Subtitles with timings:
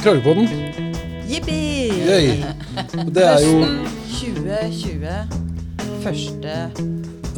[0.00, 0.48] Kragerøpodden.
[1.28, 1.60] Jippi!
[3.14, 3.84] Det er jo Høsten
[4.16, 5.10] 2020.
[6.00, 6.54] Første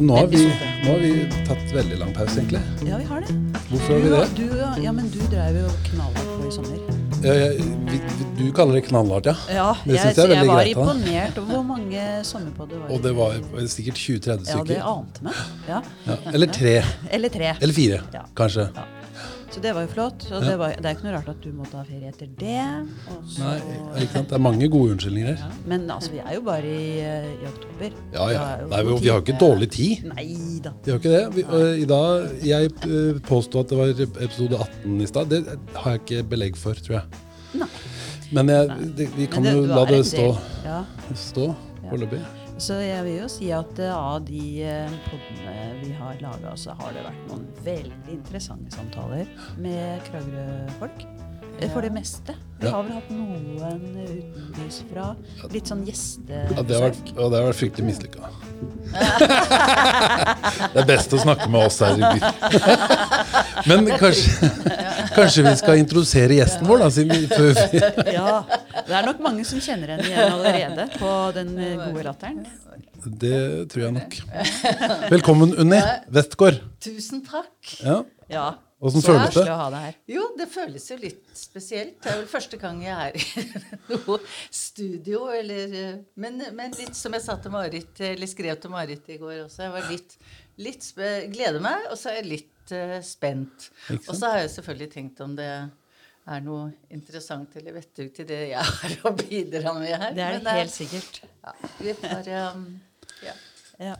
[0.01, 0.39] nå har, vi,
[0.83, 1.09] nå har vi
[1.45, 2.61] tatt veldig lang pause, egentlig.
[2.87, 3.35] Ja, vi har det.
[3.69, 4.23] Hvorfor har vi det?
[4.39, 6.79] du, ja, men du drev jo knallhardt på i sommer.
[7.23, 7.51] Ja, ja,
[7.91, 7.99] vi,
[8.39, 9.35] du kaller det knallhardt, ja.
[9.53, 10.39] Ja, Det jeg, er veldig greit.
[10.39, 12.95] jeg var greit, imponert over hvor mange sommerpodder var.
[12.95, 13.37] Og det var
[13.75, 14.57] sikkert 20-30 stykker.
[14.57, 15.45] Ja, det ante meg.
[15.69, 15.83] Ja.
[16.33, 16.75] Eller tre.
[17.11, 17.53] Eller tre.
[17.59, 18.03] Eller fire,
[18.39, 18.69] kanskje.
[18.73, 18.89] Ja.
[19.53, 20.23] Så det var jo flott.
[20.33, 22.63] Og det, var, det er ikke noe rart at du måtte ha ferie etter det.
[23.13, 23.57] Også, Nei,
[24.01, 24.31] ikke sant?
[24.31, 25.53] Det er mange gode unnskyldninger her.
[25.69, 27.99] Men altså, vi er jo bare i, eh, i oktober.
[28.15, 28.41] Ja, ja.
[28.63, 30.07] Det Nei, vi har ikke dårlig tid.
[30.09, 30.27] Nei
[30.65, 30.73] da.
[30.85, 31.23] Vi har ikke det.
[31.37, 33.93] Vi, og I dag, Jeg eh, påsto at det var
[34.25, 35.29] episode 18 i stad.
[35.29, 35.43] Det
[35.77, 37.25] har jeg ikke belegg for, tror jeg.
[37.61, 37.69] Nei.
[38.33, 40.31] Men jeg, det, vi kan Men jo la det stå.
[40.65, 40.81] Ja.
[41.13, 41.51] stå
[41.83, 42.23] foreløpig.
[42.61, 46.75] Så jeg vil jo si at eh, av de podene poddene vi har laga, så
[46.79, 49.29] har det vært noen veldig interessante samtaler
[49.61, 51.07] med Kragerø-folk.
[51.73, 52.33] For det meste.
[52.59, 52.71] Vi Ja.
[52.75, 53.57] har vel hatt noen
[54.03, 55.15] utenbysfra.
[55.51, 56.55] Litt sånn gjestebesøk.
[56.57, 58.19] Ja, det har vært, og det har vært fryktelig mislykka.
[60.73, 62.23] det er best å snakke med oss her i byen.
[63.69, 64.49] Men kanskje,
[65.17, 67.81] kanskje vi skal introdusere gjesten vår, da, siden vi, før vi
[68.17, 68.43] Ja,
[68.87, 72.43] det er nok mange som kjenner henne igjen allerede på den eh, gode latteren.
[73.03, 74.19] Det tror jeg nok.
[75.11, 75.79] Velkommen, Unni
[76.15, 76.61] Westgård.
[76.83, 77.73] Tusen takk.
[77.83, 77.97] Ja.
[78.31, 78.51] Ja.
[78.83, 79.43] Åssen Så føles det?
[79.47, 79.97] her.
[80.11, 82.01] Jo, det føles jo litt spesielt.
[82.03, 83.43] Det er vel første gang jeg er i
[83.93, 84.17] noe
[84.51, 89.07] studio, eller eh, men, men litt som jeg sa til Marit, eller skrev til Marit
[89.07, 89.63] i går også.
[89.67, 90.17] Jeg var litt,
[90.67, 93.69] litt spe, gleder meg, og så er jeg litt uh, spent.
[94.01, 98.43] Og så har jeg selvfølgelig tenkt om det er noe interessant eller vettug til det
[98.51, 100.11] jeg har å bidra med her.
[100.11, 101.23] Det er det helt sikkert.
[101.39, 102.71] Ja, vi får um,
[103.23, 103.39] ja.
[103.79, 103.97] Ja.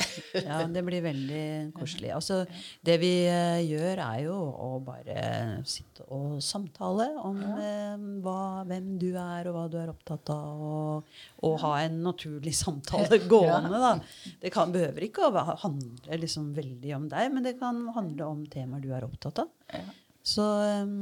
[0.46, 1.44] ja, det blir veldig
[1.76, 2.10] koselig.
[2.16, 2.42] Altså,
[2.84, 5.24] det vi uh, gjør, er jo å bare
[5.68, 10.62] sitte og samtale om eh, hva, hvem du er, og hva du er opptatt av,
[10.66, 13.82] og, og ha en naturlig samtale gående.
[13.82, 13.94] Da.
[14.42, 18.46] Det kan, behøver ikke å handle liksom veldig om deg, men det kan handle om
[18.52, 19.52] temaer du er opptatt av.
[19.72, 19.84] Ja.
[20.22, 20.96] Så eh,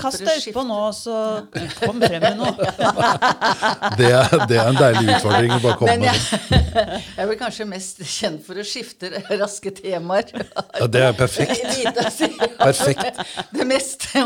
[0.00, 1.14] Kast deg utpå nå, så
[1.76, 2.52] kom frem med noe.
[3.98, 6.08] Det er, det er en deilig utfordring å bare komme med.
[6.08, 9.10] jeg, jeg blir kanskje mest kjent for å skifte
[9.42, 10.32] raske temaer.
[10.80, 11.62] Ja, det er perfekt.
[12.58, 13.20] Perfekt.
[13.52, 14.24] Det meste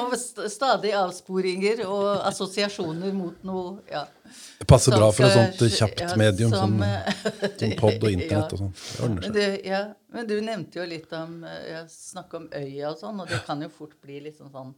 [0.53, 4.07] stadig avsporinger og assosiasjoner mot noe ja.
[4.61, 8.53] Det passer bra for et sånt kjapt ja, medium som, som, som pod og internett
[8.57, 8.63] og Ja.
[8.63, 8.73] sånn.
[8.77, 9.37] Det ordner seg.
[9.37, 9.83] du, ja,
[10.17, 13.43] men du nevnte jo litt om eh, ja, Snakke om øya og sånn, og det
[13.47, 14.75] kan jo fort bli litt sånn sånn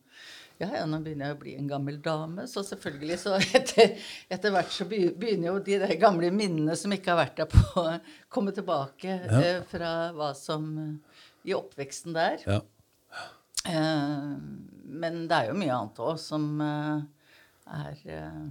[0.58, 3.92] ja, ja, nå begynner jeg å bli en gammel dame, så selvfølgelig så etter,
[4.34, 7.62] etter hvert så begynner jo de der gamle minnene som ikke har vært der på,
[7.78, 7.92] å
[8.34, 12.42] komme tilbake eh, fra hva som eh, I oppveksten der.
[12.42, 12.58] Ja.
[13.70, 14.32] Eh,
[14.98, 17.06] men det er jo mye annet òg som eh,
[17.78, 18.42] er eh,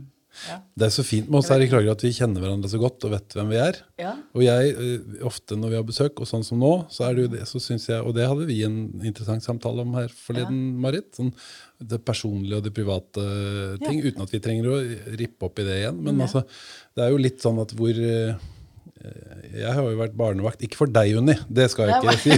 [0.50, 0.58] ja.
[0.78, 3.06] Det er så fint med oss her i Kragerø at vi kjenner hverandre så godt
[3.08, 3.80] og vet hvem vi er.
[4.02, 4.14] ja.
[4.38, 7.24] Og jeg, eh, ofte når vi har besøk, og sånn som nå, så er det
[7.26, 10.60] jo det, så synes jeg, og det hadde vi en interessant samtale om her forleden,
[10.84, 11.34] Marit, sånn
[11.78, 13.24] det personlige og det private
[13.84, 14.78] ting, uten at vi trenger å
[15.20, 16.00] rippe opp i det igjen.
[16.06, 16.42] Men altså,
[16.98, 18.34] det er jo litt sånn at hvor eh,
[19.58, 22.34] jeg har jo vært barnevakt, ikke for deg, Unni, det skal jeg ikke si.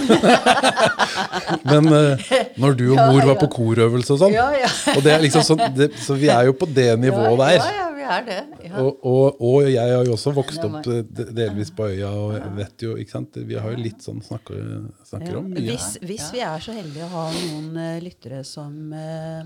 [1.71, 2.25] Men eh,
[2.59, 4.69] når du og mor var på korøvelse og sånn, Ja, ja.
[4.95, 7.63] og det er liksom sånn, det, så vi er jo på det nivået der.
[8.09, 8.37] Er det.
[8.65, 8.81] Ja.
[8.81, 11.01] Og, og, og jeg har jo også vokst opp eh,
[11.37, 13.37] delvis på øya, og vet jo, ikke sant?
[13.49, 14.63] Vi har jo litt sånn snakker,
[15.07, 15.41] snakker Ja.
[15.41, 15.65] om mye.
[15.67, 19.43] Hvis, hvis vi er så heldige å ha noen uh, lyttere som uh,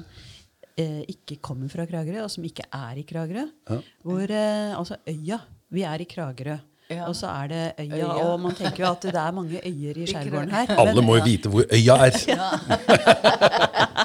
[0.79, 3.43] ikke kommer fra Kragerø, og som ikke er i Kragerø
[4.01, 5.43] hvor, Altså øya.
[5.73, 6.57] Vi er i Kragerø.
[6.93, 7.07] Ja.
[7.09, 8.23] Og så er det øya, Øya.
[8.23, 10.65] og man tenker jo at det er mange øyer i skjærgården her.
[10.77, 12.11] Alle men må jo vite hvor øya er.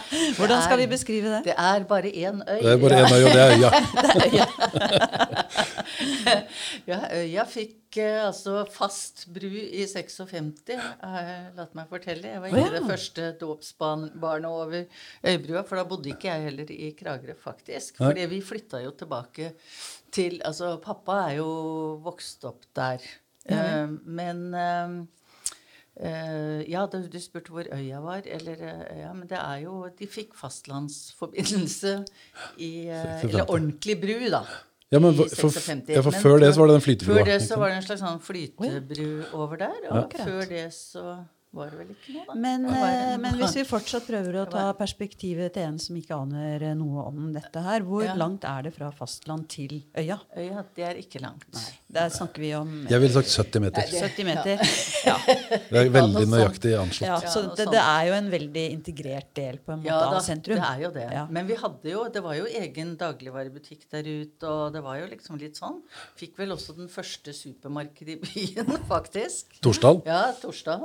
[0.39, 1.45] hvordan skal vi beskrive det?
[1.45, 2.63] Det er bare én øy.
[2.63, 3.71] Det er bare én øy, og det er øya.
[6.89, 12.29] Ja, øya fikk eh, altså fast bru i 56, har jeg latt meg fortelle.
[12.35, 12.73] Jeg var ikke oh, ja.
[12.77, 14.85] det første dåpsbarnet over
[15.25, 17.91] øybrua, for da bodde ikke jeg heller i Kragerø, faktisk.
[18.01, 19.45] Fordi vi flytta jo tilbake
[20.13, 21.49] til Altså, pappa er jo
[22.05, 23.05] vokst opp der.
[23.49, 25.01] Eh, men uh,
[26.69, 28.23] ja, du, du spurte hvor øya var.
[28.27, 28.65] Eller,
[29.01, 31.95] ja, men det er jo De fikk fastlandsforbindelse
[32.59, 33.29] i 56.
[33.29, 34.43] Eller ordentlig bru, da.
[34.91, 35.97] Ja, men for- for- 56.
[35.97, 37.77] ja, for Men før det så var det den flytebrua, Før det så var det
[37.77, 39.81] en slags sånn flytebru over der.
[39.91, 40.25] Og ja.
[40.25, 41.25] før det så
[41.57, 42.35] var det vel ikke noe, da.
[42.37, 46.65] Men, eh, men hvis vi fortsatt prøver å ta perspektivet til en som ikke aner
[46.71, 48.15] eh, noe om dette her, hvor Ja.
[48.21, 50.19] langt er det fra fastland til øya?
[50.37, 51.47] Øya, det er ikke langt.
[51.55, 51.65] Nei,
[51.99, 53.89] Der snakker vi om Jeg ville sagt 70 meter.
[53.89, 54.61] 70 meter.
[55.09, 55.17] Ja.
[55.27, 57.09] Det er veldig nøyaktig anslått.
[57.09, 60.19] ja så det, det er jo en veldig integrert del på en måte Ja da,
[60.21, 60.61] av sentrum.
[60.61, 61.07] det er jo det.
[61.17, 61.25] Ja.
[61.33, 65.07] Men vi hadde jo, det var jo egen dagligvarebutikk der ute, og det var jo
[65.15, 65.81] liksom litt sånn.
[66.21, 69.59] Fikk vel også den første supermarkedet i byen, faktisk.
[69.65, 70.03] Torsdal?
[70.07, 70.85] Ja, torsdag.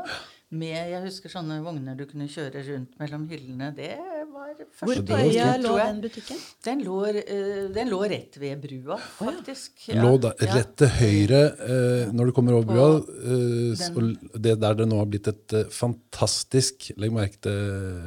[0.53, 3.71] Med, jeg husker sånne vogner du kunne kjøre rundt mellom hyllene.
[3.73, 3.87] Det
[4.29, 6.37] var Hvor første på det lå den butikken?
[6.67, 9.87] Den lå, eh, den lå rett ved brua, faktisk.
[9.89, 10.03] Ja.
[10.05, 12.87] Lå da, rett til høyre eh, når du kommer over brua.
[13.01, 17.57] Eh, den- og det der det nå har blitt et fantastisk Legg merke til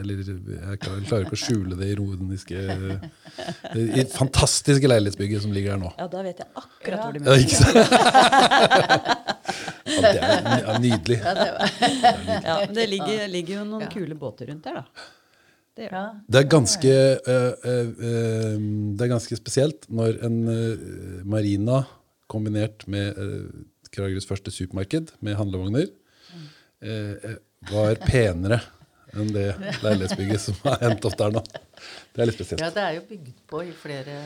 [0.00, 2.56] Eller jeg klarer, jeg klarer ikke å skjule det ironiske
[3.76, 5.90] i fantastiske leilighetsbygget som ligger her nå.
[5.98, 7.48] Ja, da vet jeg akkurat hvor de Ja, er.
[7.56, 9.32] sant?
[9.86, 11.18] Ja, det er ja, nydelig.
[11.20, 11.74] Ja, det var,
[12.48, 15.06] Ja, men det ligger, ligger jo noen kule båter rundt der, da.
[15.76, 15.90] Det det.
[15.92, 16.04] ja.
[16.26, 16.96] Det er ganske,
[17.34, 18.66] eh, eh, eh,
[18.96, 20.86] det er ganske spesielt når en eh,
[21.28, 21.84] marina
[22.30, 23.46] kombinert med uh,
[23.94, 25.86] Kragerøs første supermarked med handlevogner
[26.82, 27.36] eh, eh,
[27.70, 28.60] var penere
[29.16, 29.46] enn det
[29.84, 31.42] leilighetsbygget som er hendt opp der nå.
[32.12, 32.60] Det er litt spesielt.
[32.60, 34.16] Ja, det er jo bygd på i flere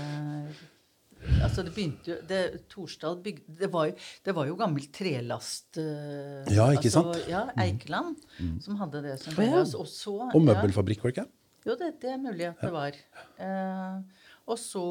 [1.40, 2.40] Altså, det begynte jo det,
[2.72, 7.19] Torsdal bygde det, var jo, det var jo gammel trelast uh, Ja, ikke altså, sant?
[7.19, 7.28] Mm.
[7.32, 8.25] Ja, Eikeland,
[8.64, 9.61] som hadde det som ja.
[9.61, 11.28] og så, Og møbelfabrikk, var det ikke?
[11.69, 12.96] Jo, det, det er mulig at det var.
[13.37, 14.00] Uh,
[14.50, 14.82] og så,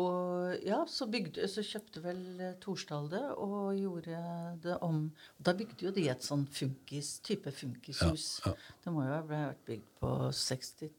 [0.63, 4.21] ja, så, bygde, så kjøpte vel eh, Torsdal det og gjorde
[4.63, 5.09] det om.
[5.35, 8.27] Da bygde jo de et sånn funkis, type funkishus.
[8.45, 8.77] Ja, ja.
[8.85, 10.95] Det må jo ha vært bygd på 60-tallet.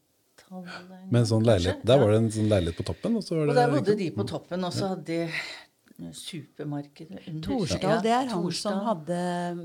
[0.51, 1.83] Med en sånn leilighet.
[1.87, 3.17] Der var det en sånn leilighet på toppen.
[3.19, 6.13] Og, så var Og det, der bodde de på toppen, og så hadde de eh,
[6.17, 7.43] supermarkedet under.
[7.47, 9.19] Torsdal, det er han som hadde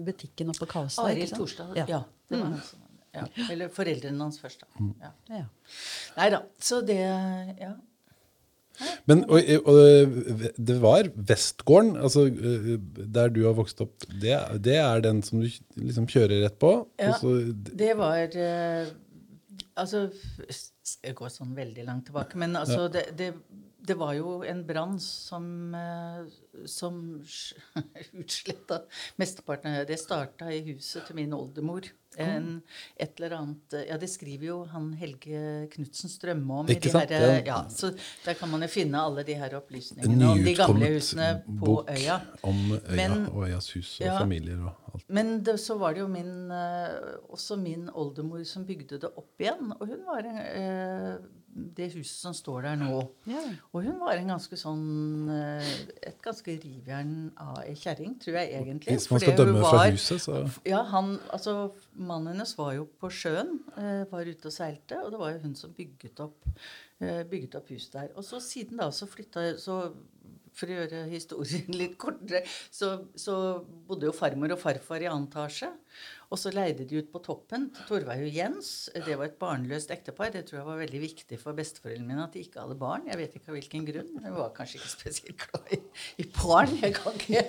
[0.07, 1.41] butikken oppe på Kaustad, Arild ikke?
[1.43, 1.73] Torsdal.
[1.81, 1.87] Ja.
[1.91, 2.03] Ja.
[2.31, 2.85] det var han som
[3.17, 3.27] ja.
[3.49, 4.71] Eller foreldrene hans først, da.
[4.77, 4.95] Mm.
[5.01, 5.13] Ja.
[5.39, 5.45] Ja.
[6.19, 6.43] Nei da.
[6.61, 7.75] Så det Ja.
[9.09, 10.17] Men og, og,
[10.61, 12.75] det var Vestgården, altså eh,
[13.17, 15.49] der du har vokst opp, det, det er den som du
[15.81, 16.73] liksom kjører rett på?
[17.01, 17.15] Ja.
[17.15, 18.91] og så, Det var eh,
[19.77, 20.07] Altså
[21.05, 23.33] Jeg går sånn veldig langt tilbake, men altså det, det,
[23.87, 26.27] det var jo en brann som eh,
[26.67, 26.99] som
[28.17, 28.81] utsletta
[29.21, 29.99] mesteparten av det.
[30.01, 31.87] Starta i huset til min oldemor.
[32.17, 32.63] En,
[32.97, 36.71] et eller annet Ja, det skriver jo han Helge Knutsen Strømme om.
[36.71, 37.11] i Ikke de sant?
[37.13, 37.43] Her, Ja.
[37.45, 37.91] ja, så
[38.25, 42.17] der kan man jo finne alle de her opplysningene om de gamle husene på øya.
[42.43, 44.19] om øya Men- og øyas hus og Ja.
[44.19, 45.05] familier og alt.
[45.11, 49.37] Men det, så var det jo min, eh, også min oldemor som bygde det opp
[49.39, 49.73] igjen.
[49.79, 51.19] Og hun var en, eh,
[51.57, 53.01] det huset som står der nå.
[53.29, 53.43] Ja.
[53.73, 55.69] Og hun var en ganske sånn eh,
[56.11, 58.97] Et ganske rivjern av ei kjerring, tror jeg egentlig.
[58.97, 63.11] Hvis man skal dømme fra huset, så Ja, han, altså Mannen hennes var jo på
[63.13, 66.51] sjøen, eh, var ute og seilte, og det var jo hun som bygget opp,
[67.01, 68.13] eh, bygget opp huset der.
[68.17, 69.81] Og så siden da så flytta så
[70.57, 72.41] For å gjøre historien litt kortere,
[72.73, 75.69] så, så bodde jo farmor og farfar i annen etasje.
[76.33, 78.71] Og så leide de ut på toppen til Torveig og Jens.
[78.95, 80.33] Det var et barnløst ektepar.
[80.35, 83.07] Det tror jeg var veldig viktig for besteforeldrene mine at de ikke hadde barn.
[83.07, 84.13] Jeg vet ikke av hvilken grunn.
[84.25, 85.81] Jeg var kanskje ikke spesielt glad i,
[86.25, 86.75] i barn.
[86.83, 87.45] Jeg kan ikke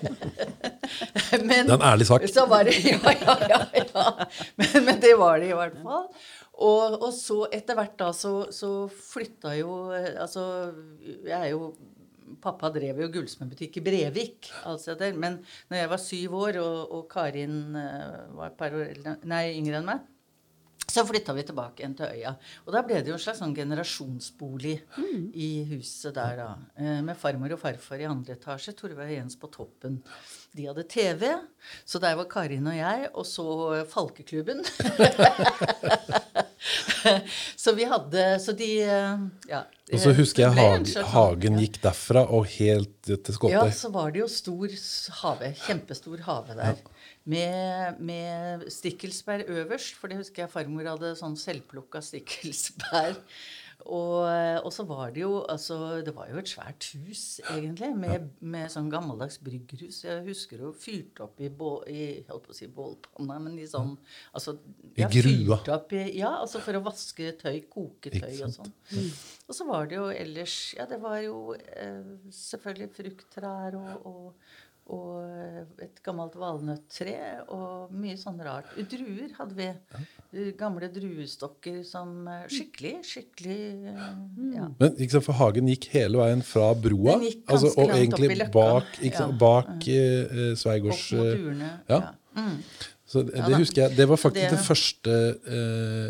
[1.48, 2.28] Men Det er en ærlig sak.
[2.32, 4.28] så var det, ja, ja, ja, ja.
[4.60, 6.08] Men, men det var det i hvert fall.
[6.58, 10.44] Og, og så etter hvert da så, så flytta jo eh, Altså,
[11.26, 11.76] jeg er jo
[12.44, 15.14] Pappa drev jo gullsmedbutikk i Brevik, altså der.
[15.18, 15.40] men
[15.72, 19.82] når jeg var syv år, og, og Karin eh, var et par år nei, yngre
[19.82, 20.06] enn meg,
[20.88, 22.32] så flytta vi tilbake igjen til øya.
[22.64, 24.78] Og da ble det jo en slags sånn generasjonsbolig
[25.36, 26.48] i huset der, da.
[26.80, 30.00] Eh, Med farmor og farfar i andre etasje, Torveig og Jens på toppen.
[30.56, 31.28] De hadde TV,
[31.84, 33.48] så der var Karin og jeg, og så
[33.92, 34.64] Falkeklubben.
[37.64, 39.64] så vi hadde Så de eh, Ja.
[39.94, 42.96] Og så husker jeg det ble en hage, slags sånn- hagen gikk derfra og helt
[43.08, 44.74] til Ja, så var det jo stor
[45.22, 45.52] hage.
[45.64, 46.82] Kjempestor hage der.
[47.28, 53.16] Med, med stikkelsbær øverst, for det husker jeg farmor hadde sånn selvplukka stikkelsbær.
[53.88, 54.28] Og,
[54.68, 58.72] og så var det jo altså Det var jo et svært hus, egentlig, med, med
[58.74, 60.02] sånn gammeldags bryggerhus.
[60.04, 63.68] Jeg husker jo fyrt opp i, bå, i holdt på å si bålpanna, men i
[63.70, 63.96] sånn
[64.36, 64.58] altså,
[64.98, 65.62] I grua.
[65.78, 68.74] Opp i, ja, altså for å vaske tøy, koke tøy og sånn.
[69.48, 74.48] Og så var det jo ellers Ja, det var jo eh, selvfølgelig frukttrær og, og,
[74.88, 77.16] og et gammelt valnøttre
[77.54, 78.70] og mye sånn rart.
[78.92, 79.68] Druer hadde vi.
[80.60, 83.60] Gamle druestokker som eh, Skikkelig, skikkelig
[83.94, 84.02] eh,
[84.58, 84.68] Ja.
[84.80, 88.14] Men ikke sant, for hagen gikk hele veien fra broa, Den gikk altså, og langt
[88.14, 89.32] opp egentlig bak, ikke Ja.
[89.44, 92.00] bak eh, eh, Sveigårds Opp mot eh, ja.
[92.02, 92.14] Ja.
[92.38, 92.60] Mm.
[93.08, 93.96] Så det, Ja det husker jeg.
[93.96, 95.14] Det var faktisk Det- første
[95.48, 96.10] uh,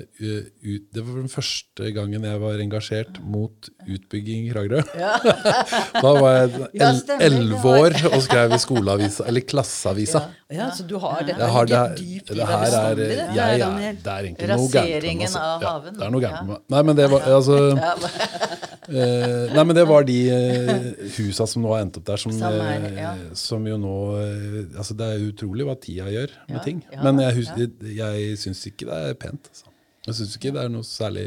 [0.65, 4.81] ut, Det var den første gangen jeg var engasjert mot utbygging i Kragerø.
[6.03, 6.89] da var jeg Ja,
[7.21, 10.23] elleve år og skrev i skoleavisa, eller Klasseavisa.
[10.49, 13.19] Ja, så du har dette Jeg har det, ligger dypt i det deg bestandig, det,
[13.19, 14.97] er, det er egentlig noe gærent med meg.
[14.97, 15.93] Raseringen av Ja, haven.
[15.99, 16.43] det er noe gærent Ja.
[16.47, 16.61] med meg.
[16.73, 17.93] Nei, men det var, altså, Ja,
[18.89, 20.83] eh, nei, men det var de eh,
[21.17, 23.13] husa som nå har endt opp der, som, Samme, ja.
[23.15, 26.83] eh, som jo nå eh, altså Det er utrolig hva tida gjør med Ja, ting.
[26.91, 27.49] ja, men jeg, hus,
[27.83, 29.49] jeg syns ikke det er pent.
[29.51, 29.73] Altså.
[30.07, 31.25] Jeg syns ikke det er noe særlig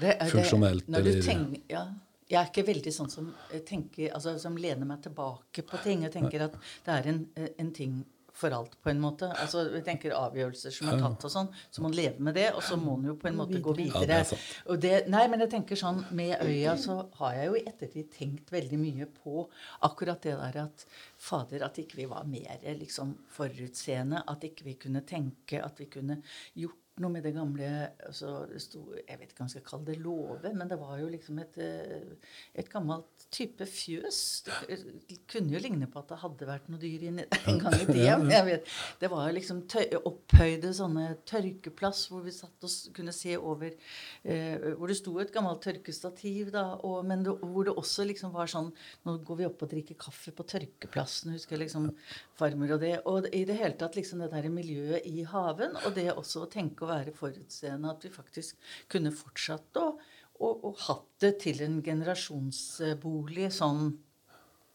[0.18, 0.88] det- funksjonelt.
[0.88, 1.84] når du eller, tenker, ja,
[2.32, 6.04] jeg er ikke veldig sånn som, eh, tenker, altså, som lener meg tilbake på ting.
[6.06, 6.52] og tenker at
[6.86, 8.04] det er en, eh, en ting
[8.42, 9.28] for alt, på en måte.
[9.42, 12.48] Altså, vi tenker Avgjørelser som er tatt og sånn, så må man leve med det,
[12.56, 14.20] og så må man jo på en måte gå videre.
[14.22, 17.64] er og det, nei, men jeg tenker sånn, Med øya så har jeg jo i
[17.68, 19.46] ettertid tenkt veldig mye på
[19.88, 20.86] akkurat det der at
[21.22, 24.24] fader, at ikke vi var mer liksom forutseende.
[24.28, 26.20] At ikke vi kunne tenke, at vi kunne
[26.58, 27.68] gjort noe med det gamle
[28.06, 30.98] altså det sto, Jeg vet ikke om jeg skal kalle det låve, men det var
[31.00, 34.18] jo liksom et, eh, et gammelt type fjøs.
[34.46, 37.76] Det kunne jo ligne på at det hadde vært noe dyr inni der en gang
[37.78, 38.16] i tida.
[38.34, 39.62] jeg vet, Det var liksom
[40.10, 45.32] opphøyde sånne tørkeplass hvor vi satt og kunne se over eh, Hvor det sto et
[45.32, 48.72] gammelt tørkestativ, da, og, men det, hvor det også liksom var sånn
[49.06, 51.90] Nå går vi opp og drikker kaffe på tørkeplassen, husker jeg liksom
[52.38, 52.94] farmor og det.
[53.08, 56.50] Og i det hele tatt liksom det der miljøet i haven, og det også å
[56.50, 59.92] tenke å være forutseende, at vi faktisk kunne fortsatt å
[60.42, 63.92] og, og hatt det til en generasjonsbolig sånn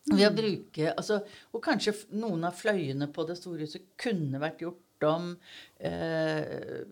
[0.07, 1.17] ved å bruke altså,
[1.51, 5.33] Og kanskje noen av fløyene på det store huset kunne vært gjort om
[5.83, 6.85] eh,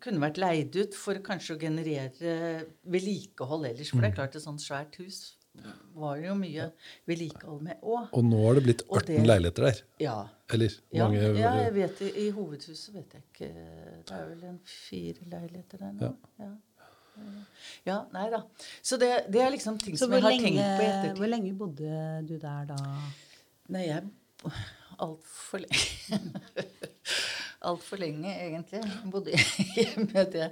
[0.00, 2.34] Kunne vært leid ut for kanskje å generere
[2.88, 3.90] vedlikehold ellers.
[3.92, 5.36] For det er klart, et sånt svært hus
[5.98, 6.68] var jo mye
[7.10, 8.06] vedlikehold med òg.
[8.16, 9.80] Og nå har det blitt 18 det- leiligheter der.
[10.00, 10.14] Ja.
[10.48, 12.10] Eller Ja, mange ja, jeg vet det.
[12.16, 13.48] I hovedhuset vet jeg ikke.
[14.06, 16.00] Det er vel en fire leiligheter der nå.
[16.38, 16.46] Ja.
[16.46, 16.50] ja.
[18.12, 18.42] Nei da.
[18.82, 20.90] Så det, det er liksom ting Så som hvor jeg har lenge, tenkt på i
[20.90, 21.16] ettertid.
[21.20, 22.78] hvor lenge bodde du der da?
[23.70, 24.04] Nei, jeg
[25.00, 26.30] Altfor lenge.
[27.70, 28.80] Altfor lenge, egentlig.
[29.12, 30.50] Bodde jeg med det.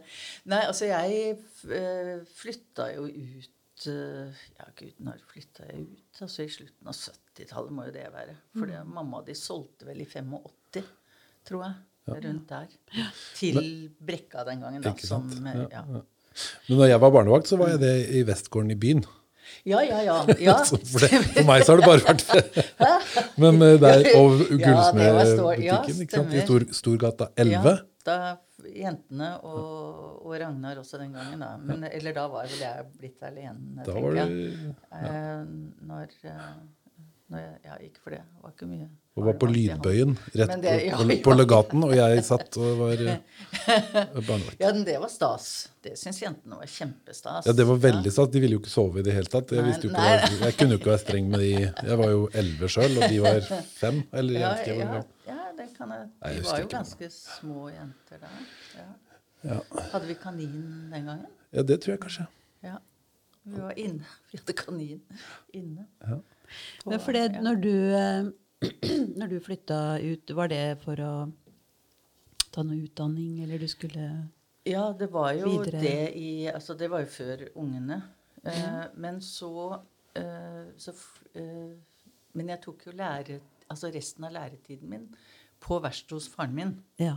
[0.48, 1.38] Nei, altså, jeg
[1.68, 6.22] uh, flytta jo ut eh, Ja, gud, når flytta jeg ut?
[6.24, 8.36] Altså i slutten av 70-tallet må jo det være.
[8.56, 8.92] For mm.
[8.96, 10.88] mamma de solgte vel i 85,
[11.48, 11.78] tror jeg.
[12.08, 12.70] Rundt der.
[13.36, 13.58] Til
[14.00, 14.94] Brekka den gangen, da.
[15.04, 16.04] Som, eh, Ja, ja.
[16.68, 19.04] Men når jeg var barnevakt, så var jeg det i Vestgården i byen.
[19.64, 20.16] ja, ja, ja.
[20.40, 20.56] ja.
[20.92, 22.24] For, det, for meg så har det bare vært
[23.42, 26.34] Men eh, der og Ja, det stor- ja, ikke sant?
[26.34, 26.44] i.
[26.44, 27.52] Stor, Storgata 11.
[27.52, 27.76] Ja,
[28.08, 28.18] da
[28.74, 31.52] jentene og, og Ragnar også den gangen, da.
[31.62, 34.28] Men, Eller da var vel jeg blitt alene, Da tenker jeg.
[34.28, 35.44] du Eh,
[35.88, 36.48] når, eh,
[37.36, 38.22] jeg Ja, ikke for det.
[38.24, 38.88] Det var ikke mye.
[39.18, 39.46] og var på.
[39.50, 43.18] Lydbøyen rett det- på, ja, på, på legaten, og jeg satt og var eh,
[44.28, 44.60] barnevakt.
[44.60, 45.68] Ja, men det var stas.
[45.82, 47.46] Det syns jentene var kjempestas.
[47.46, 48.30] Ja, det var veldig stas.
[48.32, 49.50] De ville jo ikke sove i det hele tatt.
[49.52, 50.06] Jeg, Nei, nei.
[50.20, 51.50] hva- jeg kunne jo ikke være streng med de.
[51.90, 53.40] Jeg var jo elleve sjøl, og de var
[53.74, 54.00] fem.
[54.12, 56.08] Eller Ja, jeg, ja, ja, det kan jeg.
[56.38, 58.32] De var jo ganske små jenter da.
[58.78, 58.88] Ja.
[59.52, 59.60] Ja.
[59.92, 61.26] Hadde vi kanin den gangen?
[61.52, 62.26] ja, det tror jeg kanskje.
[62.64, 62.78] Ja.
[63.44, 64.04] Vi var inne.
[64.32, 65.00] Vi hadde kanin
[65.54, 65.86] inne.
[66.06, 66.18] Ja.
[66.86, 68.30] Men for det, når du, eh,
[69.20, 71.12] når du flytta ut, var det for å
[72.52, 74.08] ta noe utdanning, eller du skulle
[74.66, 75.80] Ja, det var jo Videre.
[75.80, 78.02] det i Altså, det var jo før ungene.
[78.44, 79.80] Eh, men så,
[80.16, 80.92] eh, så
[81.34, 81.72] eh,
[82.34, 83.40] Men jeg tok jo lære,
[83.70, 85.08] altså resten av læretiden min
[85.60, 86.74] på verkstedet hos faren min.
[86.98, 87.16] Ja.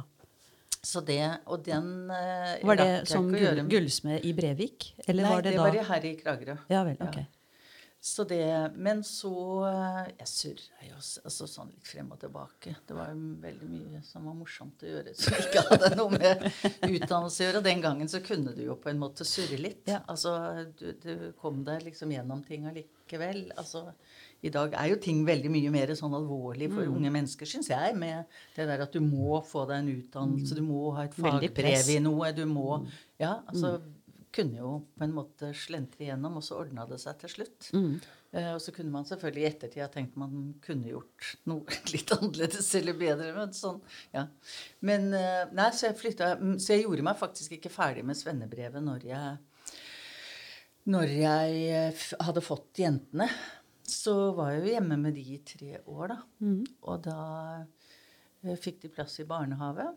[0.82, 4.96] Så det, Og den Var det som gull, gullsmed i Brevik?
[5.08, 6.56] Eller Nei, var det, det da var i- her i Kragerø.
[6.70, 7.26] Ja vel, Ja.
[8.03, 9.29] Så det, men så
[9.70, 12.74] eh, Jeg surra jo altså sånn litt frem og tilbake.
[12.89, 16.48] Det var jo veldig mye som var morsomt å gjøre som ikke hadde noe med
[16.88, 17.62] utdannelse å gjøre.
[17.62, 19.84] Og den gangen så kunne du jo på en måte surre litt.
[19.91, 20.00] Ja.
[20.10, 20.34] Altså,
[20.81, 23.43] du, du kom deg liksom gjennom ting allikevel.
[23.62, 23.86] Altså,
[24.41, 26.98] I dag er jo ting veldig mye mer sånn alvorlig for Mm.
[26.98, 27.93] unge mennesker, syns jeg.
[28.01, 28.25] Med
[28.58, 31.29] det der at du må få deg en utdannelse, du må ha et Mm.
[31.29, 31.86] Fagbrev.
[31.86, 31.96] Mm.
[32.00, 32.34] i noe.
[32.34, 32.81] Du må
[33.22, 33.75] Ja, altså
[34.36, 37.70] kunne jo på en måte slentre igjennom, og så ordna det seg til slutt.
[37.76, 37.96] Mm.
[38.32, 42.14] Eh, og så kunne man selvfølgelig i ettertid ha tenkt man kunne gjort noe litt
[42.16, 43.32] annerledes eller bedre.
[43.36, 43.82] Men sånn,
[44.16, 44.26] ja.
[44.88, 48.20] Men eh, nei, så jeg flytta mm, Så jeg gjorde meg faktisk ikke ferdig med
[48.20, 49.40] svennebrevet når jeg
[50.92, 53.28] når jeg eh, hadde fått jentene.
[53.92, 56.18] Så var jeg jo hjemme med de i tre år, da.
[56.42, 56.64] Mm.
[56.88, 57.20] Og da
[57.60, 59.92] eh, fikk de plass i barnehage.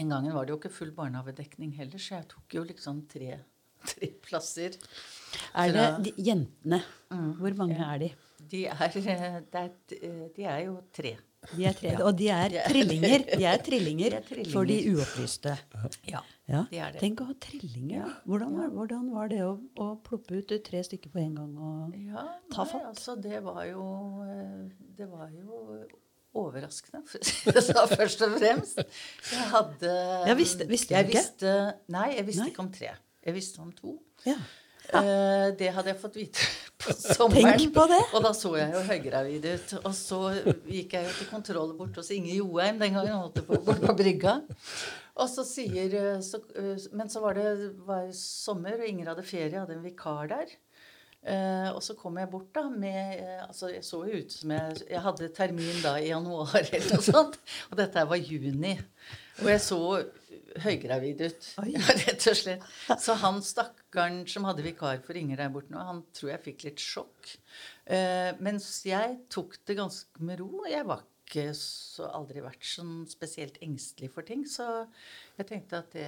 [0.00, 3.38] En gangen var det jo ikke full barnehagedekning heller, så jeg tok jo liksom tre,
[3.90, 4.76] tre plasser.
[5.54, 6.80] Er det de, jentene?
[7.12, 7.92] Mm, Hvor mange ja.
[7.94, 8.10] er de?
[8.50, 9.38] De er, de er,
[10.02, 11.14] eh, de er jo tre.
[11.54, 13.24] De er tre, og de er trillinger.
[13.36, 15.54] De er trillinger, er for de uopplyste.
[16.10, 16.64] Ja, Ja.
[16.70, 17.00] de er det.
[17.00, 18.04] Tenk å ha trillinger.
[18.04, 18.14] da.
[18.28, 21.54] Hvordan, var, hvordan var det å, å ploppe ut tre stykker på en gang?
[21.56, 22.84] Og, Ja, Ta fatt.
[22.90, 23.84] altså det var jo
[24.28, 24.66] eh,
[24.98, 25.62] Det var jo
[26.34, 28.82] overraskende, for å si det sånn, først og fremst.
[29.30, 29.94] Jeg hadde
[30.28, 31.22] jeg visste- visste jeg ikke?
[31.22, 31.54] Visste,
[31.94, 32.50] nei, jeg visste Nei.
[32.52, 32.92] ikke om tre.
[33.24, 33.98] Jeg visste om to.
[34.26, 34.36] ja.
[34.92, 36.44] Eh, det hadde jeg fått vite
[36.84, 37.54] på sommeren.
[37.56, 38.02] Tenk på det!
[38.12, 39.70] Og da så jeg jo høygravid ut.
[39.80, 40.18] Og så
[40.68, 43.14] gikk jeg jo til kontroll bort hos Inge Joheim den gangen.
[43.16, 44.34] Holdt jeg på, bort på brygga.
[45.16, 47.46] Og så sier eh, så, eh, Men så var det
[47.88, 49.56] var sommer, og Inger hadde ferie.
[49.56, 50.52] Hadde en vikar der.
[51.24, 54.50] Eh, og så kom jeg bort da med uh, altså Jeg så jo ut som
[54.52, 57.38] jeg Jeg hadde termin da i januar eller noe sånt.
[57.70, 58.74] Og dette her var juni.
[59.40, 59.78] Og jeg så
[60.64, 62.66] høygravid ut, ja, rett og slett.
[63.00, 66.68] Så han stakkaren som hadde vikar for Inger der borte nå, han tror jeg fikk
[66.68, 67.32] litt sjokk.
[67.88, 70.66] Uh, mens jeg tok det ganske med ro.
[70.68, 74.84] Jeg var ikke så aldri vært sånn spesielt engstelig for ting, så
[75.40, 76.06] jeg tenkte at det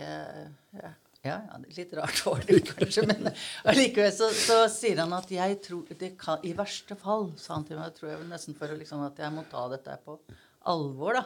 [0.77, 0.93] ja,
[1.27, 3.31] ja, ja, litt rart var det kanskje, men
[3.69, 7.67] allikevel så, så sier han at jeg tror det kan, I verste fall, sa han
[7.69, 10.19] til meg, tror jeg vel nesten for liksom at jeg må ta dette på
[10.67, 11.25] alvor, da,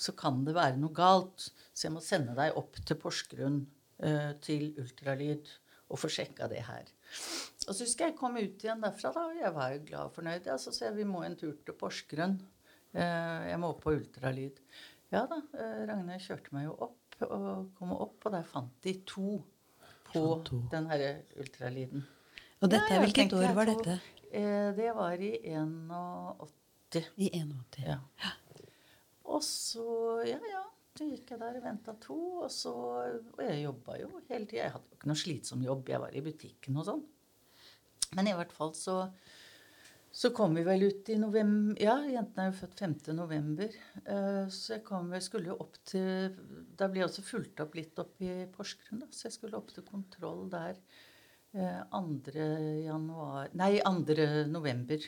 [0.00, 1.50] så kan det være noe galt.
[1.72, 3.60] Så jeg må sende deg opp til Porsgrunn
[4.04, 5.50] uh, til ultralyd
[5.90, 6.86] og få sjekka det her.
[7.66, 10.16] Og så husker jeg kom ut igjen derfra, da, og jeg var jo glad og
[10.16, 10.46] fornøyd.
[10.46, 12.38] Ja, så sa jeg vi må en tur til Porsgrunn.
[12.94, 14.58] Uh, jeg må opp på ultralyd.
[15.10, 18.94] Ja da, uh, Ragne kjørte meg jo opp og komme opp, og der fant de
[19.06, 19.40] to
[20.10, 20.62] på to.
[20.72, 22.02] den herre ultralyden.
[22.60, 24.00] Og dette, Ja, hvilket år var dette?
[24.32, 27.06] Eh, det var i 81.
[27.16, 27.86] I 81.
[27.86, 28.32] Ja.
[29.30, 29.84] Og så,
[30.26, 30.64] ja ja,
[30.98, 34.64] så gikk jeg der og venta to, og så Og jeg jobba jo hele tida.
[34.64, 37.04] Jeg hadde jo ikke noe slitsom jobb, jeg var i butikken og sånn.
[38.18, 38.96] Men i hvert fall så
[40.12, 42.94] så kom vi vel ut i november Ja, jentene er jo født 5.
[43.14, 43.70] november.
[44.04, 46.34] eh, Så jeg kom, jeg skulle opp til
[46.76, 49.06] Da ble jeg også fulgt opp litt opp i Porsgrunn, da.
[49.14, 50.74] Så jeg skulle opp til kontroll der
[51.54, 52.32] eh, 2.
[52.88, 54.46] januar Nei, 2.
[54.50, 55.06] november.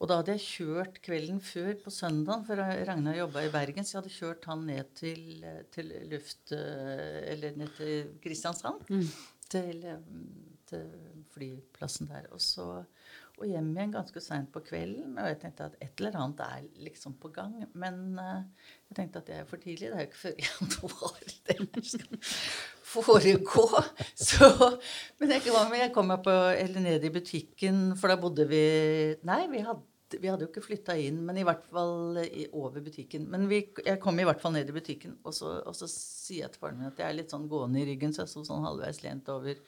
[0.00, 2.56] Og da hadde jeg kjørt kvelden før på søndagen, for
[2.88, 5.44] Ragnar jobba i Bergen, så jeg hadde kjørt han ned til,
[5.74, 6.54] til luft...
[6.56, 8.86] Eller ned til Kristiansand.
[9.52, 10.00] Til, eh,
[10.70, 10.86] til
[11.34, 12.30] flyplassen der.
[12.32, 12.70] Og så
[13.40, 15.14] og hjem igjen ganske seint på kvelden.
[15.16, 17.54] Og jeg tenkte at et eller annet er liksom på gang.
[17.72, 18.42] Men uh,
[18.90, 19.88] jeg tenkte at det er for tidlig.
[19.88, 22.20] Det er jo ikke før i januar det her skal
[22.90, 23.66] foregå.
[24.14, 24.50] Så,
[25.20, 25.46] men jeg
[25.80, 28.64] jeg kom meg på, eller ned i butikken, for da bodde vi
[29.24, 29.84] Nei, vi hadde,
[30.18, 32.18] vi hadde jo ikke flytta inn, men i hvert fall
[32.56, 33.26] over butikken.
[33.30, 36.46] Men vi, jeg kom i hvert fall ned i butikken, og så, og så sier
[36.46, 38.44] jeg til faren min at jeg er litt sånn gående i ryggen, så jeg sto
[38.48, 39.60] sånn halvveis lent over,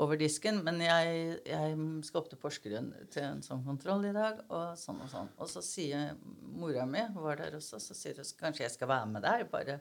[0.00, 0.62] over disken.
[0.66, 1.76] Men jeg, jeg
[2.08, 5.30] skal opp til Porsgrunn til en sånn kontroll i dag, og sånn og sånn.
[5.38, 6.16] Og så sier
[6.56, 9.46] mora mi, hun var der også, så sier hun kanskje jeg skal være med deg,
[9.52, 9.80] bare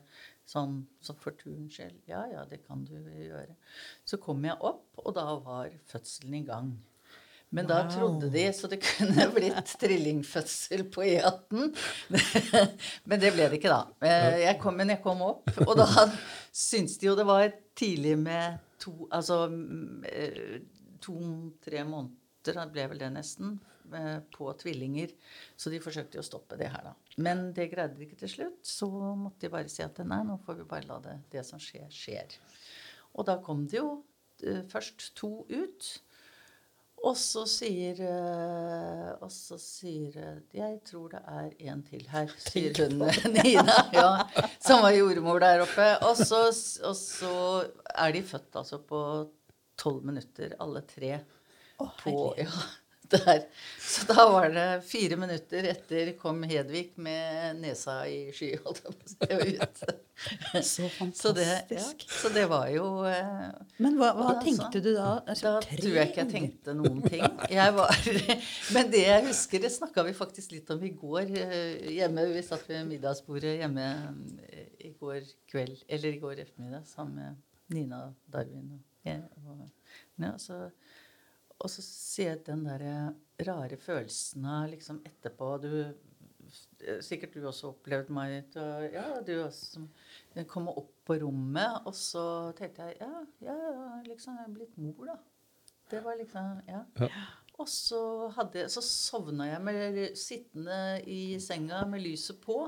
[0.52, 2.00] sånn, så for turens skyld.
[2.10, 3.56] Ja, ja, det kan du gjøre.
[4.08, 6.74] Så kom jeg opp, og da var fødselen i gang.
[7.52, 11.66] Men da trodde de så det kunne blitt trillingfødsel på E18.
[13.12, 13.82] Men det ble det ikke, da.
[14.08, 15.88] Eh, Jeg kom, men jeg kom opp, og da
[16.66, 20.62] syntes de jo det var tidlig med to Altså mm, eh,
[21.04, 22.16] to-tre måneder,
[22.56, 23.58] det ble vel det nesten,
[23.94, 25.12] eh, på tvillinger.
[25.60, 26.94] Så de forsøkte jo å stoppe det her, da.
[27.22, 28.62] Men det greide de ikke til slutt.
[28.66, 31.60] Så måtte de bare si at nei, nå får vi bare la det, det som
[31.62, 32.38] skjer, skjer.
[33.20, 33.92] Og da kom det jo
[34.72, 35.90] først to ut.
[37.02, 42.34] Og så sier eh, Og så sier eh, Jeg tror det er en til her,
[42.46, 43.02] sier hun
[43.38, 44.10] Nina, ja,
[44.62, 45.88] som var jordmor der oppe.
[46.06, 46.44] Og så,
[46.86, 47.34] og så
[47.96, 49.02] er de født altså på
[49.82, 51.16] tolv minutter, alle tre.
[51.82, 52.52] Å, på, ja,
[53.12, 53.43] der.
[53.91, 58.82] Så da var det fire minutter etter kom Hedvig med nesa i sky, holdt
[59.28, 59.82] jeg ut.
[60.63, 61.86] Så Så det, ja,
[62.21, 63.47] så det var jo eh,
[63.82, 65.10] Men hva, hva Altså, tenkte du da?
[65.26, 67.26] Altså, da tror jeg ikke jeg tenkte noen ting.
[67.80, 68.12] Var,
[68.76, 72.28] men det jeg husker, det snakka vi faktisk litt om i går eh, hjemme.
[72.36, 73.89] Vi satt ved middagsbordet hjemme
[74.45, 79.17] eh, i går kveld, eller i går ettermiddag sammen med Nina Darwin og ja,
[79.50, 79.69] Og,
[80.21, 80.69] ja, så,
[81.62, 82.95] og så sier jeg den derre
[83.45, 85.74] rare følelsen av liksom etterpå du,
[87.06, 89.86] Sikkert du også opplevde meg og, Ja, du også som
[90.50, 92.24] kom opp på rommet, og så
[92.58, 95.17] tenkte jeg ja, ja, ja, liksom jeg er blitt mor, da.
[95.91, 96.84] Det var liksom Ja.
[97.00, 97.28] Ja.
[97.62, 98.00] Og så,
[98.34, 102.63] hadde, så sovna jeg med, sittende i senga med lyset på,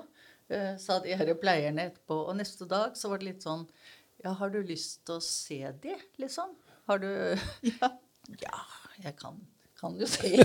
[0.53, 2.19] eh, sa de her pleierne etterpå.
[2.27, 3.65] Og neste dag så var det litt sånn
[4.23, 6.53] Ja, har du lyst til å se de, liksom?
[6.87, 7.09] Har du
[7.73, 7.91] Ja.
[8.39, 8.55] Ja,
[9.01, 9.39] jeg kan,
[9.79, 10.35] kan jo si.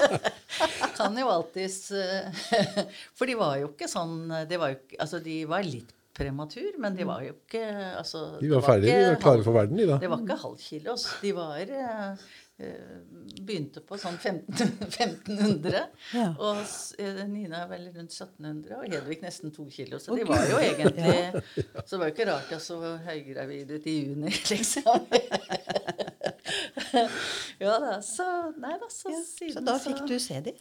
[0.98, 2.30] kan jo alltids eh,
[3.14, 6.96] For de var jo ikke sånn de var jo, Altså, de var litt prematur, men
[6.96, 7.62] de var jo ikke
[7.98, 10.00] altså, De var, var ferdige, de var klare for verden, de da.
[10.00, 11.06] Det var ikke halvkilos.
[11.22, 12.26] De var eh,
[12.64, 12.94] eh,
[13.36, 15.82] Begynte på sånn 15, 1500.
[16.16, 16.30] Ja.
[16.40, 16.62] Og
[17.28, 20.00] Nina er vel rundt 1700, og Hedvig nesten to kilo.
[20.00, 20.24] Så okay.
[20.24, 21.42] de var jo egentlig
[21.82, 25.10] Så det var jo ikke rart jeg så høygravid ut i juni, liksom.
[27.64, 28.26] ja da, så
[28.62, 30.54] Nei da, så Ja, siden så da fikk du se de.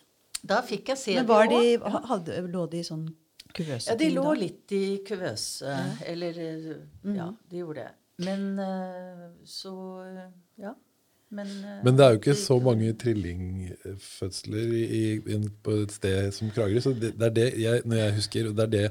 [0.46, 2.02] Da fikk jeg se Men var de, også.
[2.12, 3.06] hadde, lå de i sånn
[3.56, 3.90] kuvøse?
[3.90, 4.34] Ja, de ting lå da?
[4.44, 5.76] litt i kuvøse.
[6.06, 6.74] Eller eh,
[7.16, 7.94] Ja, de gjorde det.
[8.26, 10.26] Men eh, så eh,
[10.68, 10.76] Ja.
[11.36, 11.50] Men,
[11.84, 15.00] Men det er jo ikke så mange trillingfødsler i,
[15.34, 16.84] i, på et sted som Kragerø.
[16.86, 18.86] Så det, det er det jeg, når jeg husker, og det er det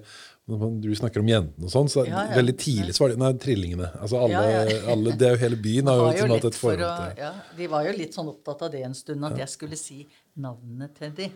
[0.47, 2.35] når du snakker om jentene og sånn, så Ja, ja.
[2.37, 3.89] veldig tidlig så var det Nei, trillingene.
[4.01, 4.81] Altså alle, Ja, ja.
[4.93, 7.31] alle, det er jo hele byen har jo var liksom hatt et forhold til ja,
[7.57, 10.03] De var jo litt sånn opptatt av det en stund, at jeg skulle si
[10.37, 11.31] navnet til de.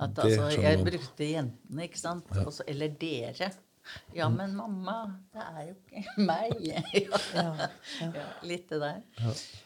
[0.00, 0.88] At Det altså, jeg man.
[0.88, 2.24] brukte jentene, ikke sant.
[2.46, 3.52] Også, eller dere.
[4.16, 4.36] Ja, Mm.
[4.38, 4.94] men mamma,
[5.34, 6.54] det er jo ikke meg.
[8.48, 9.02] litt det der.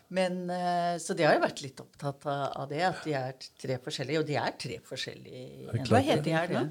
[0.08, 3.32] Men, eh, så de har jo vært litt opptatt av det, at de er
[3.62, 4.18] tre forskjellige.
[4.22, 5.44] Og de er tre forskjellige.
[5.68, 5.92] er jenter.
[5.92, 6.68] Hva heter de her?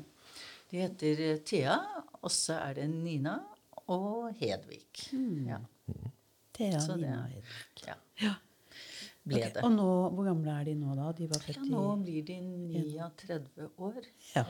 [0.67, 1.77] De heter eh, Thea,
[2.21, 3.37] og så er det Nina
[3.87, 4.81] og Hedvig.
[5.47, 5.59] Ja.
[6.57, 7.87] Thea, Så Nina og Hedvig.
[7.87, 7.93] ja.
[8.21, 8.33] Ja.
[9.27, 9.53] Ble okay.
[9.53, 9.63] det.
[9.63, 11.11] Og nå, hvor gamle er de nå, da?
[11.17, 14.01] De var Ja, nå blir de 39 år.
[14.35, 14.43] Ja.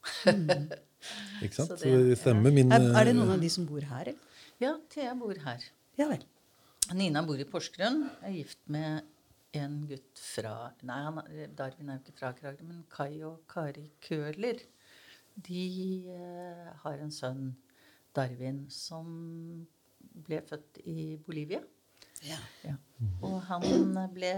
[1.42, 1.68] Ikke sant?
[1.72, 2.50] Så Så det- det stemmer.
[2.52, 4.20] Min, er, er det noen av de som bor her, eller?
[4.60, 5.64] Ja, Thea bor her.
[5.98, 6.22] Ja vel.
[6.94, 8.10] Nina bor i Porsgrunn.
[8.22, 9.02] Er gift med
[9.52, 11.20] en gutt fra Nei, han,
[11.56, 14.60] Darwin er jo ikke fra Kragerø, men Kai og Kari Køhler.
[15.34, 15.64] De
[16.14, 17.50] eh, har en sønn,
[18.16, 19.06] Darwin, som
[20.26, 21.60] ble født i Bolivia.
[22.26, 22.38] Ja.
[22.66, 22.74] Ja.
[23.24, 24.32] Og han ble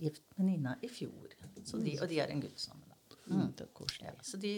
[0.00, 1.32] gift med Nina i fjor.
[1.64, 2.86] Så de, og de har en gutt sammen.
[2.88, 3.16] da.
[3.30, 4.10] Mm, det er koselig.
[4.10, 4.52] Ja, så de,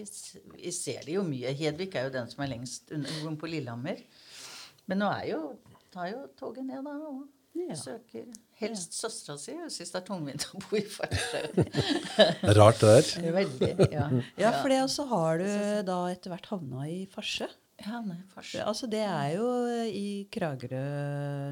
[0.57, 1.53] vi ser det jo mye.
[1.57, 4.03] Hedvig er jo den som er lengst unna på Lillehammer.
[4.91, 5.41] Men nå er jo,
[5.95, 7.77] tar jo toget ned, da, og Ja.
[7.77, 8.29] søker
[8.63, 9.53] helst søstera si.
[9.59, 10.83] Hun syns det er tungvint å bo i
[12.49, 13.33] er rart, det der.
[13.37, 13.73] Veldig.
[13.93, 14.07] Ja.
[14.41, 15.49] Ja, for det også har du
[15.89, 17.49] da etter hvert havna i Farsø.
[17.83, 18.61] Ja, nei, Farsøy.
[18.63, 19.49] Altså, det er jo
[19.89, 20.83] i Kragerø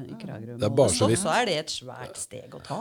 [0.07, 1.19] i Kragerø Det er bare så vidt.
[1.19, 2.79] så er det et svært steg å ta.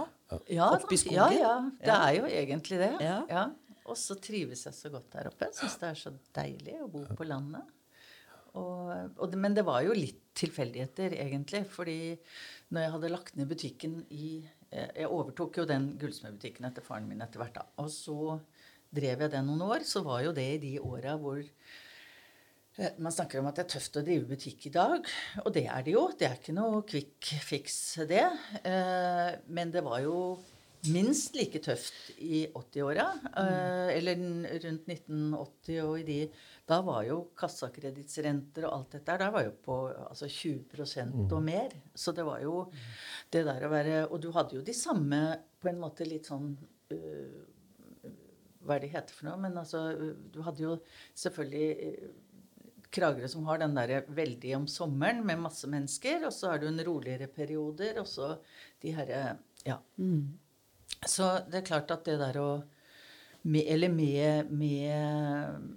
[0.53, 1.19] Ja, Opp i skogen?
[1.19, 1.55] Ja, ja.
[1.83, 2.93] Det er jo egentlig det.
[3.03, 3.49] Ja.
[3.91, 5.51] Og så trives jeg så godt der oppe.
[5.57, 7.67] Syns det er så deilig å bo på landet.
[8.59, 11.65] Og, og det, men det var jo litt tilfeldigheter, egentlig.
[11.71, 11.99] Fordi
[12.71, 14.31] når jeg hadde lagt ned butikken i
[14.71, 17.57] eh, Jeg overtok jo den gullsmedbutikken etter faren min etter hvert.
[17.59, 17.67] da.
[17.83, 18.39] Og så
[18.95, 19.87] drev jeg den noen år.
[19.87, 23.73] Så var jo det i de åra hvor eh, man snakker om at det er
[23.75, 25.11] tøft å drive butikk i dag,
[25.45, 26.07] og det er det jo.
[26.17, 27.77] Det er ikke noe quick fix,
[28.11, 28.25] det.
[28.63, 30.17] Eh, Men det var jo
[30.89, 33.07] minst like tøft i 80-åra.
[33.27, 33.91] Mm.
[33.97, 34.25] Eller
[34.65, 36.21] rundt 1980 og i de
[36.71, 40.65] Da var jo kassakredittrenter og alt dette der, der var jo på altså 20
[41.11, 41.29] mm.
[41.29, 41.75] og mer.
[41.95, 42.67] Så det var jo
[43.33, 45.23] det der å være Og du hadde jo de samme
[45.61, 46.55] på en måte litt sånn
[46.95, 47.41] øh,
[48.61, 49.87] hva er det heter for noe, men altså,
[50.33, 50.75] du hadde jo
[51.17, 52.11] selvfølgelig eh,
[52.91, 56.67] Kragerø som har den derre veldig om sommeren med masse mennesker, og så har du
[56.67, 58.35] en roligere perioder, og så
[58.83, 59.21] de herre
[59.67, 59.77] Ja.
[61.07, 62.51] Så det er klart at det der å
[63.43, 65.71] med, Eller med, med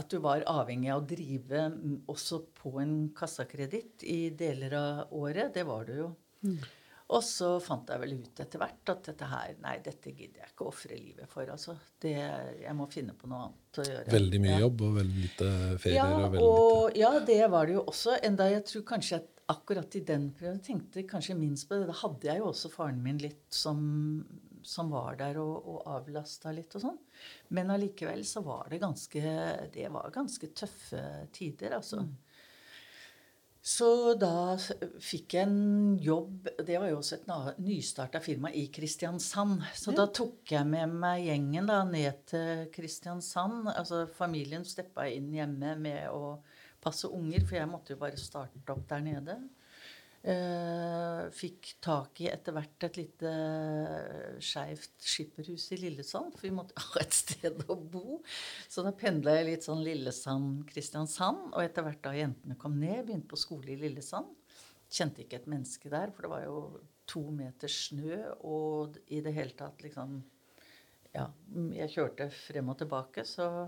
[0.00, 5.14] At du var avhengig av å drive mm, også på en kassakreditt i deler av
[5.16, 6.10] året, det var du jo.
[7.10, 10.52] Og så fant jeg vel ut etter hvert at dette her Nei, dette gidder jeg
[10.52, 11.48] ikke å ofre livet for.
[11.50, 11.74] altså.
[12.00, 12.12] Det,
[12.62, 14.06] jeg må finne på noe annet å gjøre.
[14.14, 14.60] Veldig mye Ja.
[14.62, 15.48] jobb og veldig lite
[15.82, 15.96] ferier.
[15.98, 17.00] Ja, og veldig lite.
[17.02, 18.14] ja, det var det jo også.
[18.30, 21.88] Enda jeg tror kanskje at akkurat i den perioden tenkte kanskje minst på det.
[21.90, 23.80] Da hadde jeg jo også faren min litt som,
[24.62, 26.98] som var der og, og avlasta litt og sånn.
[27.56, 29.22] Men allikevel så var det ganske
[29.74, 32.04] Det var ganske tøffe tider, altså.
[33.60, 34.56] Så da
[35.04, 39.60] fikk jeg en jobb Det var jo også et nystarta firma i Kristiansand.
[39.76, 43.68] Så da tok jeg med meg gjengen da ned til Kristiansand.
[43.74, 46.38] Altså familien steppa inn hjemme med å
[46.82, 49.40] passe unger, for jeg måtte jo bare starte opp der nede.
[50.20, 53.30] Eh, fikk tak i etter hvert et lite
[54.44, 58.20] skeivt skipperhus i Lillesand, for vi måtte ha et sted å bo.
[58.68, 61.54] Så da pendla jeg litt sånn Lillesand-Kristiansand.
[61.54, 64.36] Og etter hvert da jentene kom ned, begynte på skole i Lillesand.
[64.90, 66.60] Kjente ikke et menneske der, for det var jo
[67.08, 70.20] to meter snø, og i det hele tatt liksom
[71.10, 71.24] Ja,
[71.74, 73.66] jeg kjørte frem og tilbake, så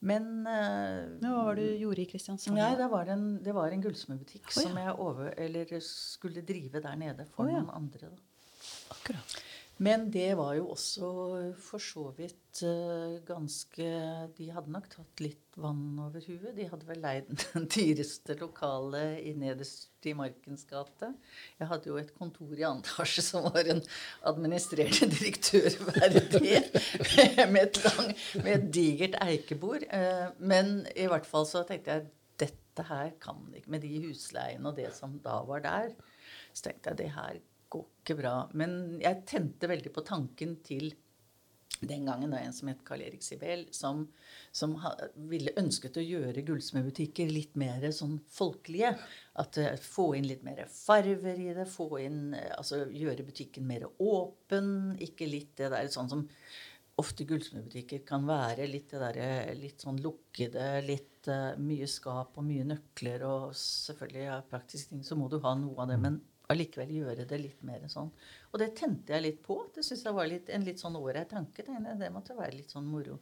[0.00, 2.56] Men uh, Hva var det du gjorde i Kristiansand?
[2.56, 4.62] Nei, det var en, det var en gullsmedbutikk oh, ja.
[4.64, 7.60] som jeg over, eller skulle drive der nede for oh, ja.
[7.60, 8.08] noen andre.
[8.08, 8.70] Da.
[8.96, 9.36] Akkurat.
[9.80, 11.10] Men det var jo også
[11.64, 13.86] for så vidt uh, ganske
[14.36, 16.52] De hadde nok tatt litt vann over huet.
[16.56, 21.10] De hadde vel leid den dyreste lokalet i nederst i Markens gate.
[21.56, 23.80] Jeg hadde jo et kontor i andre etasje som var en
[24.28, 26.60] administrerende direktør verdig,
[27.54, 28.14] med, et lang,
[28.44, 29.86] med et digert eikebord.
[29.88, 34.68] Uh, men i hvert fall så tenkte jeg dette her kan ikke Med de husleiene
[34.68, 35.96] og det som da var der,
[36.52, 37.40] så tenkte jeg det her
[37.70, 38.34] går ikke bra.
[38.58, 40.90] Men jeg tente veldig på tanken til
[41.80, 44.02] den gangen da en som het Karl Erik Sibel, som,
[44.52, 44.92] som ha,
[45.30, 48.92] ville ønsket å gjøre gullsmedbutikker litt mer sånn folkelige.
[49.40, 51.68] At uh, Få inn litt mer farver i det.
[51.70, 54.98] få inn, uh, altså Gjøre butikken mer åpen.
[55.00, 56.26] Ikke litt det der sånn som
[57.00, 58.68] ofte gullsmedbutikker kan være.
[58.68, 63.24] Litt det der, eh, litt sånn lukkede, litt uh, mye skap og mye nøkler.
[63.24, 66.00] Og selvfølgelig ja, praktiske ting så må du ha noe av det.
[66.02, 68.10] men allikevel gjøre det litt mer sånn.
[68.50, 69.60] Og det tente jeg litt på.
[69.74, 71.64] Det syns jeg var litt, en litt sånn ålreit tanke.
[71.64, 73.20] Det måtte være litt sånn moro.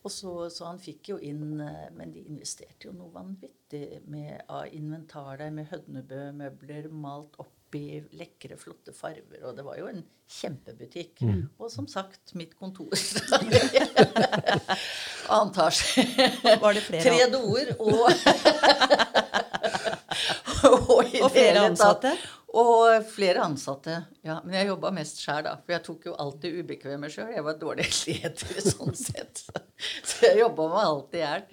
[0.00, 4.46] Og så, så, han fikk jo inn eh, Men de investerte jo noe vanvittig med
[4.48, 9.44] av inventar der, med Hødnebø-møbler malt opp i lekre, flotte farver.
[9.46, 11.20] Og det var jo en kjempebutikk.
[11.22, 11.42] Mm.
[11.60, 12.90] Og som sagt, mitt kontor.
[15.40, 16.00] Antasj.
[16.64, 17.04] Var det flere?
[17.04, 18.10] Tre doer og
[20.70, 22.14] og, og flere ansatte?
[22.50, 24.00] Og flere ansatte.
[24.26, 24.40] ja.
[24.44, 25.54] Men jeg jobba mest sjæl, da.
[25.62, 27.30] For jeg tok jo alltid ubekvemme sjøl.
[27.36, 29.44] Jeg var dårlig leder sånn sett.
[30.02, 31.44] Så jeg jobba meg alltid i hjel.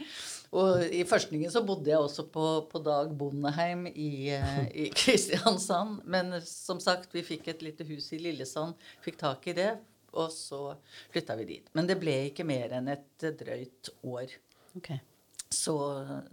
[0.57, 6.01] Og i forskningen så bodde jeg også på, på Dag Bondeheim i, eh, i, Kristiansand.
[6.09, 8.89] Men som sagt, vi fikk et lite hus i Lillesand.
[9.05, 9.75] Fikk tak i det.
[10.17, 10.71] Og så
[11.13, 11.69] flytta vi dit.
[11.77, 14.33] Men det ble ikke mer enn et drøyt år.
[14.79, 15.03] Okay
[15.53, 15.77] så,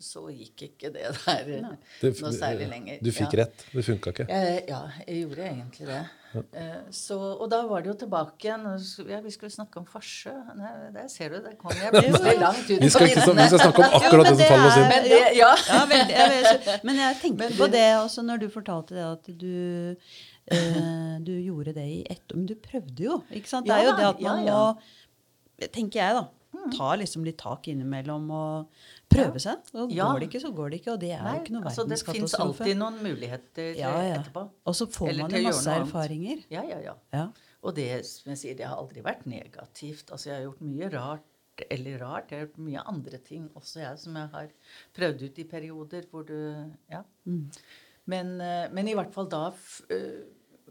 [0.03, 1.75] så, gikk ikke det der no.
[2.03, 2.99] noe særlig lenger.
[3.05, 3.45] Du fikk ja.
[3.45, 3.65] rett?
[3.71, 4.27] Det funka ikke?
[4.67, 6.03] ja, jeg gjorde egentlig det.
[6.35, 6.43] Ja.
[6.59, 8.65] Eh, så, og da var det jo tilbake igjen
[9.07, 10.33] ja, Vi skulle snakke om Farsø.
[10.97, 12.83] Der ser du, der kom jeg plutselig langt ut.
[12.83, 14.91] Vi skal, ikke, vi skal snakke om akkurat jo, det, det som faller oss inn.
[14.91, 15.53] Men, det, ja.
[15.95, 19.59] veldig, jeg, men jeg tenkte men på det også når du fortalte det at du
[19.95, 23.23] eh, du gjorde det i ett Men du prøvde jo.
[23.31, 23.71] ikke sant?
[23.71, 24.65] Det er jo det at man må
[25.71, 26.71] Tenker jeg, da Mm.
[26.77, 29.73] Ta liksom litt tak innimellom og prøve seg.
[29.75, 30.07] Og ja.
[30.11, 30.95] går det ikke, så går det ikke.
[30.95, 32.25] Og det er Nei, jo ikke noe altså, verdenskatastrofe.
[32.25, 34.19] Det fins alltid noen muligheter ja, ja.
[34.19, 34.45] etterpå.
[34.65, 36.43] Og så får man jo masse erfaringer.
[36.55, 37.29] Ja, ja, ja,
[37.65, 40.11] Og det som jeg sier, det har aldri vært negativt.
[40.11, 42.31] Altså, jeg har gjort mye rart eller rart.
[42.31, 44.55] Jeg har gjort mye andre ting også, jeg, som jeg har
[44.97, 46.39] prøvd ut i perioder hvor du
[46.91, 47.05] Ja.
[47.25, 47.51] Mm.
[48.07, 50.25] Men, eh, men, i hvert fall da uh,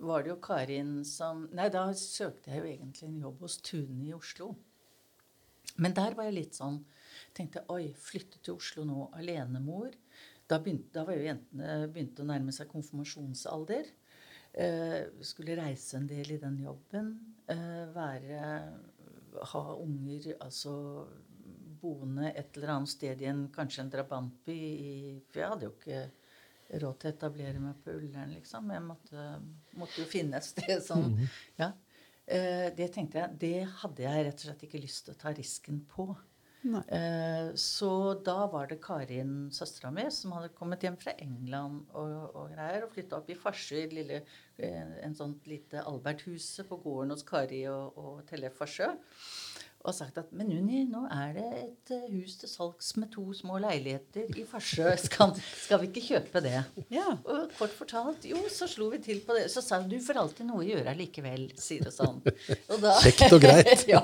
[0.05, 4.05] var det jo Karin som Nei, da søkte jeg jo egentlig en jobb hos Tune
[4.05, 4.53] i Oslo.
[5.81, 6.83] Men der var jeg litt sånn
[7.33, 9.95] Tenkte oi, flytte til Oslo nå, alenemor.
[10.47, 13.89] Da, begynte, da var jo jentene begynte å nærme seg konfirmasjonsalder.
[14.53, 17.13] Eh, skulle reise en del i den jobben.
[17.49, 18.41] Eh, være
[19.49, 20.73] Ha unger altså
[21.81, 24.57] boende et eller annet sted i en, kanskje en drabantby.
[24.57, 24.91] I,
[25.31, 26.03] for jeg hadde jo ikke
[26.83, 28.69] råd til å etablere meg på Ullern, liksom.
[28.75, 29.25] Jeg måtte,
[29.79, 31.27] måtte jo finne et sted som mm -hmm.
[31.57, 31.71] Ja.
[32.25, 35.33] Eh, det tenkte jeg, det hadde jeg rett og slett ikke lyst til å ta
[35.33, 36.15] risken på.
[36.63, 37.91] Eh, så
[38.23, 42.85] da var det Karin, søstera mi, som hadde kommet hjem fra England og, og greier,
[42.85, 44.21] og flytta opp i Farsøy, lille,
[44.55, 48.93] eh, en sånt lite Albert-huset på gården hos Kari og, og Tellef Farsø
[49.83, 53.25] og sagt at men Unni, nå er det et eh, hus til salgs med to
[53.35, 54.85] små leiligheter i Farsø.
[55.01, 55.33] Skal,
[55.65, 56.61] skal, vi ikke kjøpe det?
[56.93, 57.09] Ja.
[57.19, 59.49] Og kort fortalt, jo, så slo vi til på det.
[59.51, 62.23] Så sa hun du får alltid noe å gjøre likevel, sier det sånn.
[62.23, 63.83] Og da, Kjekt og greit.
[63.91, 63.99] ja.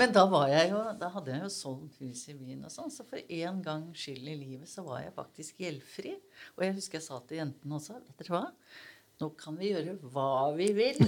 [0.00, 2.92] Men da var jeg jo, da hadde jeg jo solgt hus i byen og sånn,
[2.94, 6.16] så for en gang skyld i livet så var jeg faktisk gjeldfri.
[6.56, 8.46] Og jeg husker jeg sa til jentene også, vet dere hva?
[9.16, 10.98] Nå kan vi gjøre hva vi vil.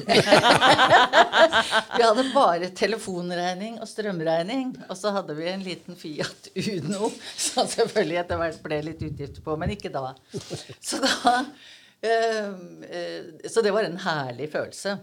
[1.97, 4.71] vi hadde bare telefonregning og strømregning.
[4.89, 9.45] Og så hadde vi en liten Fiat Uno, som selvfølgelig etter hvert ble litt utgifter
[9.45, 10.15] på, men ikke da.
[10.81, 11.35] Så, da,
[12.09, 12.57] øh,
[12.89, 14.97] øh, så det var en herlig følelse.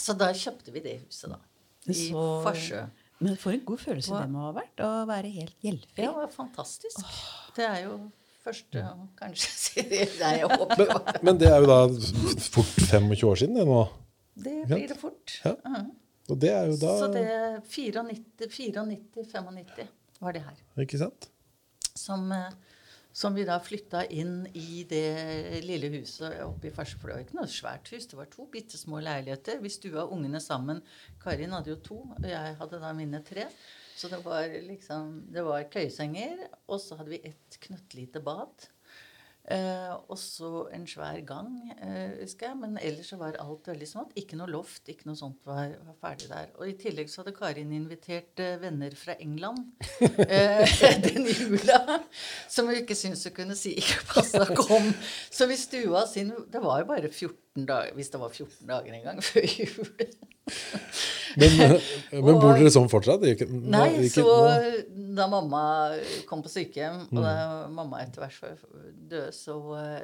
[0.00, 1.36] Så da kjøpte vi det huset, da.
[1.84, 2.08] I
[2.46, 2.86] Farsø.
[3.20, 6.00] Men for en god følelse det må ha vært å være helt gjeldfri.
[6.00, 7.04] Ja, det var fantastisk.
[7.58, 7.98] Det er jo
[8.44, 10.86] første og kanskje sier Nei, jeg håper men,
[11.28, 11.80] men det er jo da
[12.50, 13.82] fort 25 år siden det nå?
[14.40, 15.40] Det blir det fort.
[15.44, 15.52] Ja.
[15.52, 15.86] Uh -huh.
[16.30, 17.26] Og det er jo da Så det
[17.66, 19.86] 94-95
[20.20, 20.54] var det her.
[20.78, 21.30] Ikke sant?
[21.96, 22.50] Som, eh,
[23.12, 26.98] som vi da flytta inn i det lille huset oppe i Farsø.
[27.00, 28.06] For det var ikke noe svært hus.
[28.06, 29.60] Det var to bitte små leiligheter.
[29.60, 30.82] Vi stua ungene sammen.
[31.22, 33.44] Karin hadde jo to, og jeg hadde da mine tre.
[34.00, 38.70] Så det var liksom Det var køyesenger, og så hadde vi et knøttlite bad.
[39.50, 41.48] Eh, og så en svær gang,
[41.82, 42.56] eh, husker jeg.
[42.60, 44.12] Men ellers så var alt veldig smått.
[44.20, 46.52] Ikke noe loft, ikke noe sånt var, var ferdig der.
[46.60, 49.72] Og i tillegg så hadde Karin invitert eh, venner fra England
[50.28, 51.80] eh, den jula.
[52.48, 54.92] Som hun ikke syntes hun kunne si ikke passa kom.
[55.32, 58.92] Så vi stua sin Det var jo bare 14 dager, hvis det var 14 dager
[58.98, 59.90] en gang før jul.
[61.38, 61.52] Men,
[62.10, 63.22] men bor dere sånn fortsatt?
[63.30, 65.60] Ikke, Nei, ikke, så da mamma
[66.26, 67.22] kom på sykehjem, og Mm.
[67.22, 68.64] da mamma etter hvert
[69.10, 69.56] døde, så,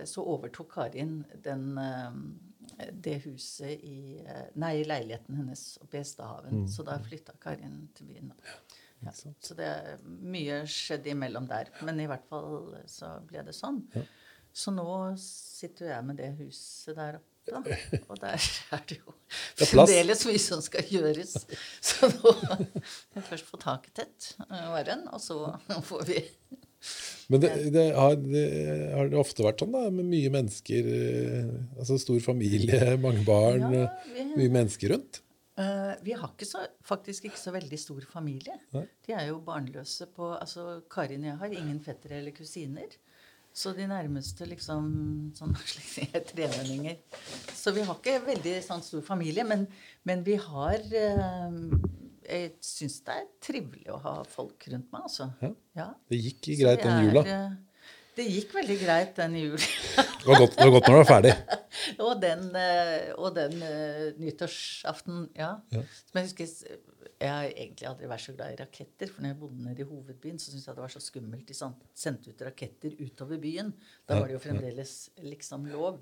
[0.06, 6.62] så overtok Karin den, eh, det huset i eh, Nei, leiligheten hennes oppe i Hestehaven.
[6.62, 6.68] Mm.
[6.70, 8.30] Så da flytta Karin til byen.
[8.30, 8.58] da.
[9.06, 11.68] Ja, så det er mye skjedde imellom der.
[11.84, 13.82] Men i hvert fall så ble det sånn.
[14.56, 14.86] Så nå
[15.20, 17.35] sitter jeg med det huset der oppe.
[17.46, 17.60] Da.
[18.10, 18.36] Og der
[18.74, 19.14] er det jo
[19.62, 21.34] fremdeles mye som skal gjøres.
[21.84, 22.56] Så nå må
[23.16, 25.38] jeg først få taket tett, eh, og så
[25.86, 26.22] får vi
[27.32, 28.46] Men det, det, har, det
[28.94, 29.86] har det ofte vært sånn, da?
[29.90, 35.22] Med mye mennesker eh, Altså stor familie, mange barn, Ja, eh, vi- mye mennesker rundt?
[36.04, 38.58] Vi har ikke så, faktisk ikke så veldig stor familie.
[38.74, 38.82] Nei.
[39.06, 42.92] De er jo barnløse på altså Karin og jeg har ingen fettere eller kusiner.
[43.56, 44.88] Så de nærmeste liksom
[45.38, 46.98] sånn slektninger er.
[47.56, 49.64] Så vi har ikke veldig sånn stor familie, men,
[50.04, 51.60] men vi har eh,
[52.26, 55.30] Jeg syns det er trivelig å ha folk rundt meg, altså.
[55.40, 55.52] Ja.
[55.78, 55.88] Ja.
[56.10, 57.22] Det gikk greit den jula.
[57.24, 57.54] eh,
[58.16, 59.58] Det gikk veldig greit den jula.
[59.96, 61.32] Det var godt, det var godt når det var ferdig.
[62.06, 65.54] og den, eh, og den eh, nyttårsaften, ja.
[65.72, 65.82] Ja.
[66.10, 66.52] Som jeg husker
[67.20, 69.10] Jeg har egentlig aldri vært så glad i raketter.
[69.12, 71.48] For når jeg bodde nede i hovedbyen, så syntes jeg det var så skummelt.
[71.48, 71.56] De
[71.96, 73.72] sendte ut raketter utover byen.
[74.08, 76.00] Da var det jo fremdeles liksom lov.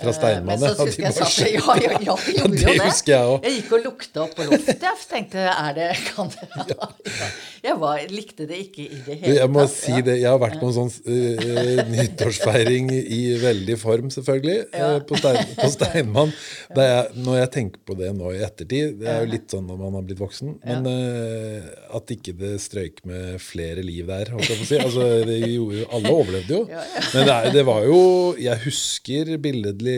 [0.00, 2.62] Fra Steinmannet, Steinmann, Men så husker jeg de satt Ja, ja, ja, Ja, gjorde det
[2.64, 2.86] jo det.
[2.88, 3.44] husker jeg også.
[3.46, 4.84] Jeg gikk og lukta opp på loftet.
[4.86, 6.88] Jeg tenkte er det, kan det ja.
[7.60, 9.74] Jeg var, likte det ikke i det hele hele jeg må tatt.
[9.76, 14.96] si det, jeg har vært på en sånn uh, nyttårsfeiring i veldig form, selvfølgelig, uh,
[15.08, 16.32] på, Stein, på Steinmann.
[16.76, 19.80] Jeg, når jeg tenker på det nå i ettertid Det er jo litt sånn når
[19.82, 20.54] man har blitt voksen.
[20.64, 21.68] Men uh,
[22.00, 24.80] at ikke det strøyk med flere liv der, holdt jeg på å si.
[24.80, 26.64] Altså, det gjorde, jo- alle overlevde jo.
[27.12, 28.00] Men det, det var jo
[28.40, 29.89] Jeg husker billedlig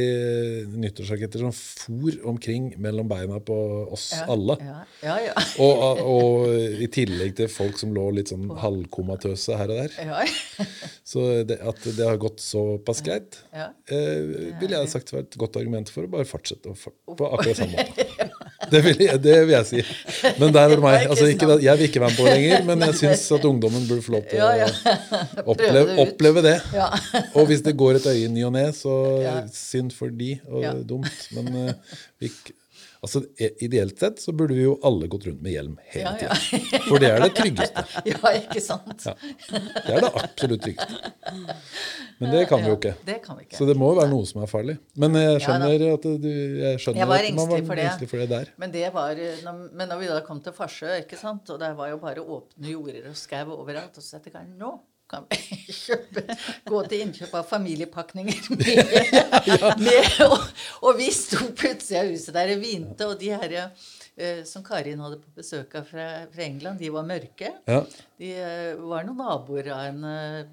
[0.83, 3.57] nyttårsraketter som for omkring mellom beina på
[3.93, 4.57] oss Ja, alle.
[4.61, 5.17] Ja, ja.
[5.29, 5.45] ja.
[5.63, 9.99] Og, og i tillegg til folk som lå litt sånn halvkomatøse her og der.
[10.09, 10.25] ja.
[11.13, 13.69] Så det, at det har gått såpass greit, ja.
[13.91, 17.59] eh, ville jeg sagt var et godt argument for å bare fortsette for, på akkurat
[17.59, 18.07] samme måte.
[18.73, 19.83] Det vil, jeg, det vil jeg si.
[20.41, 21.05] Men der er det meg.
[21.05, 23.85] Altså, ikke, jeg vil ikke være med på det lenger, men jeg syns at ungdommen
[23.89, 24.49] burde få lov til å
[25.53, 26.57] oppleve, det oppleve det.
[27.35, 28.97] Og hvis det går et øye i ny og ne, så
[29.53, 31.29] synd for de, og dumt.
[31.37, 32.33] Men uh, vi,
[33.03, 33.21] altså,
[33.67, 36.37] ideelt sett så burde vi jo alle gått rundt med hjelm hele Ja, ja.
[36.39, 36.85] tiden.
[36.89, 37.85] For det er det tryggeste.
[38.13, 39.07] ja, ikke sant?
[39.07, 39.15] Ja.
[39.51, 41.13] Det er det absolutt tryggeste.
[42.23, 42.93] Men det kan vi jo Ja, ikke.
[43.09, 43.57] Det kan vi ikke.
[43.59, 44.77] Så det må jo være noe som er farlig.
[45.03, 47.87] Men jeg Ja, skjønner at du jeg skjønner Jeg var at man engstelig for det.
[47.89, 48.53] engstelig for det der.
[48.63, 49.23] Men det var,
[49.73, 52.73] men når vi da kom til Farsø, ikke sant, og det var jo bare åpne
[52.77, 54.73] jorder og skau overalt, og så tenkte jeg nå
[55.13, 56.25] kan vi kjøpe,
[56.69, 58.95] gå til innkjøp av familiepakninger med,
[59.83, 60.39] med og,
[60.83, 64.65] og vi sto på utsida av huset der og vinte, og de her eh, som
[64.65, 67.53] Karin hadde på besøk av fra, fra England, de var mørke.
[67.69, 67.83] Ja.
[68.23, 70.11] De eh, var noen naboer av henne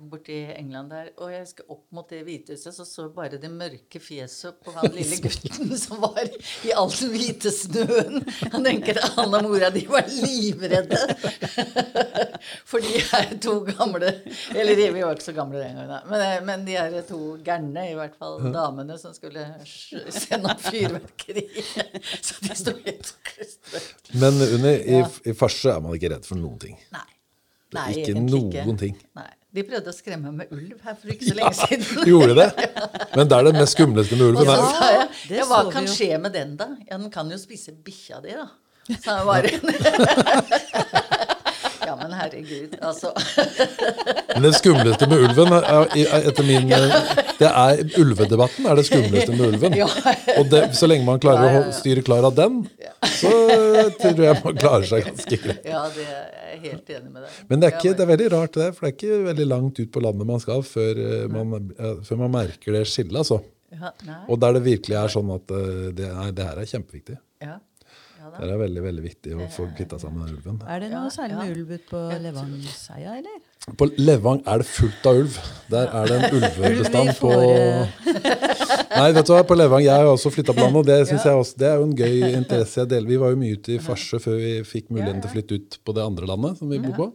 [0.09, 1.11] borti England der.
[1.21, 4.89] Og jeg skal opp mot det hvitehuset, så så bare det mørke fjeset på han
[4.95, 6.25] lille gutten som var
[6.65, 8.23] i all den hvite snøen.
[8.55, 10.97] Han tenker at han og mora de var livredde.
[12.71, 14.15] For de er to gamle
[14.55, 16.09] Eller vi var ikke så gamle den gangen.
[16.09, 20.65] Men, eh, men de er to gærne, i hvert fall damene, som skulle sende opp
[20.65, 21.45] fyrverkeri.
[22.25, 23.93] Så de sto helt klistret.
[24.17, 26.81] Men Unni, i, i farse er man ikke redd for noen ting.
[26.97, 27.05] Nei.
[27.77, 28.95] Nei, Ikke noen noen ting.
[29.19, 29.27] Nei.
[29.53, 32.03] De prøvde å skremme med ulv her for ikke så lenge siden.
[32.05, 32.67] Gjorde de det?
[33.17, 34.45] Men det er det mest skumleste med ulven.
[34.45, 34.89] Ja, er- sa
[35.29, 35.93] det ja, hva så vi kan jo.
[35.97, 36.67] skje med den, da?
[36.85, 38.45] Ja, den kan jo spise bikkja di, da.
[38.89, 39.49] Det bare.
[42.09, 43.11] Men herregud, altså.
[44.33, 46.71] Men det skumleste med ulven er, er, etter min
[47.37, 49.75] Det er ulvedebatten er det skumleste med ulven.
[50.39, 52.63] Og det, så lenge man klarer å styre klar av den,
[53.05, 53.29] så
[54.01, 55.69] tror jeg man klarer seg ganske greit.
[55.69, 57.37] Ja, det er jeg helt enig med deg.
[57.51, 58.71] Men det er, ikke, det er veldig rart, det.
[58.73, 61.71] For det er ikke veldig langt ut på landet man skal før eh, man,
[62.09, 63.21] før man merker det skillet.
[63.21, 63.43] altså.
[63.77, 63.93] ja,
[64.25, 67.21] Og der det virkelig er sånn at eh, det, er, det her er kjempeviktig.
[67.45, 67.59] ja.
[68.39, 70.59] Det er veldig veldig viktig å få kvitta seg med den ulven.
[70.63, 73.39] Er det noe særlig med ulv ute på Levangseia, eller?
[73.77, 75.39] På Levang er det fullt av ulv.
[75.69, 77.33] Der er det en ulvebestand på
[78.99, 81.25] Nei, vet du hva, på Levang Jeg har også flytta på landet, og det, synes
[81.29, 83.11] jeg også, det er jo en gøy interesse jeg deler.
[83.11, 85.79] Vi var jo mye ute i Farsø før vi fikk muligheten til å flytte ut
[85.83, 87.11] på det andre landet som vi bor på.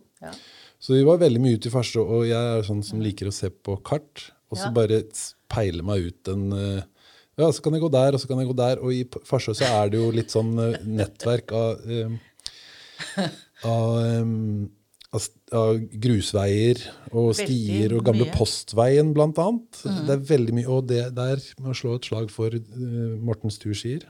[0.84, 3.34] Så vi var veldig mye ute i Farsø, og jeg er sånn som liker å
[3.34, 4.28] se på kart.
[4.52, 5.00] Og så bare
[5.50, 6.82] peile meg ut en eh,
[7.40, 8.80] Ja, så kan jeg gå der, og så kan jeg gå der.
[8.84, 12.16] Og i Farsø så er det jo litt sånn eh, nettverk av um,
[13.64, 13.88] av,
[14.22, 14.68] um,
[15.14, 15.26] av,
[15.58, 16.82] av grusveier
[17.12, 18.32] og Veldig stier og gamle mye.
[18.32, 18.38] Mm.
[18.38, 19.82] Postveien, blant annet.
[19.82, 24.06] Det er veldig mye, Og det der må slå et slag for uh, Mortens turskier.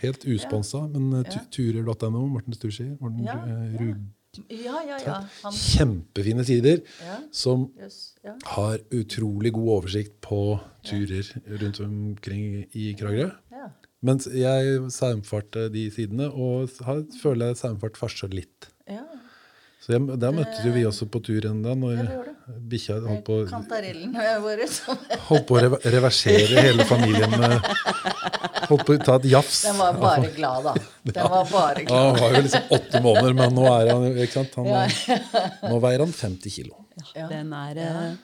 [0.00, 2.94] Helt usponsa, men uh, turer.no, Mortens turskier.
[3.02, 3.60] Morten Ja, ja.
[3.82, 4.08] Rug.
[4.46, 5.14] Ja, ja, ja.
[5.42, 8.34] Han, Kjempefine sider ja, som jøss, ja.
[8.56, 10.40] har utrolig god oversikt på
[10.86, 11.28] turer
[11.62, 13.30] rundt omkring i Kragerø.
[13.54, 13.68] ja.
[14.02, 18.70] Mens jeg saumfarte de sidene, og har, føler jeg saumfart farsa litt.
[18.88, 19.02] ja.
[19.80, 22.16] Så jeg, Der møttes jo vi også på tur en dag, når ja,
[22.68, 24.66] bikkja holdt på, Kantarellene våre.
[25.30, 27.32] Holdt på å rev- reversere hele familien.
[28.68, 29.62] Holdt på å ta et jafs.
[29.64, 30.74] den var bare glad, da.
[31.14, 34.36] Den var bare Ja, han var jo liksom åtte måneder, men nå er han ikke
[34.36, 34.58] sant?
[34.60, 35.24] Han,
[35.72, 36.76] Nå veier han 50 kilo.
[37.16, 37.28] Ja.
[37.28, 37.82] Den er Ja.
[37.82, 38.16] eh,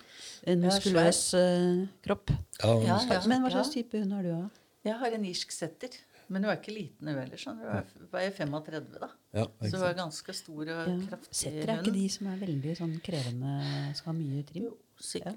[0.46, 2.30] en Ja, muskuløs eh, kropp.
[2.62, 3.20] Ja, Ja, ja.
[3.26, 4.32] Men hva slags type hund har du?
[4.32, 4.50] Av?
[4.84, 5.88] Jeg har en irsk setter.
[6.28, 7.36] Men hun er ikke liten, hun heller.
[7.38, 7.58] Sånn.
[7.60, 7.84] Hun var
[8.18, 9.08] veier 35, da.
[9.34, 10.84] ja, Så hun er ganske stor og Ja.
[11.06, 14.64] kraftig Setter er ikke de som er veldig sånn krevende, skal ha mye trim?
[14.64, 15.36] Jo, sikkert.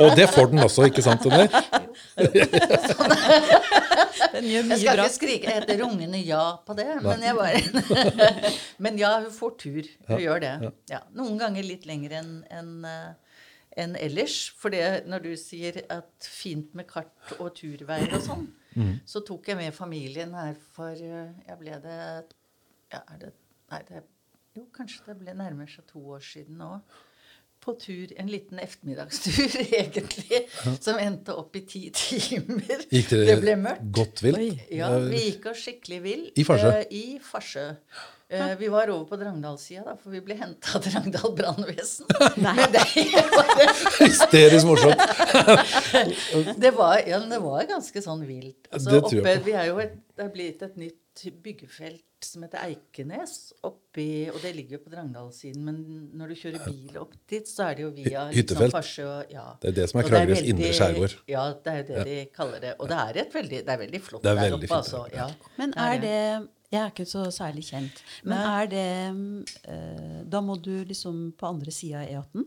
[0.00, 1.24] Og det får den også, ikke sant?
[1.24, 1.48] Eller?
[4.34, 5.04] Den gjør Jeg skal bra.
[5.06, 8.52] ikke skrike etter rungende ja på det, men jeg bare
[8.84, 9.90] Men ja, hun får tur.
[10.08, 10.52] Hun gjør det.
[10.90, 11.00] Ja.
[11.14, 13.38] Noen ganger litt lenger enn en, eh,
[13.84, 14.36] enn ellers.
[14.58, 18.44] For det, når du sier at fint med kart og turveier og sånn,
[19.06, 21.98] så tok jeg med familien her for eh, Jeg ble det
[22.90, 23.28] Ja, er det
[23.70, 24.00] Nei, det
[24.58, 26.72] Jo, kanskje det ble nærmer seg to år siden nå.
[27.64, 30.42] På tur, en liten ettermiddagstur, egentlig,
[30.84, 32.82] som endte opp i ti timer.
[32.92, 33.86] Gikk Det dere ble mørkt.
[33.96, 34.66] godt vilt?
[34.74, 36.26] Ja, vi gikk oss skikkelig vill.
[36.36, 36.74] I Farsø?
[36.74, 37.70] Uh, I Farsø.
[38.34, 42.08] Uh, vi var over på Drangdalssida, da, for vi ble henta av Drangdal brannvesen.
[42.74, 42.84] Det,
[44.00, 45.00] Hysterisk morsomt.
[46.60, 48.68] det, var, ja, det var ganske sånn vilt.
[48.72, 49.46] Altså, Det tror jeg oppe, på.
[49.48, 51.00] vi er jo et, det er blitt et nytt
[51.44, 53.52] byggefelt som heter Eikenes.
[53.68, 57.66] Oppi, og det ligger jo på Drangdalssiden, men når du kjører bil opp dit, så
[57.70, 58.72] er det jo via hyttefelt.
[58.72, 59.04] Liksom, Farsø.
[59.06, 59.44] og- Ja.
[59.60, 61.16] Det er det som er Kragerøs indre skjærgård.
[61.28, 62.74] Ja, det er jo det de kaller det.
[62.78, 65.06] Og det er, et veldig, det er veldig flott Det er der oppe, altså.
[65.14, 65.28] Ja.
[65.58, 68.02] Men er det Jeg er ikke så særlig kjent.
[68.24, 72.44] Men er det eh, Da må du liksom på andre sida av E18?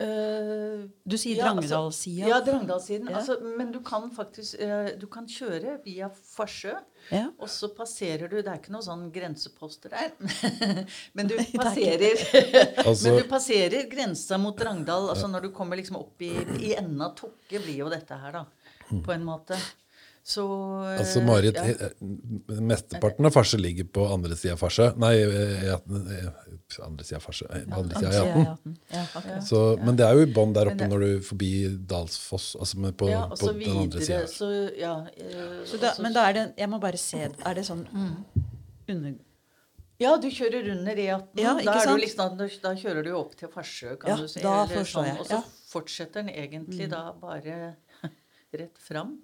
[0.00, 2.28] Eh, Du sier ja, altså- Drangedalssida.
[2.28, 3.08] Ja, Drangedalssiden.
[3.10, 3.16] Ja.
[3.20, 6.72] Altså, men du kan faktisk uh, Du kan kjøre via Farsø,
[7.12, 7.28] Ja.
[7.38, 10.10] og så passerer du Det er ikke noen sånn grenseposter der,
[11.14, 12.16] men du er passerer
[12.88, 15.10] Altså- Men du passerer grensa mot Drangedal.
[15.14, 18.32] altså Når du kommer liksom opp i, i enden av Tokke, blir jo dette her,
[18.32, 18.44] da.
[19.04, 19.56] På en måte.
[20.24, 20.42] Så
[20.88, 21.88] eh, Altså, Marit, ja.
[22.64, 24.86] mesteparten av farse ligger på andre sida av farse.
[24.96, 27.44] Nei, eh, E18, eh, andre sida av farse.
[27.50, 28.30] eh, andre sida av E18.
[28.32, 28.76] siden av E18.
[29.34, 29.40] Ja.
[29.50, 31.50] Så, men det er jo i bånn der oppe det- når du forbi
[31.92, 32.54] Dalsfoss.
[32.56, 34.32] Altså med på, ja, og på så den andre videre, sida.
[34.32, 37.64] så ja eh, Så da, men da er det Jeg må bare se Er det
[37.68, 37.84] sånn
[38.88, 39.14] under...
[40.00, 41.28] Ja, du kjører under E18.
[41.38, 44.26] Ja, da, er du liksom, da, da kjører du opp til Farsø, kan Ja, du
[44.28, 44.40] si.
[44.42, 45.44] da eller sånn, jeg, Og så ja.
[45.44, 45.52] Mm.
[45.70, 47.76] fortsetter den egentlig da bare
[48.58, 49.18] rett fram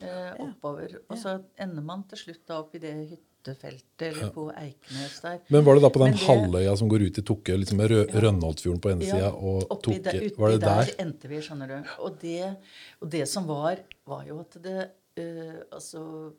[0.00, 0.98] eh, oppover.
[1.10, 5.38] Og så ender man til slutt da opp i det hyttefeltet eller på Eikenes der.
[5.50, 7.90] Men var det da på den det- halvøya som går ut i Tokke, liksom med
[7.90, 10.02] Rø Rønholtfjorden på ene Ja, sida og Tokke?
[10.02, 10.94] der, Var det der der?
[11.06, 11.78] endte vi, skjønner du.
[12.04, 12.56] Og det,
[13.00, 16.32] og det som var, var jo at det eh, Altså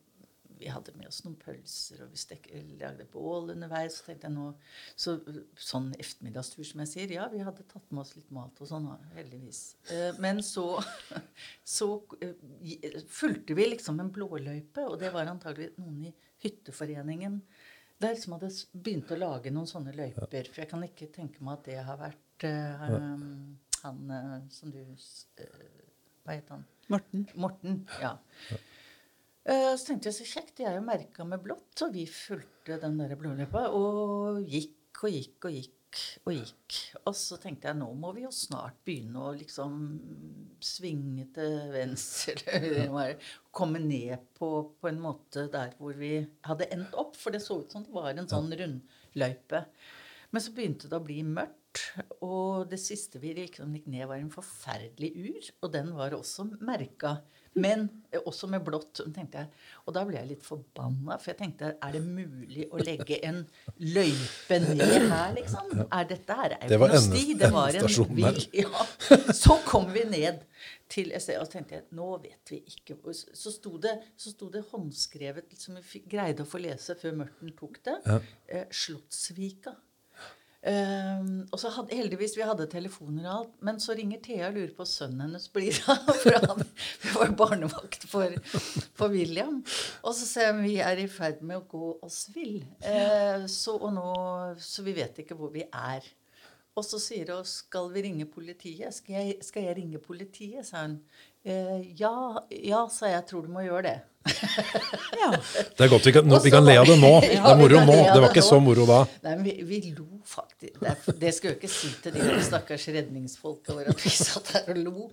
[0.60, 2.50] vi hadde med oss noen pølser, og vi stek,
[2.82, 4.00] lagde bål underveis.
[4.00, 4.50] Så tenkte jeg nå,
[5.00, 5.16] så,
[5.70, 7.14] Sånn ettermiddagstur, som jeg sier.
[7.16, 9.62] Ja, vi hadde tatt med oss litt mat og sånn, heldigvis.
[9.96, 10.68] Eh, men så,
[11.78, 11.90] så
[12.20, 17.40] eh, fulgte vi liksom en blåløype, og det var antagelig noen i hytteforeningen
[18.00, 20.52] der som hadde begynt å lage noen sånne løyper.
[20.52, 24.14] For jeg kan ikke tenke meg at det har vært eh, um, han
[24.52, 24.80] som du
[26.24, 26.64] Hva het han?
[26.90, 27.28] Morten.
[27.36, 27.84] Morten.
[28.02, 28.18] Ja.
[29.50, 32.78] Eh, Så tenkte jeg så kjekt, de er jo merka med blått, så vi fulgte
[32.82, 35.76] den der blåløypa og gikk og gikk og gikk
[36.28, 36.76] og gikk.
[37.10, 39.80] Og så tenkte jeg nå må vi jo snart begynne å liksom
[40.62, 43.16] svinge til venstre, eller
[43.56, 46.12] komme ned på, på en måte der hvor vi
[46.46, 49.64] hadde endt opp, for det så ut som det var en sånn rundløype.
[50.30, 51.88] Men så begynte det å bli mørkt,
[52.22, 56.46] og det siste vi liksom gikk ned, var en forferdelig ur, og den var også
[56.62, 57.16] merka.
[57.58, 59.02] Men eh, også med blått.
[59.16, 59.50] tenkte jeg.
[59.86, 63.42] Og da ble jeg litt forbanna, for jeg tenkte er det mulig å legge en
[63.82, 65.72] løype ned her, liksom?
[65.88, 67.24] Er dette her er jo noe sti.
[67.40, 67.90] Det var en
[68.20, 68.40] der.
[68.64, 68.86] ja.
[69.34, 70.46] Så kom vi ned
[70.90, 74.50] til SE, og så tenkte jeg nå vet vi ikke Så sto det, så sto
[74.54, 78.00] det håndskrevet som vi greide å få lese før Mørten tok det.
[78.48, 79.76] Eh, Slottsvika.
[80.60, 83.54] Um, og så hadde, heldigvis vi hadde telefoner og alt.
[83.64, 86.10] Men så ringer Thea og lurer på sønnen hennes blir av.
[86.20, 86.66] For han
[87.16, 89.62] var barnevakt for, for, William.
[90.04, 92.60] Og så sier han vi er i ferd med å gå oss vill.
[92.84, 94.12] Uh, så, nå,
[94.60, 96.06] så vi vet ikke hvor vi er.
[96.78, 99.00] Og så sier hun skal vi ringe politiet.
[99.00, 100.68] Skal jeg, skal jeg ringe politiet?
[100.68, 101.00] sa hun.
[101.48, 102.16] Uh, ja,
[102.52, 103.12] ja, sa.
[103.16, 104.00] Jeg tror du må gjøre det
[105.20, 105.30] ja.
[105.78, 107.12] Det er godt vi kan, vi kan le av det nå.
[107.24, 107.96] Det er moro nå.
[108.10, 109.00] Det var ikke så moro da.
[109.26, 110.80] Nei, vi, vi, lo faktisk.
[110.82, 114.70] Det, det skal jo ikke si til de stakkars redningsfolka våre at vi satt her
[114.74, 115.08] og lo.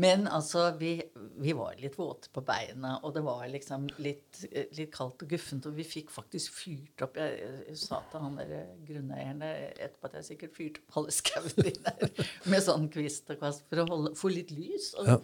[0.00, 0.96] Men altså, vi,
[1.38, 4.42] vi, var litt våte på beina, og det var liksom litt,
[4.76, 5.70] litt kaldt og guffent.
[5.70, 7.38] Og vi fikk faktisk fyrt opp Jeg,
[7.70, 11.82] jeg sa til han der grunneieren etterpå at jeg sikkert fyrte opp alle skauen din
[11.86, 14.92] der med sånn kvist og kvast for å holde, få litt lys.
[14.98, 15.18] og ja.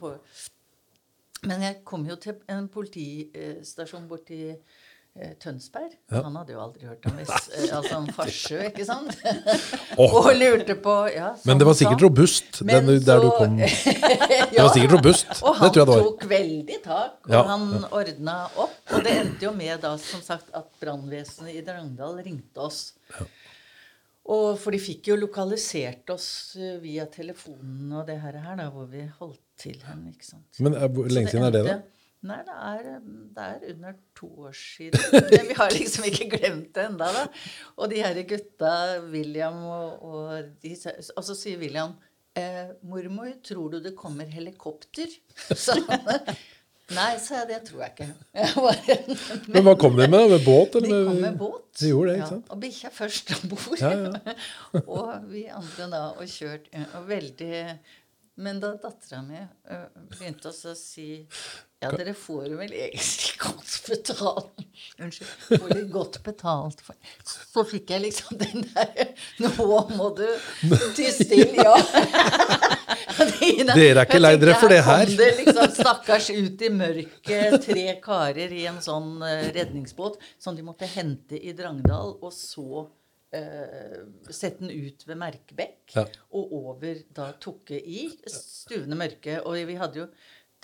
[1.48, 5.92] Men jeg kom jo til en politistasjon borti eh, Tønsberg.
[6.10, 6.22] Ja.
[6.26, 9.14] Han hadde jo aldri hørt om hvis, eh, altså om Farsø, ikke sant?
[10.00, 10.18] oh.
[10.20, 13.56] og lurte på ja, Men det var sikkert robust, den, der du kom.
[13.60, 15.30] det var sikkert robust.
[15.42, 18.76] Og han tok veldig tak, og ja, han ordna opp.
[18.90, 22.86] Og det endte jo med da, som sagt, at brannvesenet i Drangedal ringte oss.
[23.14, 23.28] Ja.
[24.32, 28.88] Og For de fikk jo lokalisert oss eh, via telefonen og det her, da, hvor
[28.88, 30.14] vi holdt til henne.
[30.14, 30.60] ikke sant?
[30.60, 31.76] Men er, Hvor lenge siden er det, da?
[32.24, 32.86] Nei, det er,
[33.36, 35.00] det er, under to år siden.
[35.34, 37.26] Men vi har liksom ikke glemt det enda da.
[37.76, 38.72] Og de her gutta,
[39.12, 40.72] William og, og, de,
[41.16, 41.92] og så sier William
[42.38, 45.18] eh, 'Mormor, tror du det kommer helikopter?'
[45.66, 45.76] Så
[46.92, 47.46] Nei, sa jeg.
[47.48, 48.06] Det tror jeg ikke.
[48.36, 50.26] Jeg bare, men, men, hva kom de med?
[50.34, 50.74] Med båt?
[50.76, 50.98] Eller?
[50.98, 51.62] De kom med båt.
[51.80, 52.44] De gjorde det, ikke sant?
[52.44, 53.78] Ja, og bikkja først om bord.
[53.80, 54.82] Ja, ja.
[54.82, 56.68] og vi andre da, og kjørt.
[56.84, 57.62] Og veldig
[58.36, 59.38] Men da dattera mi
[60.10, 61.26] begynte å si
[61.84, 64.62] ja, dere får vel egentlig godt betalt
[64.98, 65.60] Unnskyld.
[65.60, 66.96] Får litt godt betalt for
[67.28, 69.12] Så fikk jeg liksom den der
[69.42, 70.26] Nå må du
[70.96, 71.74] ty stille, ja.
[73.14, 75.06] Dere er ikke lei dere for det her.
[75.06, 80.56] Kom det liksom stakkars ut i mørket tre karer i en sånn uh, redningsbåt som
[80.56, 82.86] de måtte hente i Drangedal, og så
[83.34, 86.06] uh, sette den ut ved Merkebekk ja.
[86.38, 89.40] og over da Tukke i stuvende mørke.
[89.44, 90.08] Og vi hadde jo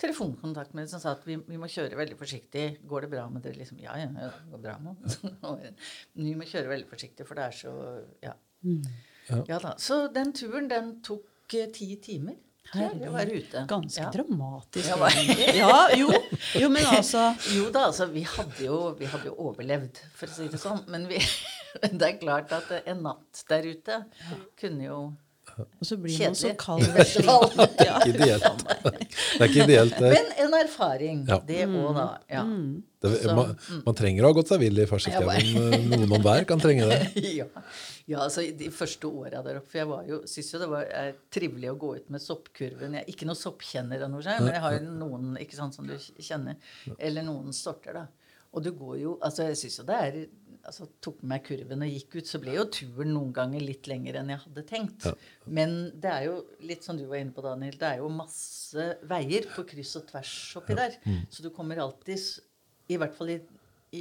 [0.01, 2.65] telefonkontakt med dem som sa at vi, vi, må kjøre veldig forsiktig.
[2.89, 3.59] Går det bra med dere?
[3.61, 5.19] Liksom, ja, ja, det går bra med oss.
[6.25, 7.75] vi må kjøre veldig forsiktig, for det er så
[8.25, 8.37] Ja.
[8.61, 8.81] Mm.
[9.49, 9.75] ja da.
[9.81, 12.39] Så den turen, den tok ti timer.
[12.71, 13.65] Ute.
[13.67, 14.11] Ganske ja.
[14.13, 15.07] dramatisk, ja,
[15.61, 16.11] ja, jo,
[16.55, 20.35] jo, men altså Jo da, altså, vi hadde jo, vi hadde jo overlevd, for å
[20.37, 20.85] si det sånn.
[20.93, 21.19] Men vi,
[21.99, 24.03] det er klart at en natt der ute
[24.59, 25.01] kunne jo
[25.57, 26.85] og så blir man så kald.
[27.85, 27.97] Ja.
[27.99, 28.45] Ikke ideelt.
[29.31, 29.97] Det er ikke ideelt.
[29.99, 30.11] Det.
[30.13, 31.37] Men en erfaring, ja.
[31.47, 32.05] det òg, da.
[32.29, 32.43] Ja.
[32.45, 32.83] Mm.
[33.01, 33.53] Det, man,
[33.85, 35.87] man, trenger å ha gått seg vill i farseskauen.
[35.89, 36.99] Noen om hver kan trenge det.
[37.39, 37.47] ja.
[38.05, 40.85] ja, altså De første åra der oppe For jeg var jo, syns jo det var
[41.01, 42.99] er trivelig å gå ut med soppkurven.
[42.99, 45.97] Jeg er ikke noen soppkjenner, av noe, men jeg har noen ikke sant, som du
[45.97, 46.61] kjenner.
[46.99, 47.97] Eller noen sorter.
[47.97, 48.05] da.
[48.51, 50.21] Og du går jo Altså, jeg syns jo det er
[50.67, 53.89] altså, tok med meg kurven og gikk ut, så ble jo turen noen ganger litt
[53.89, 55.07] lenger enn jeg hadde tenkt.
[55.07, 55.13] Ja.
[55.59, 56.35] Men det er jo
[56.67, 60.05] litt som du var inne på, Daniel, det er jo masse veier på kryss og
[60.11, 60.83] tvers oppi ja.
[60.83, 60.99] der.
[61.05, 61.23] Mm.
[61.33, 62.27] Så du kommer alltid,
[62.91, 63.41] i hvert fall i,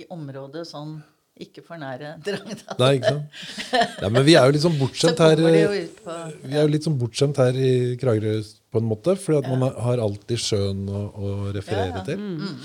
[0.01, 0.99] i området sånn
[1.41, 2.77] ikke for nære Drangedal.
[2.81, 3.95] Nei, ikke sant.
[4.03, 6.99] Ja, men vi er jo litt sånn bortskjemt her på, Vi er jo litt sånn
[7.01, 8.35] bortskjemt her i Kragerø
[8.71, 12.21] på en måte, fordi at man har alltid sjøen å, å referere til.
[12.21, 12.61] Mm.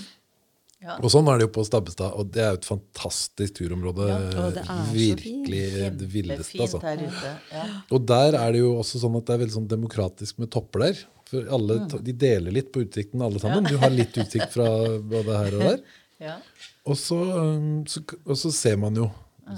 [0.86, 0.99] Ja.
[1.01, 4.05] Og sånn er det jo på Stabbestad, og det er jo et fantastisk turområde.
[4.11, 5.63] Ja, og det er Virkelig
[5.97, 6.81] det villeste, altså.
[6.83, 7.31] Der ute.
[7.49, 7.65] Ja.
[7.89, 10.86] Og der er det jo også sånn at det er veldig sånn demokratisk med topper
[10.86, 11.01] der.
[11.31, 11.97] For alle, mm.
[12.05, 13.65] De deler litt på utsikten, alle sammen.
[13.65, 14.69] Du har litt utsikt fra
[15.01, 15.83] både her og der.
[16.27, 16.38] ja.
[16.86, 19.09] og, så, um, så, og, så, ser man jo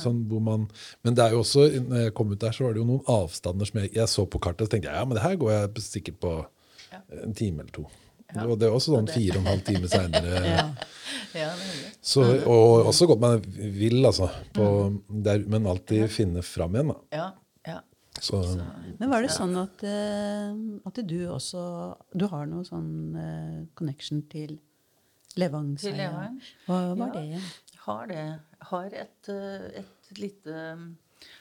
[0.02, 0.64] sånn hvor man
[1.06, 3.12] Men det er jo også, når jeg kom ut der, så var det jo noen
[3.12, 5.38] avstander som jeg, jeg så på kartet og så tenkte jeg, ja, men det her
[5.40, 6.34] går jeg sikkert på
[7.24, 7.86] en time eller to.
[8.36, 8.44] Ja.
[8.44, 10.40] Og det er også sånn fire og en halv time seinere.
[10.52, 10.64] ja.
[11.38, 11.52] ja,
[12.44, 14.28] og også godt man vil, altså.
[14.56, 14.98] På, mm.
[15.24, 16.98] der, men alltid finne fram igjen, da.
[17.16, 17.28] Ja,
[17.70, 17.78] ja.
[18.20, 18.42] Så,
[18.98, 20.56] men var det sånn at, uh,
[20.90, 21.62] at, du også
[22.18, 24.56] Du har noe sånn uh, connection til
[25.38, 25.76] Levang?
[26.66, 27.42] Hva var ja, det?
[27.86, 28.26] Har det.
[28.72, 30.66] Har et, uh, et lite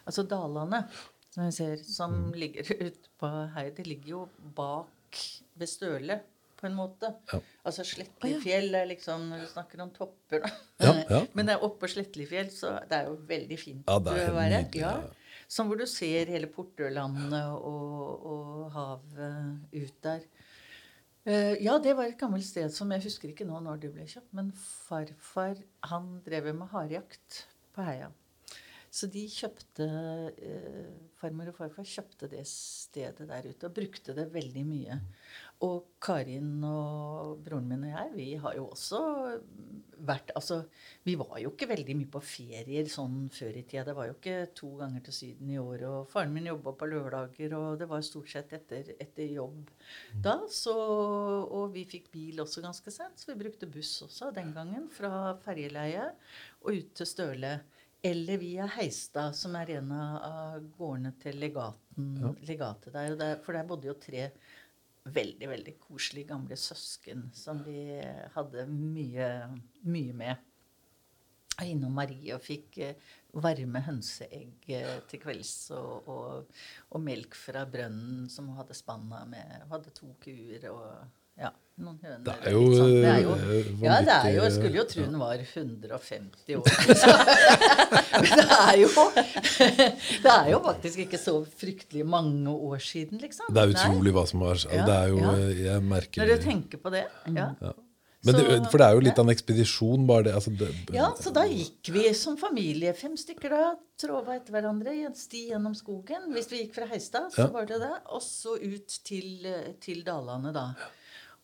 [0.05, 0.85] Altså Dalane,
[1.33, 2.31] som jeg ser, som mm.
[2.45, 4.23] ligger ute på her, det ligger jo
[4.57, 5.25] bak
[5.57, 6.21] ved Støle
[6.57, 7.13] på en måte.
[7.33, 7.41] Ja.
[7.69, 10.51] Altså Slettligfjell er liksom Når du snakker om topper, da.
[10.83, 11.21] Ja, ja.
[11.37, 14.33] Men det er oppe på Slettligfjell, så det er jo veldig fint ja, det er
[14.33, 14.63] å være.
[14.67, 15.47] Nydelig, ja.
[15.47, 20.25] Som hvor du ser hele Portørlandet og, og havet ut der.
[21.27, 24.07] Uh, ja, det var et gammelt sted som jeg husker ikke nå når det ble
[24.11, 25.59] kjøpt, men farfar
[25.91, 27.43] han drev med harejakt
[27.75, 28.13] på heia.
[28.97, 29.87] Så de kjøpte
[30.41, 30.85] eh,
[31.21, 34.97] Farmor og farfar kjøpte det stedet der ute og brukte det veldig mye.
[35.65, 38.99] Og Karin og broren min og jeg, vi har jo også
[40.07, 40.59] vært Altså,
[41.07, 43.87] vi var jo ikke veldig mye på ferier sånn før i tida.
[43.89, 45.87] Det var jo ikke to ganger til Syden i året.
[45.89, 49.71] Og faren min jobba på lørdager, og det var stort sett etter, etter jobb
[50.23, 50.37] da.
[50.53, 54.91] Så, og vi fikk bil også ganske sent, så vi brukte buss også den gangen.
[54.93, 56.11] Fra ferjeleie
[56.61, 57.55] og ut til Støle.
[58.07, 62.29] Eller via Heistad, som er en av gårdene til legaten, Ja.
[62.47, 63.17] legatet der.
[63.17, 63.39] Der.
[63.43, 64.29] For der bodde jo tre
[65.15, 67.85] veldig, veldig koselige gamle søsken som vi
[68.35, 69.31] hadde mye,
[69.87, 70.47] mye med.
[71.57, 76.59] Jeg var innom Marie og fikk eh, varme hønseegg eh, til kvelds og, og,
[76.93, 79.55] og melk fra brønnen som hun hadde spanna med.
[79.63, 80.85] Hun hadde to kuer og
[81.37, 82.25] ja, noen høner.
[82.25, 82.93] Det er jo, sånn.
[82.95, 85.43] Det er jo eh, ja, det er jo, jeg skulle jo eh, tro den var
[85.45, 86.71] 150 år.
[87.03, 87.17] Så,
[88.25, 88.93] men det er jo
[90.27, 93.51] Det er jo faktisk ikke så fryktelig mange år siden, liksom.
[93.53, 94.87] Det er utrolig hva som har skjedd.
[94.89, 97.05] Det er jo, eh, Jeg merker Når du tenker på det.
[97.35, 97.51] Ja.
[97.61, 97.75] ja.
[98.27, 100.33] Men det, for det er jo litt av en ekspedisjon, bare det.
[100.35, 103.69] Altså, det Ja, så da gikk vi som familie, fem stykker da,
[104.01, 106.31] tråva etter hverandre i en sti gjennom skogen.
[106.35, 107.51] Hvis vi gikk fra Heistad, så Ja.
[107.55, 107.93] var det det.
[108.17, 109.47] Og så ut til,
[109.85, 110.73] til Dalane, da.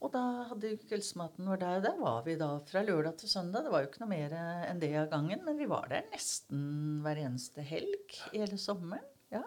[0.03, 1.83] Og da hadde kveldsmaten vår der.
[1.85, 3.67] Der var vi da fra lørdag til søndag.
[3.67, 6.09] Det var jo ikke noe mer eh, enn det av gangen, men vi var der
[6.11, 6.65] nesten
[7.05, 9.07] hver eneste helg i hele sommeren.
[9.33, 9.45] Ja.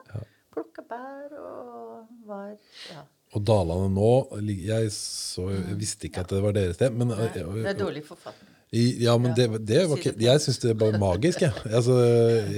[0.55, 2.55] Plukka bær og var
[2.93, 3.03] Ja.
[3.35, 4.09] Og Dalane nå
[4.45, 6.93] Jeg, så, jeg visste ikke at det var deres sted.
[6.95, 8.55] Men, Nei, eh, det er dårlig forfatning.
[8.75, 11.53] Ja, men det, det var ikke Jeg syns det var magisk, jeg.
[11.69, 11.95] Altså,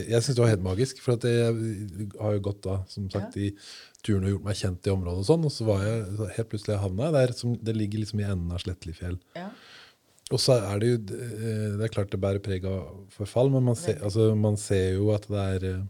[0.07, 1.01] jeg syns det var helt magisk.
[1.03, 3.51] For at jeg har jo gått da, som sagt, i
[4.05, 5.47] turen og gjort meg kjent i området og sånn.
[5.47, 7.35] Og så var jeg så helt plutselig havna jeg der.
[7.39, 9.19] Som, det ligger liksom i enden av Slettligfjell.
[9.37, 9.49] Ja.
[10.27, 13.63] Og så er det jo eh, Det er klart det bærer preg av forfall, men
[13.69, 15.85] man ser, altså, man ser jo at det er eh,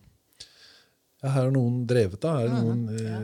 [1.23, 2.35] Ja, her har noen drevet, da.
[2.37, 3.21] Her har noen ja.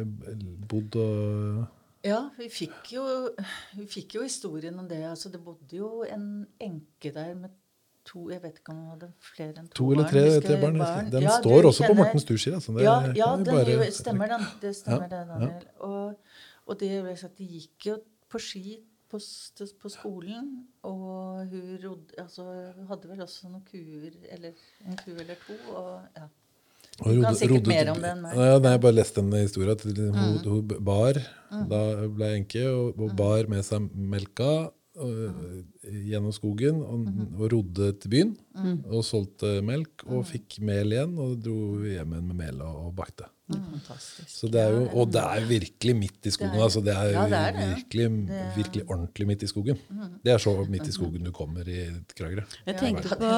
[0.69, 1.63] bodd og
[2.03, 3.03] Ja, vi fikk, jo,
[3.77, 5.03] vi fikk jo historien om det.
[5.07, 7.53] Altså, det bodde jo en enke der med
[8.05, 10.77] to Jeg vet ikke om hun hadde flere enn to, To eller tre, tre barn.
[10.79, 11.09] barn.
[11.09, 12.55] Den Ja, står også også på kjenner- Mortens Durskier.
[12.55, 12.79] Altså.
[12.81, 14.47] Ja, ja det den bare- stemmer den.
[14.61, 15.27] Det stemmer Ja, det.
[15.27, 15.63] Daniel.
[15.79, 16.15] Og,
[16.67, 16.89] og det
[17.37, 17.97] de gikk jo
[18.29, 18.79] på ski
[19.11, 19.19] på,
[19.81, 22.43] på skolen, og hun rodde Altså,
[22.89, 24.51] hadde vel også noen kuer, eller
[24.87, 26.23] en ku eller to, og ja.
[26.97, 28.33] Du kan sikkert rodde- mer om den, nei.
[28.35, 29.77] Ja, nei, jeg bare leste den historien.
[29.83, 30.43] Hun, Mm.
[30.49, 31.13] hun bar,
[31.69, 37.07] da ble enke, og, og bar med seg melka gjennom skogen og,
[37.39, 38.33] og rodde til byen.
[38.53, 38.81] Mm.
[38.93, 42.91] Og solgte melk og fikk mel igjen, og dro hjem igjen med mel og, og
[42.99, 43.29] bakte.
[43.53, 44.29] Fantastisk.
[44.31, 46.53] Så det er jo, og det er virkelig midt i skogen.
[46.55, 47.65] Det er- altså Det er, ja, det er det.
[47.75, 48.05] virkelig,
[48.55, 49.81] virkelig ordentlig midt i skogen.
[50.23, 51.79] Det er så midt i skogen du kommer i
[52.15, 52.45] Kragerø.
[52.65, 53.33] Jeg tenkte på,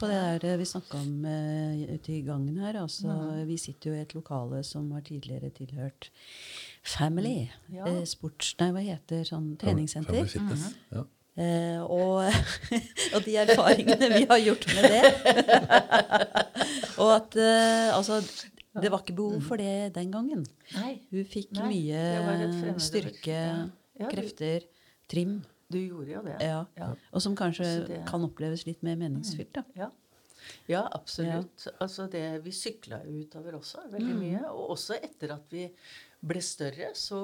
[0.00, 2.80] på det der vi snakka om uh, ute i gangen her.
[2.82, 6.10] Altså, Vi sitter jo i et lokale som har tidligere tilhørt
[6.82, 7.50] Family.
[7.72, 7.86] Ja.
[7.86, 8.54] Eh, sports...
[8.60, 10.14] Nei, hva heter sånn treningssenter?
[10.14, 10.70] Family Fitness.
[10.94, 11.04] Ja.
[11.40, 12.24] Eh, og,
[13.14, 15.02] og de erfaringene vi har gjort med det.
[17.02, 18.18] og at eh, altså
[18.74, 20.44] Det var ikke behov for det den gangen.
[20.74, 23.68] Nei, Hun fikk Nei, mye styrke, Ja.
[24.00, 24.62] Ja, krefter,
[25.12, 25.42] trim.
[25.68, 26.36] du gjorde jo det.
[26.40, 26.62] Ja.
[26.78, 26.86] Ja.
[27.12, 29.52] Og som kanskje det- kan oppleves litt mer meningsfylt.
[29.54, 29.62] da.
[29.76, 29.90] Ja,
[30.70, 31.66] ja absolutt.
[31.78, 34.40] Altså det, vi sykla utover også veldig mye.
[34.48, 35.66] Og også etter at vi
[36.20, 37.20] ble større, så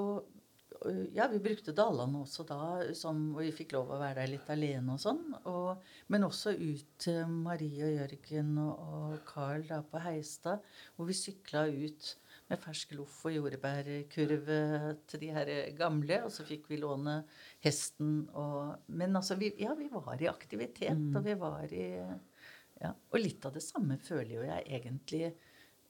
[0.84, 2.58] øh, Ja, vi brukte Dalane også da,
[2.94, 5.24] sånn, og vi fikk lov å være der litt alene og sånn.
[5.48, 5.82] Og,
[6.12, 10.64] men også ut til Marie og Jørgen og, og Carl da på Heistad,
[10.96, 12.12] hvor vi sykla ut
[12.46, 14.60] med fersk loff og jordbærkurve
[15.10, 16.20] til de her gamle.
[16.26, 17.18] Og så fikk vi låne
[17.64, 21.88] hesten og Men altså, vi, ja, vi var i aktivitet, og vi var i
[22.76, 25.30] ja, Og litt av det samme føler jo jeg egentlig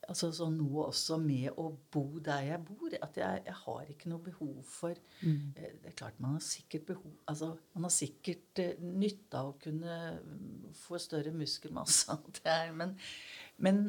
[0.07, 2.95] altså så nå også med å bo der jeg bor.
[3.03, 5.53] At jeg, jeg har ikke noe behov for mm.
[5.57, 9.59] Det er klart man har sikkert behov altså Man har sikkert eh, nytte av å
[9.63, 12.09] kunne mm, få større muskelmasse.
[12.15, 12.97] alt det her, men,
[13.63, 13.85] men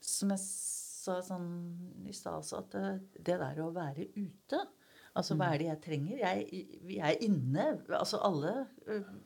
[0.00, 1.48] som jeg sa sånn
[2.08, 4.66] i stad også, at det, det der å være ute
[5.18, 6.18] Altså, hva er det jeg trenger?
[6.22, 7.64] Jeg, vi er inne,
[7.96, 8.52] altså alle,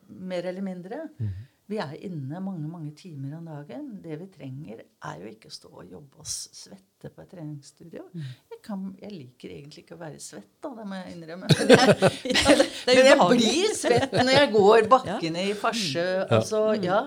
[0.08, 1.02] mer eller mindre.
[1.64, 3.86] Vi er inne mange mange timer om dagen.
[4.04, 8.04] Det vi trenger, er jo ikke å stå og jobbe og svette på et treningsstudio.
[8.12, 11.48] Jeg, kan, jeg liker egentlig ikke å være svett, da, det må jeg innrømme.
[11.64, 12.64] Men
[13.00, 16.08] men jeg blir svett når jeg går bakkene i Farsø.
[16.28, 17.00] Altså, ja.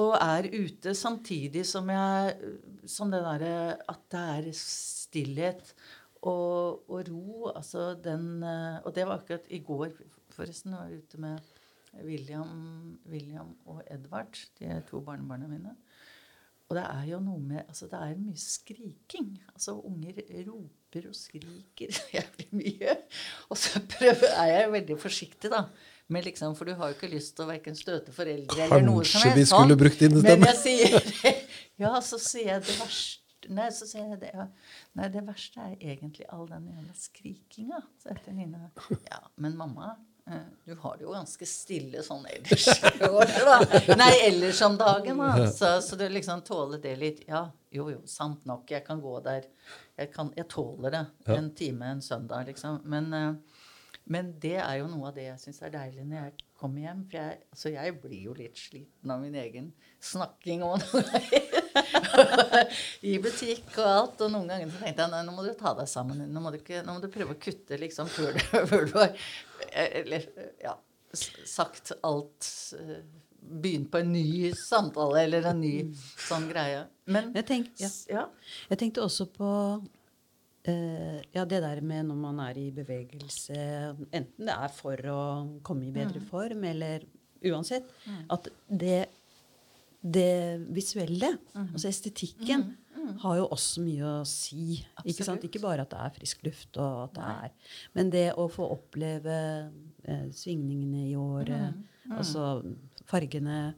[0.00, 2.54] Og er ute samtidig som jeg
[2.88, 5.74] Som det derre at det er stillhet
[6.22, 7.50] og, og ro.
[7.52, 9.92] Altså den eh, Og det var akkurat i går,
[10.32, 10.72] forresten.
[10.72, 11.51] Jeg var ute med
[12.00, 15.74] William, William og Edvard, de er to barnebarna mine.
[16.68, 19.26] og det er jo noe med altså Det er mye skriking.
[19.52, 22.94] Altså Unger roper og skriker jævlig mye.
[23.50, 25.66] Og så prøver, er jeg veldig forsiktig, da.
[26.08, 29.04] Men liksom, for du har jo ikke lyst til å verken støte foreldre eller noe
[29.04, 29.78] som Kanskje vi skulle sånn.
[29.84, 30.48] brukt Men innestemme?
[30.48, 31.42] jeg sier
[31.84, 33.20] Ja, så sier jeg det verste
[33.52, 34.44] Nei, så sier jeg det, ja.
[34.94, 37.80] Nei, det verste er egentlig all den jævla skrikinga.
[37.98, 38.68] Så etter Nina
[39.08, 39.96] Ja, men mamma,
[40.64, 43.80] du har det jo ganske stille sånn ellers i året, da.
[43.98, 45.48] Nei, ellers om dagen, da.
[45.50, 47.24] Så, så du liksom tåler det litt.
[47.26, 48.70] Ja, jo, jo, sant nok.
[48.70, 49.48] Jeg kan gå der.
[49.98, 51.02] Jeg, kan, jeg tåler det
[51.34, 52.80] en time en søndag, liksom.
[52.86, 53.66] Men, eh,
[54.14, 57.02] men det er jo noe av det jeg syns er deilig når jeg kommer hjem.
[57.10, 60.78] For jeg, altså jeg blir jo litt sliten av min egen snakking og
[63.10, 64.22] i butikk og alt.
[64.26, 66.22] Og noen ganger så tenkte jeg nei, nå må du ta deg sammen.
[66.28, 68.94] Nå må du, ikke, nå må du prøve å kutte liksom før du, før du
[68.98, 69.16] har
[69.72, 70.26] eller,
[70.62, 70.76] ja,
[71.12, 72.48] sagt alt
[72.78, 73.02] eh,
[73.42, 75.72] Begynt på en ny samtale eller en ny
[76.28, 76.84] sånn greie.
[77.10, 78.28] Men Jeg, tenkte, ja.
[78.70, 79.48] jeg tenkte også på
[80.62, 83.56] Uh, ja, det der med når man er i bevegelse,
[84.14, 85.22] enten det er for å
[85.66, 87.02] komme i bedre form, eller
[87.50, 87.88] uansett,
[88.30, 89.00] at det,
[90.02, 92.72] det visuelle, altså estetikken,
[93.22, 94.80] har jo også mye å si.
[95.04, 95.44] Ikke, sant?
[95.46, 98.68] Ikke bare at det er frisk luft, og at det er Men det å få
[98.76, 99.36] oppleve
[100.04, 101.78] eh, svingningene i året,
[102.10, 102.62] altså
[103.10, 103.72] fargene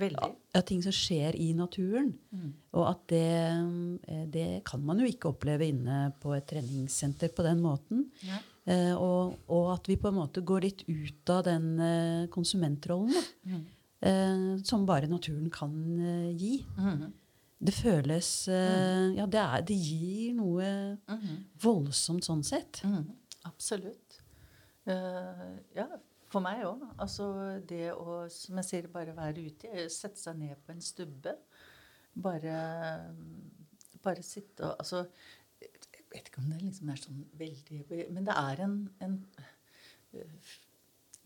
[0.00, 2.12] ja, ja, ting som skjer i naturen.
[2.72, 3.24] Og at det,
[4.08, 8.06] eh, det kan man jo ikke oppleve inne på et treningssenter på den måten.
[8.24, 8.40] Ja.
[8.70, 13.16] Eh, og, og at vi på en måte går litt ut av den eh, konsumentrollen
[13.16, 13.60] da,
[14.64, 16.54] som bare naturen kan eh, gi.
[16.76, 17.10] Mhm.
[17.60, 20.70] Det føles eh, Ja, det, er, det gir noe
[21.60, 22.80] voldsomt sånn sett.
[22.84, 23.10] Mhm.
[23.48, 24.20] Absolutt.
[24.88, 25.86] Uh, ja,
[26.30, 26.82] for meg òg.
[27.00, 27.26] Altså
[27.68, 31.36] det å, som jeg sier, bare være ute, eh, sette seg ned på en stubbe.
[32.20, 32.56] Bare,
[34.02, 35.04] bare sitte og Altså,
[35.60, 38.74] jeg vet ikke om det liksom er sånn veldig Men det er en,
[39.04, 39.14] en
[40.16, 40.48] eh,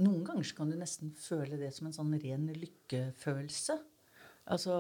[0.03, 3.77] Noen ganger kan du nesten føle det som en sånn ren lykkefølelse.
[4.45, 4.75] Altså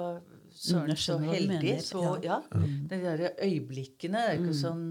[0.53, 1.77] Søren, så heldig.
[1.87, 2.41] Så, ja.
[2.43, 2.65] ja.
[2.91, 4.25] De der øyeblikkene.
[4.27, 4.85] Det er ikke sånn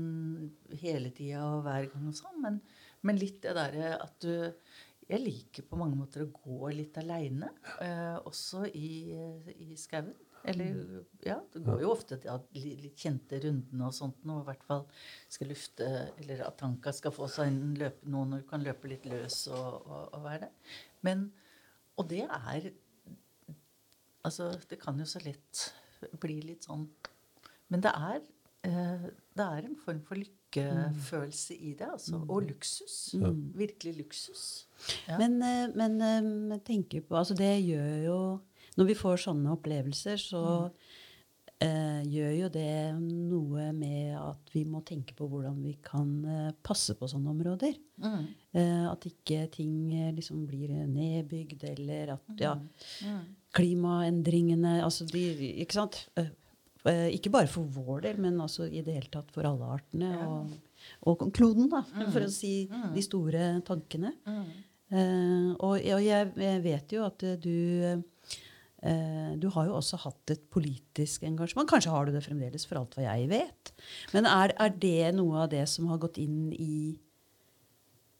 [0.81, 2.57] hele tida og hver gang og sånn, men,
[3.05, 4.33] men litt det derre at du
[5.03, 7.49] Jeg liker på mange måter å gå litt aleine,
[7.83, 9.11] eh, også i,
[9.51, 10.13] i skauen.
[10.43, 14.47] Eller ja, det går jo ofte til at litt kjente rundene og sånt nå, i
[14.49, 14.81] hvert fall
[15.31, 15.87] skal lufte
[16.19, 19.45] Eller at tanka skal få seg en løpe, noen når du kan løpe litt løs
[19.53, 20.51] og, og, og være det.
[21.07, 21.29] Men
[21.95, 22.71] Og det er
[24.23, 25.65] Altså, det kan jo så lett
[26.19, 26.85] bli litt sånn
[27.71, 28.21] Men det er,
[28.67, 32.19] eh, det er en form for lykkefølelse i det, altså.
[32.27, 33.15] Og luksus.
[33.57, 34.43] Virkelig luksus.
[35.07, 35.17] Ja.
[35.17, 38.19] Men, eh, men eh, tenker på Altså, det gjør jo
[38.77, 40.43] Når vi får sånne opplevelser, så
[41.61, 42.69] eh, gjør jo det
[43.01, 47.77] noe med at vi må tenke på hvordan vi kan eh, passe på sånne områder.
[48.03, 48.25] Mm.
[48.57, 52.55] Eh, at ikke ting eh, liksom blir nedbygd, eller at ja,
[53.03, 53.23] Mm.
[53.53, 55.23] klimaendringene altså de,
[55.63, 55.97] Ikke sant?
[56.17, 56.29] Eh,
[56.89, 60.11] eh, ikke bare for vår del, men altså i det hele tatt for alle artene.
[60.27, 60.53] Og,
[61.07, 62.65] og kloden, da, for å si
[62.95, 64.13] de store tankene.
[64.27, 64.45] Mm.
[64.93, 68.03] Eh, og, og jeg, jeg vet jo at du
[69.39, 71.69] Du har jo også hatt et politisk engasjement.
[71.69, 73.71] Kanskje har du det fremdeles, for alt hva jeg vet.
[74.11, 76.97] Men er, er det noe av det som har gått inn i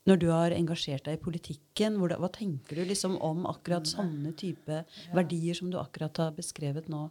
[0.07, 4.33] når du har engasjert deg i politikken, hvordan, hva tenker du liksom om akkurat sånne
[4.39, 4.81] type
[5.15, 7.05] verdier som du akkurat har beskrevet nå?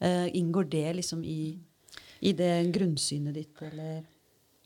[0.00, 1.56] Eh, inngår det liksom i,
[2.20, 4.04] i det grunnsynet ditt, eller?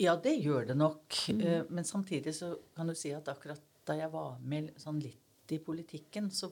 [0.03, 1.21] Ja, det gjør det nok.
[1.31, 5.55] Eh, Men samtidig så kan du si at akkurat da jeg var med sånn litt
[5.55, 6.51] i politikken, så,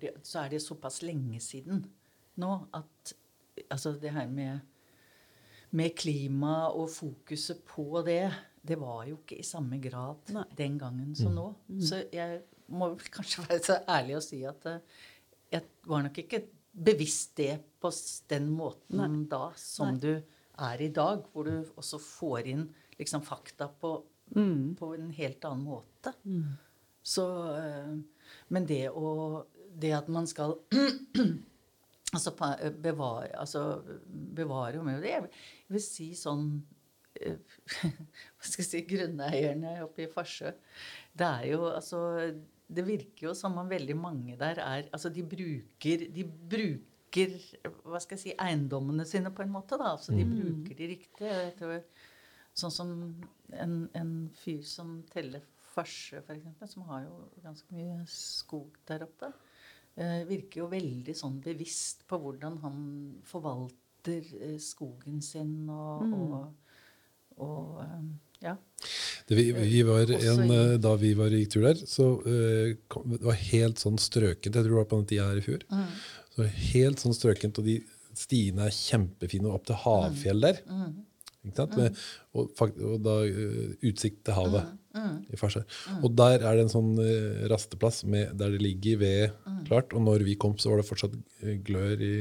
[0.00, 1.82] det, så er det såpass lenge siden
[2.38, 3.14] nå at
[3.70, 4.60] altså det her med,
[5.70, 8.28] med klima og fokuset på det,
[8.62, 10.44] det var jo ikke i samme grad Nei.
[10.56, 11.48] den gangen som nå.
[11.82, 12.42] Så jeg
[12.74, 15.02] må kanskje være så ærlig å si at eh,
[15.52, 16.42] jeg var nok ikke
[16.78, 17.90] bevisst det på
[18.30, 20.02] den måten da som Nei.
[20.02, 20.12] du
[20.68, 22.64] er i dag, hvor du også får inn
[22.98, 23.92] liksom fakta på,
[24.78, 26.12] på en helt annen måte.
[27.02, 27.92] Så eh,
[28.48, 29.44] Men det å
[29.78, 30.56] Det at man skal
[32.16, 32.32] altså
[32.82, 33.60] bevare, altså
[34.34, 35.22] bevare og med jeg
[35.68, 36.62] vil- si sånn
[37.20, 37.36] eh,
[37.84, 40.52] Hva skal jeg si Grunneierne oppe i Farsø.
[41.12, 42.00] Det er jo altså
[42.68, 46.74] Det virker jo som om veldig mange der er Altså de bruker De bruker
[47.88, 49.78] hva skal jeg si, eiendommene sine på en måte.
[49.80, 51.30] da, altså De bruker de riktig.
[51.56, 51.78] Tror,
[52.52, 52.90] sånn som
[53.56, 55.40] en, en fyr som teller
[55.78, 59.32] Farsø, f.eks., som har jo ganske mye skog der oppe.
[59.98, 62.78] eh, virker jo veldig sånn bevisst på hvordan han
[63.26, 66.72] forvalter eh, skogen sin og, og,
[67.42, 68.08] og eh,
[68.46, 68.54] ja.
[69.26, 73.26] Det, vi, vi var en, da vi var i tur der, så eh, kom, det
[73.26, 74.54] var helt sånn strøkent.
[74.54, 75.66] Jeg tror det var på den tida her i fjor.
[75.74, 75.88] Mm.
[76.36, 77.80] Så helt sånn strøkent, og de
[78.18, 80.62] stiene er kjempefine opp til havfjell der.
[80.70, 80.94] Mm.
[81.76, 81.96] Med,
[82.34, 85.18] og, og da eh, utsikt til havet Mm.
[85.30, 85.62] i Farsar.
[86.02, 89.60] Og der er det en sånn eh, rasteplass med, der det ligger ved Mm.
[89.68, 89.92] klart.
[89.94, 92.14] Og når vi kom, så var det fortsatt eh, glør i,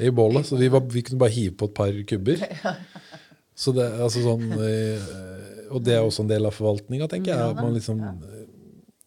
[0.00, 0.46] i bålet.
[0.48, 2.42] Så vi, var, vi kunne bare hive på et par kubber.
[3.60, 4.46] Så det, altså sånn,
[5.70, 7.50] og det er også en del av forvaltninga, tenker jeg.
[7.52, 7.98] At man liksom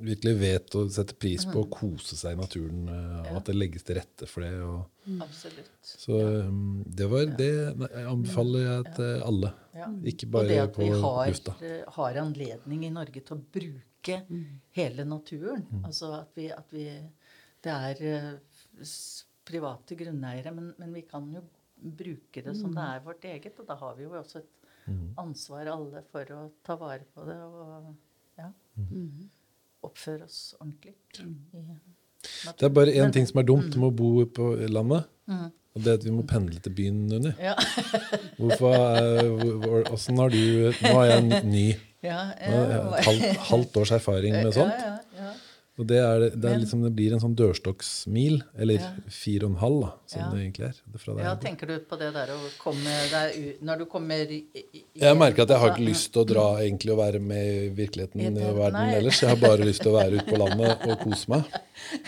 [0.03, 2.83] virkelig vet å sette pris på å kose seg i naturen.
[2.89, 4.51] eh, Og at det legges til rette for det.
[4.61, 4.85] Og,
[5.25, 5.71] Absolutt.
[5.83, 6.51] så eh,
[6.99, 9.53] det var det jeg anbefaler jeg til alle.
[9.73, 9.87] Ja.
[10.13, 11.33] Ikke Og det at vi har,
[11.63, 14.19] eh, har anledning i Norge til å bruke
[14.75, 15.65] hele naturen.
[15.83, 16.85] Altså at vi, at vi
[17.63, 18.83] Det er eh,
[19.47, 21.41] private grunneiere, men, men vi kan jo
[21.83, 23.57] bruke det som det er vårt eget.
[23.59, 24.49] Og da har vi jo også et
[24.85, 25.13] Mm.
[25.15, 27.95] ansvar alle for å ta vare på det og
[28.37, 29.29] ja, Mm.
[29.87, 30.93] Oppføre oss ordentlig.
[31.19, 31.81] Mm.
[32.57, 35.09] Det er bare én ting som er dumt med å bo på landet.
[35.27, 35.49] Mm.
[35.73, 37.31] Og det er at vi må pendle til byen, Unni.
[37.41, 37.55] Ja.
[38.37, 41.65] Hvorfor, eh, Åssen har du Nå er jeg en ny.
[42.05, 44.69] ja, jeg et halvt, halvt års erfaring med sånt.
[44.69, 45.02] Ja, ja, ja.
[45.81, 48.91] Og det, er, det, er liksom, det blir en sånn dørstokksmil, eller Ja.
[49.09, 50.27] fire og en halv, da, som Ja.
[50.29, 50.75] det egentlig er.
[50.93, 54.83] Det Ja, tenker du på det der å komme deg Når du kommer i, i,
[55.01, 57.69] Jeg merker at jeg har ikke lyst til å dra egentlig og være med i
[57.73, 58.93] virkeligheten I verden nei.
[58.99, 59.19] ellers.
[59.21, 61.43] Jeg har bare lyst til å være ute på landet og kose meg.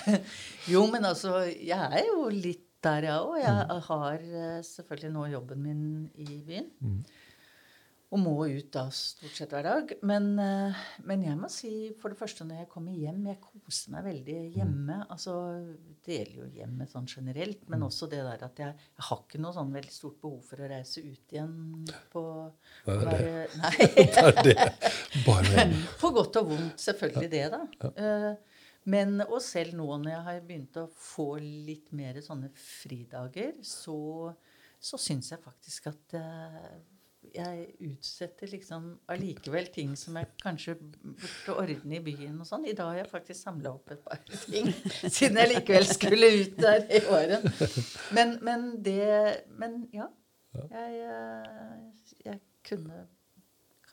[0.67, 3.35] Jo, men altså, jeg er jo litt der, jeg òg.
[3.41, 3.81] Jeg Mm.
[3.81, 6.65] har eh, selvfølgelig nå jobben min i byen.
[6.81, 7.03] Mm.
[8.13, 9.89] Og må ut da stort sett hver dag.
[10.05, 10.75] Men, eh,
[11.09, 14.35] men jeg må si for det første når jeg kommer hjem Jeg koser meg veldig
[14.45, 14.51] Mm.
[14.55, 14.97] hjemme.
[15.09, 15.33] Altså
[16.05, 17.63] deler jo hjemmet sånn generelt.
[17.67, 20.61] Men også det der at jeg, jeg har ikke noe sånn veldig stort behov for
[20.63, 22.23] å reise ut igjen på
[22.85, 23.49] Det er det.
[23.57, 23.73] Nei.
[24.05, 24.69] Det er det.
[25.25, 25.67] Bare.
[25.99, 27.63] På godt og vondt, selvfølgelig det, da.
[27.97, 28.35] Ja.
[28.85, 33.97] Men, og selv nå når jeg har begynt å få litt mer sånne fridager, så,
[34.79, 36.75] så syns jeg faktisk at eh,
[37.33, 42.67] jeg utsetter liksom allikevel ting som jeg kanskje burde ordne i byen og sånn.
[42.69, 44.21] I dag har jeg faktisk samla opp et par
[44.51, 44.71] ting,
[45.07, 47.49] siden jeg likevel skulle ut der i åren.
[48.15, 50.09] Men, men det Men ja.
[50.55, 53.05] Jeg, eh, jeg kunne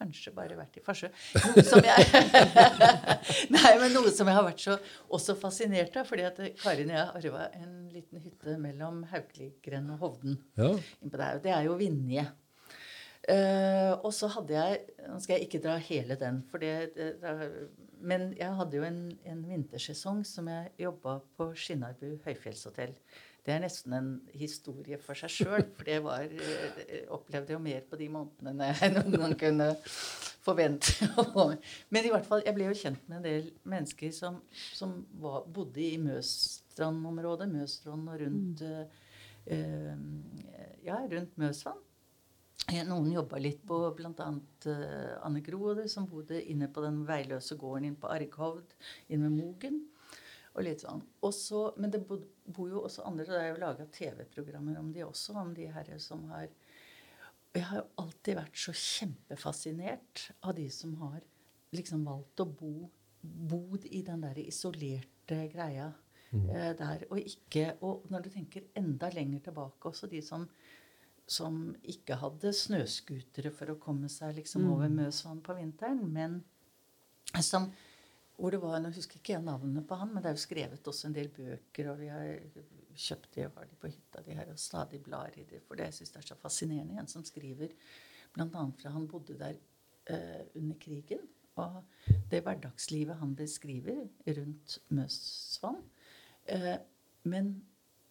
[0.02, 1.10] kanskje bare vært i Farsø.
[1.38, 2.06] Noe som jeg
[3.54, 4.76] Nei, men noe som jeg har vært så
[5.12, 6.08] også fascinert av.
[6.08, 10.38] fordi at Karin og jeg arva en liten hytte mellom Haukeligrend og Hovden.
[10.58, 10.72] Ja.
[11.42, 12.26] Det er jo Vinje.
[13.30, 17.34] Eh, og så hadde jeg Nå skal jeg ikke dra hele den, for det, det,
[18.02, 22.96] Men jeg hadde jo en, en vintersesong som jeg jobba på Skinnarbu høyfjellshotell.
[23.42, 27.82] Det er nesten en historie for seg sjøl, for det var jeg opplevde jo mer
[27.86, 29.68] på de månedene enn jeg noen gang kunne
[30.42, 31.08] forvente.
[31.94, 34.40] Men i hvert fall, jeg ble jo kjent med en del mennesker som,
[34.74, 37.50] som var, bodde i Møstrand-området.
[37.50, 38.98] Møstrand og rundt mm.
[39.46, 41.82] eh, Ja, rundt Møsvann.
[42.70, 44.28] Eh, Noen jobba litt på bl.a.
[44.66, 48.76] Uh, Anne Grode, som bodde inne på den veiløse gården inne på Arghovd,
[49.08, 49.80] inne ved Mogen.
[50.52, 51.00] Og litt sånn.
[51.24, 54.92] Også, men det bor, bo jo også andre, og det er jo laga TV-programmer om
[54.92, 56.50] de også, om de her som har
[57.52, 61.20] jeg har jo alltid vært så kjempefascinert av de som har
[61.76, 62.88] liksom valgt å bo
[63.20, 65.90] bod i den der isolerte greia
[66.32, 67.04] eh, der.
[67.10, 70.46] Og ikke Og når du tenker enda lenger tilbake, også de som
[71.26, 76.40] som ikke hadde snøscootere for å komme seg liksom over Møsvann på vinteren, men
[77.40, 77.70] som
[78.36, 80.88] hvor det var, Nå husker ikke jeg navnet på han, men det er jo skrevet
[80.88, 82.30] også en del bøker, og vi har
[82.98, 85.78] kjøpt de og har de på hytta, de her, og stadig blar i det, for
[85.78, 86.96] det jeg syns er så fascinerende.
[86.98, 87.70] En som skriver
[88.34, 88.64] bl.a.
[88.80, 89.60] fra han bodde der
[90.10, 91.22] eh, under krigen,
[91.60, 91.82] og
[92.32, 94.08] det hverdagslivet han beskriver
[94.40, 95.82] rundt Møsvann.
[96.48, 96.74] Eh,
[97.28, 97.54] men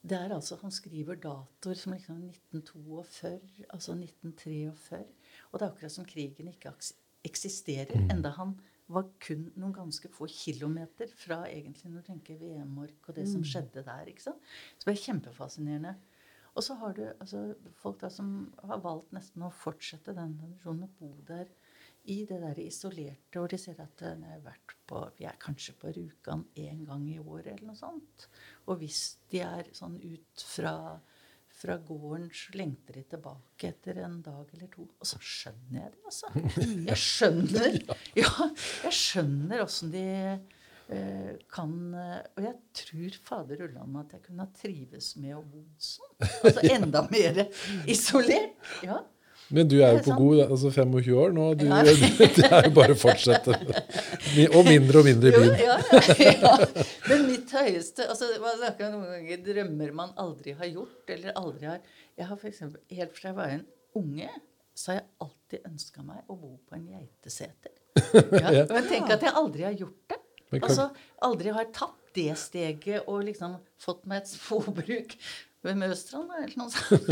[0.02, 5.04] det er altså, Han skriver datoer som liksom 1942, altså 1943.
[5.52, 8.56] Og det er akkurat som krigen ikke eksisterer, eksisterer, enda han
[8.92, 13.44] var kun noen ganske få kilometer fra egentlig når du tenker VM-ork og det som
[13.46, 14.10] skjedde der.
[14.10, 14.50] ikke sant?
[14.78, 15.94] Så det er kjempefascinerende.
[16.52, 17.44] Og så har du altså,
[17.80, 21.54] folk da som har valgt nesten å fortsette den tradisjonen, å bo der
[22.10, 25.76] i det der isolerte, hvor de ser at eh, nei, vært på, vi er kanskje
[25.78, 28.28] på Rjukan én gang i året eller noe sånt.
[28.68, 30.74] Og hvis de er sånn ut fra,
[31.62, 34.88] fra gården, så lengter de tilbake etter en dag eller to.
[34.98, 36.34] Og så skjønner jeg det, altså.
[36.90, 37.80] Jeg skjønner
[38.18, 38.34] ja,
[38.88, 44.48] jeg skjønner åssen de eh, kan eh, Og jeg tror fader ulland at jeg kunne
[44.48, 46.18] ha trives med å bo sånn.
[46.42, 47.46] Altså enda mer
[47.86, 48.58] isolert.
[48.84, 49.04] Ja.
[49.52, 51.48] Men du er jo på god altså 25 år nå.
[51.60, 51.82] Du, Ja.
[52.38, 53.56] det er jo bare å fortsette.
[54.56, 55.56] Og mindre og mindre i byen.
[55.60, 55.76] ja,
[56.20, 56.86] ja, ja.
[57.10, 61.36] Men mitt høyeste altså, Man snakker om noen ganger drømmer man aldri har gjort, eller
[61.40, 61.80] aldri har
[62.20, 63.66] Jeg har for eksempel, Helt fra jeg var en
[64.00, 64.30] unge,
[64.78, 67.76] så har jeg alltid ønska meg å bo på en geiteseter.
[68.42, 70.20] Ja, men tenk at jeg aldri har gjort det.
[70.62, 70.90] Altså,
[71.28, 75.16] aldri har tatt det steget og liksom fått meg et småbruk
[75.62, 77.12] ved Møstrand eller noe sånt.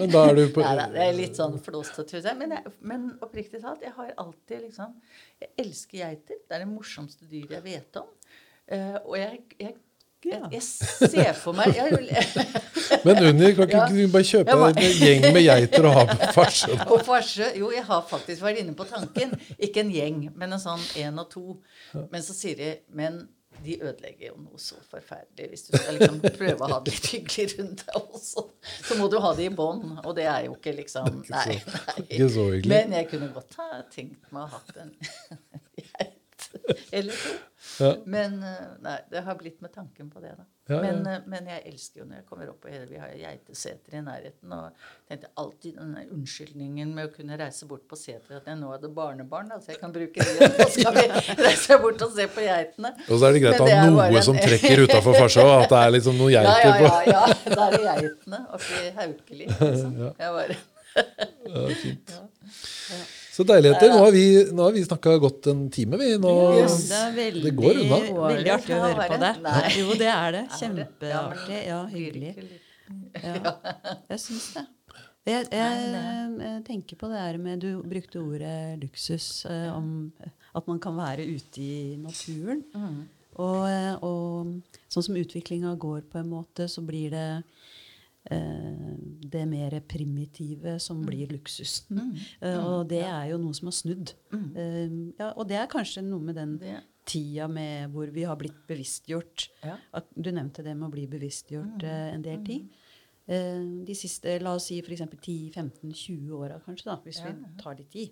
[0.00, 2.20] Men da er du på Nei, da, det er litt sånn flåsete.
[2.40, 4.94] Men, men oppriktig talt, jeg har alltid liksom
[5.42, 6.38] Jeg elsker geiter.
[6.48, 8.08] Det er det morsomste dyret jeg vet om.
[8.72, 9.74] Uh, og jeg, jeg,
[10.24, 10.38] Ja.
[10.48, 11.74] jeg ser for meg
[13.04, 13.88] Men Unni, kan ikke Ja.
[13.92, 16.78] du bare kjøpe må- en gjeng med geiter og ha på farse?
[16.88, 19.34] På Farsø Jo, jeg har faktisk vært inne på tanken.
[19.58, 21.58] Ikke en gjeng, men en sånn én og to.
[22.10, 23.26] Men så sier de Men
[23.64, 25.48] de ødelegger jo noe så forferdelig.
[25.52, 28.44] Hvis du skal liksom prøve å ha det litt hyggelig rundt deg også,
[28.88, 29.98] så må du ha det i bånd.
[30.04, 31.58] Og det er jo ikke liksom Nei.
[32.10, 32.68] hyggelig.
[32.70, 34.94] Men jeg kunne godt ha tenkt meg å ha hatt en
[35.88, 36.48] geit
[36.92, 37.34] eller to.
[37.80, 37.94] Ja.
[38.06, 40.44] Men eh, nei, det har blitt med tanken på det, da.
[40.68, 40.80] Ja, ja.
[40.84, 44.02] Men, eh, men jeg elsker jo når jeg kommer opp og vi har geiteseter i
[44.04, 44.52] nærheten.
[44.56, 48.70] Og tenkte alltid denne unnskyldningen med å kunne reise bort på seter at jeg nå
[48.72, 50.50] hadde barnebarn, da, så jeg kan bruke det.
[50.60, 51.06] Så skal vi
[51.42, 52.94] reise bort og se på geitene.
[53.08, 55.82] Og så er det greit å ha noe en- som trekker utafor farsa, at det
[55.82, 56.84] er liksom noen Ja, geiter ja, på.
[56.84, 57.56] ja, ja.
[57.56, 59.50] Da er det geitene oppi Haukeli.
[59.50, 59.98] Liksom.
[60.22, 60.62] Jeg bare
[61.50, 62.16] Ja, fint.
[63.34, 63.90] Så deiligheter.
[63.90, 64.24] Nå har vi,
[64.54, 66.12] nå har vi snakka godt en time, vi.
[66.22, 66.76] Nå, Yes.
[66.90, 67.98] Det er veldig, det går unna.
[68.28, 69.32] veldig artig å høre på det.
[69.42, 69.62] Nei.
[69.80, 70.44] Jo, det er det.
[70.60, 71.58] Kjempeartig.
[71.66, 72.32] Ja, hyggelig.
[73.24, 73.56] Ja,
[74.12, 74.64] jeg syns det.
[75.24, 75.84] Jeg, jeg,
[76.44, 79.28] jeg tenker på det her med Du brukte ordet luksus.
[79.48, 80.12] Eh, om
[80.54, 82.60] at man kan være ute i naturen.
[82.76, 82.98] Mm.
[83.40, 87.53] Og, eh, og sånn som utviklinga går, på en måte, så blir det eh,
[88.30, 91.06] det mer primitive som Mm.
[91.06, 92.18] blir luksusen.
[92.40, 94.14] Eh, og det er jo noe som har snudd.
[94.32, 96.60] Eh, ja, og det er kanskje noe med den Mm.
[96.60, 99.48] Det- tida med hvor vi har blitt bevisstgjort.
[99.62, 99.76] Ja.
[99.92, 101.84] At du nevnte det med å bli bevisstgjort Mm.
[101.84, 102.70] eh, en del ting.
[103.28, 105.00] Eh, de siste, la oss si f.eks.
[105.20, 108.10] 10-15-20 åra, kanskje, da, hvis Ja, vi tar litt tid.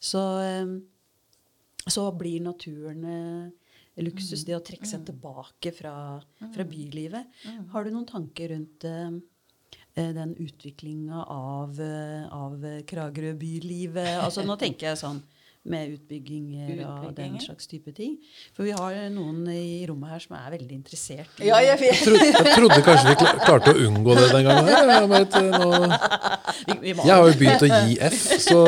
[0.00, 0.80] Så, eh,
[1.88, 4.42] så blir naturen eh, luksus.
[4.42, 4.46] Mm.
[4.46, 6.20] Det å trekke seg tilbake fra,
[6.52, 7.26] fra bylivet.
[7.70, 9.20] Har du noen tanker rundt eh, eh,
[9.94, 12.58] den utviklinga av, eh, av
[12.90, 14.16] Kragerø bylivet?
[14.24, 15.22] Altså, nå tenker jeg sånn
[15.64, 18.18] med utbygginger og den slags type ting.
[18.52, 22.26] For vi har noen i rommet her som er veldig interessert Ja, jeg jeg, trodde,
[22.26, 23.14] jeg trodde kanskje vi
[23.46, 24.68] klarte å unngå det den gangen.
[24.68, 24.90] her.
[24.92, 25.70] Jeg, vet, eh, nå,
[27.08, 28.60] jeg har jo begynt å gi F, så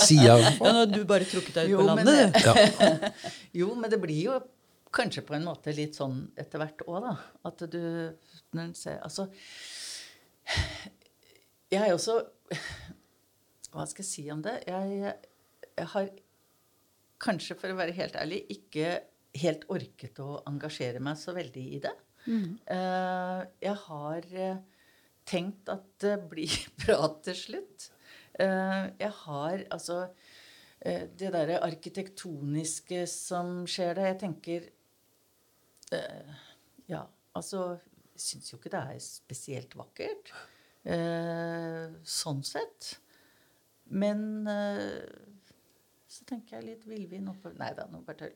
[0.00, 2.48] sier jeg ja, nå har du bare trukket deg ut Jo, på men landet, du.
[2.48, 3.12] ja.
[3.60, 4.38] Jo, men det blir jo
[4.96, 7.12] kanskje på en måte litt sånn etter hvert òg, da.
[7.46, 7.82] At du
[8.56, 9.28] når ser Altså
[11.70, 12.16] Jeg er også
[13.70, 14.56] Hva skal jeg si om det?
[14.66, 15.14] Jeg,
[15.78, 16.10] jeg har
[17.20, 18.96] kanskje, for å være helt ærlig, ikke
[19.38, 21.92] helt orket å engasjere meg så veldig i det.
[22.20, 22.58] Mm.
[22.68, 24.58] jeg har eh,
[25.30, 27.90] tenkt at det blir bra til slutt.
[28.40, 29.98] Eh, jeg har altså
[30.80, 34.68] eh, Det derre arkitektoniske som skjer der, jeg tenker
[35.96, 36.36] eh,
[36.88, 37.04] Ja,
[37.36, 37.74] altså
[38.20, 40.32] syns jo ikke det er spesielt vakkert.
[40.84, 42.94] eh, sånn sett.
[43.90, 45.02] Men eh,
[46.10, 48.32] så tenker jeg litt villvin oppå Nei da, nå bare tøll.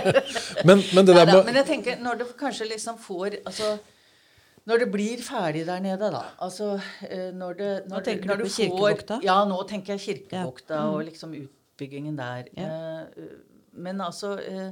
[0.68, 3.70] Men, men det der med men jeg tenker når det kanskje liksom får altså,
[4.70, 6.20] Når det blir ferdig der nede, da.
[6.44, 6.72] Altså,
[7.08, 9.16] eh, når det, når Nå tenker når du på Kirkevokta?
[9.20, 10.82] Får, ja, nå tenker jeg Kirkevokta Ja.
[10.86, 10.94] Mm.
[10.94, 12.50] og liksom utbyggingen der.
[12.58, 12.68] Ja.
[13.08, 13.38] Eh,
[13.72, 14.70] men altså eh,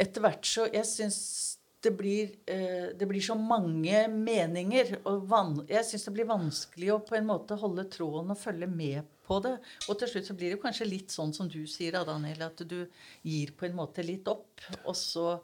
[0.00, 1.18] Etter hvert så Jeg syns
[1.84, 4.96] det blir, eh, det blir så mange meninger.
[5.10, 8.68] Og van, jeg syns det blir vanskelig å på en måte holde tråden og følge
[8.70, 9.56] med på det.
[9.88, 12.80] Og til slutt så blir det kanskje litt sånn som du sier, Daniel, at du
[13.22, 14.64] gir på en måte litt opp.
[14.84, 15.34] Og så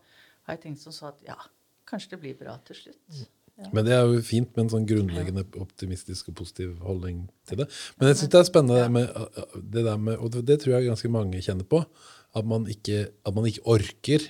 [0.46, 1.38] har jeg tenkt som så at ja,
[1.88, 3.28] kanskje det blir bra til slutt.
[3.74, 7.66] Men det er jo fint med en sånn grunnleggende optimistisk og positiv holdning til det.
[7.98, 10.88] Men jeg syns det er spennende med uh, det der med, og det tror jeg
[10.88, 11.82] ganske mange kjenner på,
[12.38, 14.24] at man ikke, at man ikke orker.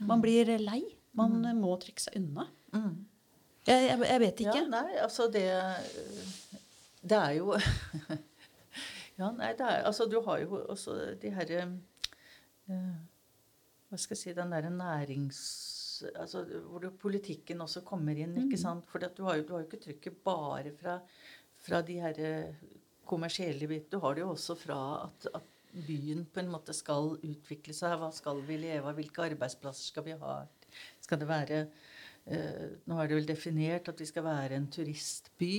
[0.04, 0.82] Man blir lei.
[1.16, 2.48] Man må trekke seg unna.
[3.68, 4.58] Jeg, jeg, jeg vet ikke.
[4.58, 5.46] Ja, nei, altså det
[7.02, 7.54] Det er jo
[9.20, 11.62] Ja, nei, det er Altså, du har jo også de herre
[12.70, 12.94] eh,
[13.90, 15.42] Hva skal jeg si Den derre nærings...
[16.16, 18.86] Altså, hvor politikken også kommer inn, ikke sant?
[18.88, 20.94] For du, du har jo ikke trykket bare fra,
[21.60, 22.30] fra de herre
[23.10, 23.90] kommersielle bit.
[23.92, 24.78] Du har det jo også fra
[25.10, 27.98] at, at byen på en måte skal utvikle seg.
[28.00, 28.96] Hva skal vi leve av?
[28.96, 30.38] Hvilke arbeidsplasser skal vi ha?
[31.04, 31.60] Skal det være
[32.30, 35.56] eh, Nå er det vel definert at vi skal være en turistby.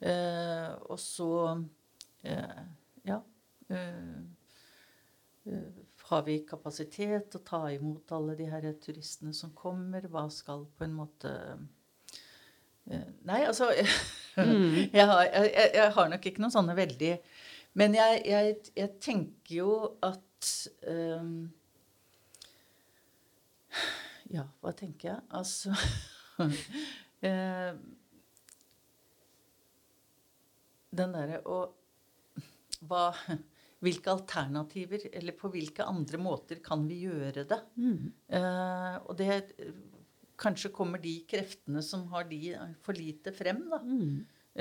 [0.00, 1.32] Eh, og så
[2.24, 2.62] eh,
[3.08, 3.20] Ja.
[3.68, 4.22] eh,
[6.12, 10.04] har vi kapasitet til å ta imot alle de her turistene som kommer?
[10.12, 11.32] Hva skal på en måte
[12.90, 17.12] eh, Nei, altså jeg, har, jeg, jeg- har nok ikke noen sånne veldig
[17.80, 19.72] Men jeg, jeg, jeg tenker jo
[20.04, 20.50] at
[20.92, 21.34] um,
[24.32, 25.20] Ja, hva tenker jeg?
[25.36, 25.72] Altså
[27.28, 27.72] eh,
[30.92, 31.60] Den derre å
[32.88, 33.12] hva,
[33.82, 37.60] Hvilke alternativer, eller på hvilke andre måter kan vi gjøre det?
[38.38, 39.42] Eh, og det
[40.42, 42.38] Kanskje kommer de kreftene som har de
[42.82, 43.78] for lite frem, da.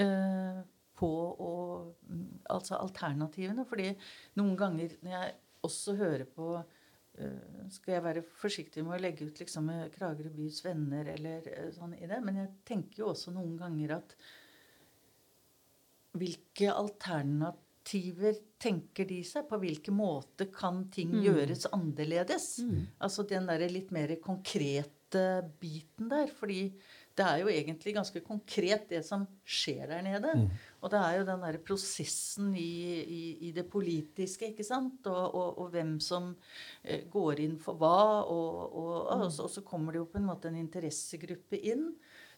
[0.01, 0.59] Eh,
[1.01, 1.09] på
[1.41, 1.53] å
[2.09, 3.65] mm, Altså alternativene.
[3.67, 3.89] Fordi
[4.39, 5.33] noen ganger når jeg
[5.67, 10.61] også hører på eh, skal jeg være forsiktig med å legge ut liksom Kragerø bys
[10.65, 14.15] venner eller eh, sånn i det, men jeg tenker jo også noen ganger at
[16.19, 16.73] hvilke
[17.81, 19.47] alternativer tenker de seg?
[19.49, 22.59] På hvilken måte kan ting gjøres annerledes?
[22.99, 26.27] Altså den der litt mer konkrete biten der.
[26.27, 26.71] Fordi
[27.13, 30.29] det er jo egentlig ganske konkret, det som skjer der nede.
[30.81, 35.05] Og det er jo den derre prosessen i, i, i det politiske, ikke sant?
[35.07, 36.35] Og, og, og hvem som
[36.83, 38.23] eh, går inn for hva.
[38.23, 41.91] Og, og, og, så, så kommer det jo på en måte en interessegruppe inn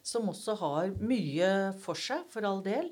[0.04, 2.90] som også har mye for seg, for all del.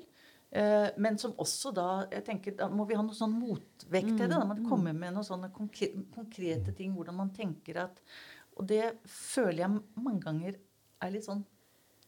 [0.53, 4.27] Eh, men som også da jeg tenker, Da må vi ha noe sånn motvekt til
[4.27, 4.29] det.
[4.35, 6.93] Da må det komme med noen sånne konkrete ting.
[6.93, 8.03] Hvordan man tenker at
[8.53, 10.59] Og det føler jeg mange ganger
[11.01, 11.41] er litt sånn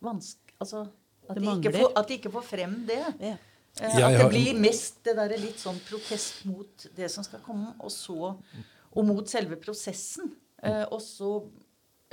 [0.06, 0.86] vanskelig Altså
[1.26, 3.02] at de, ikke får, at de ikke får frem det.
[3.18, 3.36] Ja.
[3.82, 7.74] Eh, at det blir mest det derre litt sånn protest mot det som skal komme,
[7.82, 8.36] og så
[8.96, 10.36] Og mot selve prosessen.
[10.62, 11.50] Eh, og så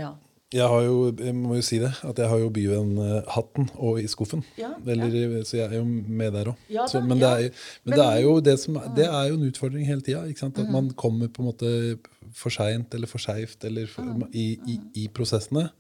[0.01, 0.15] Ja.
[0.53, 4.09] Jeg har jo, jeg må jo si det, at jeg har jo Byvenn-hatten og i
[4.11, 4.43] skuffen.
[4.61, 6.57] Ja, Eller, Så jeg er jo med der òg.
[6.69, 7.51] Ja men det er,
[7.85, 10.25] men Men- det er det som Det er jo en utfordring hele tida.
[10.47, 11.99] At man kommer på en måte
[12.35, 13.89] for seint eller for skeivt eller
[14.33, 15.71] i, i, i prosessene.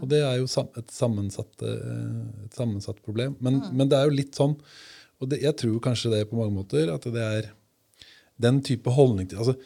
[0.00, 3.36] Og det er jo et, sammensatt, eh, et sammensatt problem.
[3.40, 4.56] Men, men det er jo litt sånn
[5.20, 7.50] Og det, jeg tror kanskje det på mange måter at det er
[8.38, 9.56] den type holdning til altså,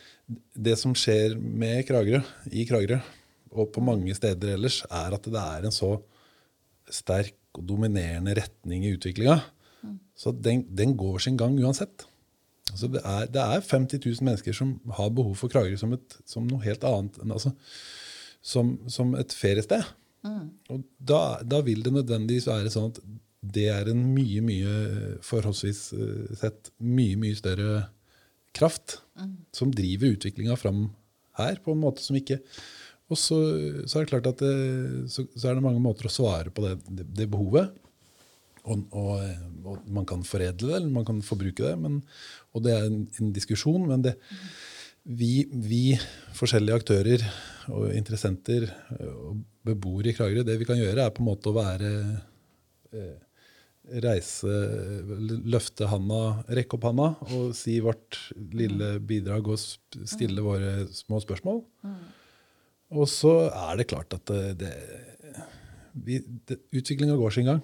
[0.57, 3.01] Det som skjer med Kragerø, i Kragerø,
[3.53, 5.95] og på mange steder ellers, er at det er en så
[6.93, 9.39] sterk og dominerende retning i utviklinga.
[10.17, 12.07] Så den, den går sin gang uansett.
[12.71, 15.97] Altså det, er, det er 50 000 mennesker som har behov for Kragerø som,
[16.29, 17.19] som noe helt annet.
[17.21, 17.53] enn altså,
[18.43, 19.85] som, som et feriested.
[20.71, 23.03] Og da, da vil det nødvendigvis være sånn at
[23.43, 24.73] det er en mye, mye
[25.27, 27.89] forholdsvis eh, sett mye, mye større
[28.55, 29.01] kraft
[29.57, 30.85] som driver utviklinga fram
[31.41, 32.39] her på en måte som ikke
[33.13, 33.39] Og så,
[33.85, 34.57] så er det klart at det,
[35.13, 37.75] så, så er det mange måter å svare på det, det, det behovet.
[38.63, 39.23] Og, og,
[39.67, 41.75] og man kan foredle det, eller man kan forbruke det.
[41.83, 42.01] Men,
[42.55, 44.15] og det er en, en diskusjon, men det,
[45.03, 45.83] vi, vi,
[46.39, 47.27] forskjellige aktører
[47.73, 48.69] og interessenter
[49.03, 51.93] og beboere i Kragerø, det vi kan gjøre, er på en måte å være
[52.95, 53.21] eh,
[53.83, 54.47] Reise,
[55.51, 58.15] løfte handa, rekke opp handa og si vårt
[58.55, 61.59] lille bidrag og stille våre små spørsmål.
[62.93, 64.73] Og så er det klart at det,
[65.93, 67.63] det, Utviklinga går sin gang.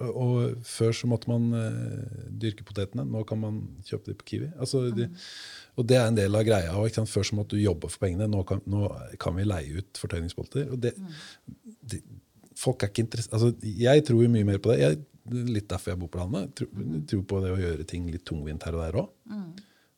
[0.00, 3.04] Og, og, før så måtte man uh, dyrke potetene.
[3.06, 4.48] Nå kan man kjøpe dem på Kiwi.
[4.58, 5.08] Altså, de,
[5.78, 6.72] og det er en del av greia.
[6.78, 8.30] Og, Før så måtte du jobbe for pengene.
[8.30, 8.88] Nå kan, nå
[9.20, 10.72] kan vi leie ut fortøyningsbolter.
[10.74, 10.94] Og det,
[11.92, 12.00] de,
[12.58, 14.80] folk er ikke interessert altså, Jeg tror jo mye mer på det.
[14.82, 15.00] Jeg,
[15.52, 16.48] litt derfor jeg bor på landet.
[16.48, 19.10] Jeg tror, tror på det å gjøre ting litt tungvint her og der òg.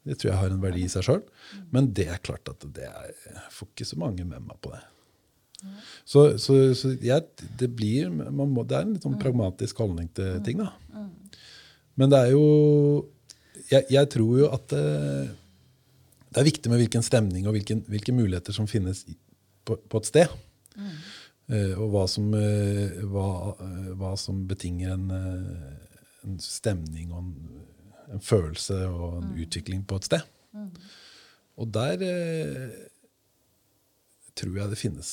[0.06, 1.20] Det tror jeg har en verdi i seg sjøl.
[1.74, 4.72] Men det er klart at det er, jeg får ikke så mange med meg på
[4.72, 4.80] det.
[6.08, 7.26] Så, så, så jeg,
[7.60, 11.04] det blir må, Det er en litt sånn pragmatisk holdning til ting, da.
[12.00, 12.46] Men det er jo
[13.68, 14.84] Jeg, jeg tror jo at det,
[16.30, 19.04] det, er viktig med hvilken stemning og hvilken, hvilke muligheter som finnes
[19.68, 20.32] på, på et sted.
[21.50, 23.26] Uh, og hva som, uh, hva,
[23.58, 25.08] uh, hva som, betinger en,
[26.24, 27.59] en stemning og en,
[28.10, 29.36] en, følelse og en mm.
[29.44, 30.26] utvikling på et sted.
[30.56, 30.70] Mm.
[31.60, 32.04] Og der
[34.38, 35.10] tror jeg det finnes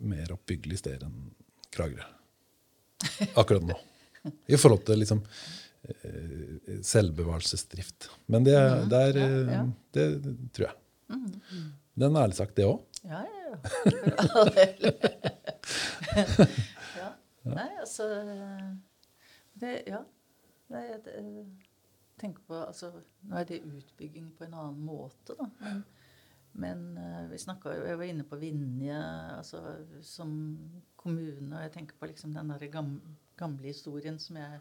[0.00, 1.30] mer oppbyggelige steder enn
[1.70, 2.06] Kragerø.
[3.38, 3.76] Akkurat nå.
[4.50, 5.20] I forhold til liksom
[6.84, 8.08] selvbevarelsesdrift.
[8.32, 8.88] Men det, mm.
[8.90, 9.60] der, ja, ja.
[9.96, 10.76] det, det tror jeg.
[11.10, 11.68] Mm.
[12.00, 12.80] Den er ærlig sagt, det òg.
[13.04, 13.56] Ja, ja, ja.
[17.00, 17.10] ja.
[17.58, 18.08] Nei, altså
[19.60, 20.02] det, Ja.
[20.70, 21.00] Nei, jeg
[22.20, 22.92] tenker på altså,
[23.28, 25.48] Nå er det utbygging på en annen måte, da.
[25.60, 25.82] Men,
[26.60, 29.00] men uh, vi snakka jo Jeg var inne på Vinje
[29.38, 29.62] altså,
[30.04, 30.34] som
[31.00, 34.60] kommune, og jeg tenker på liksom den der gamle, gamle historien som jeg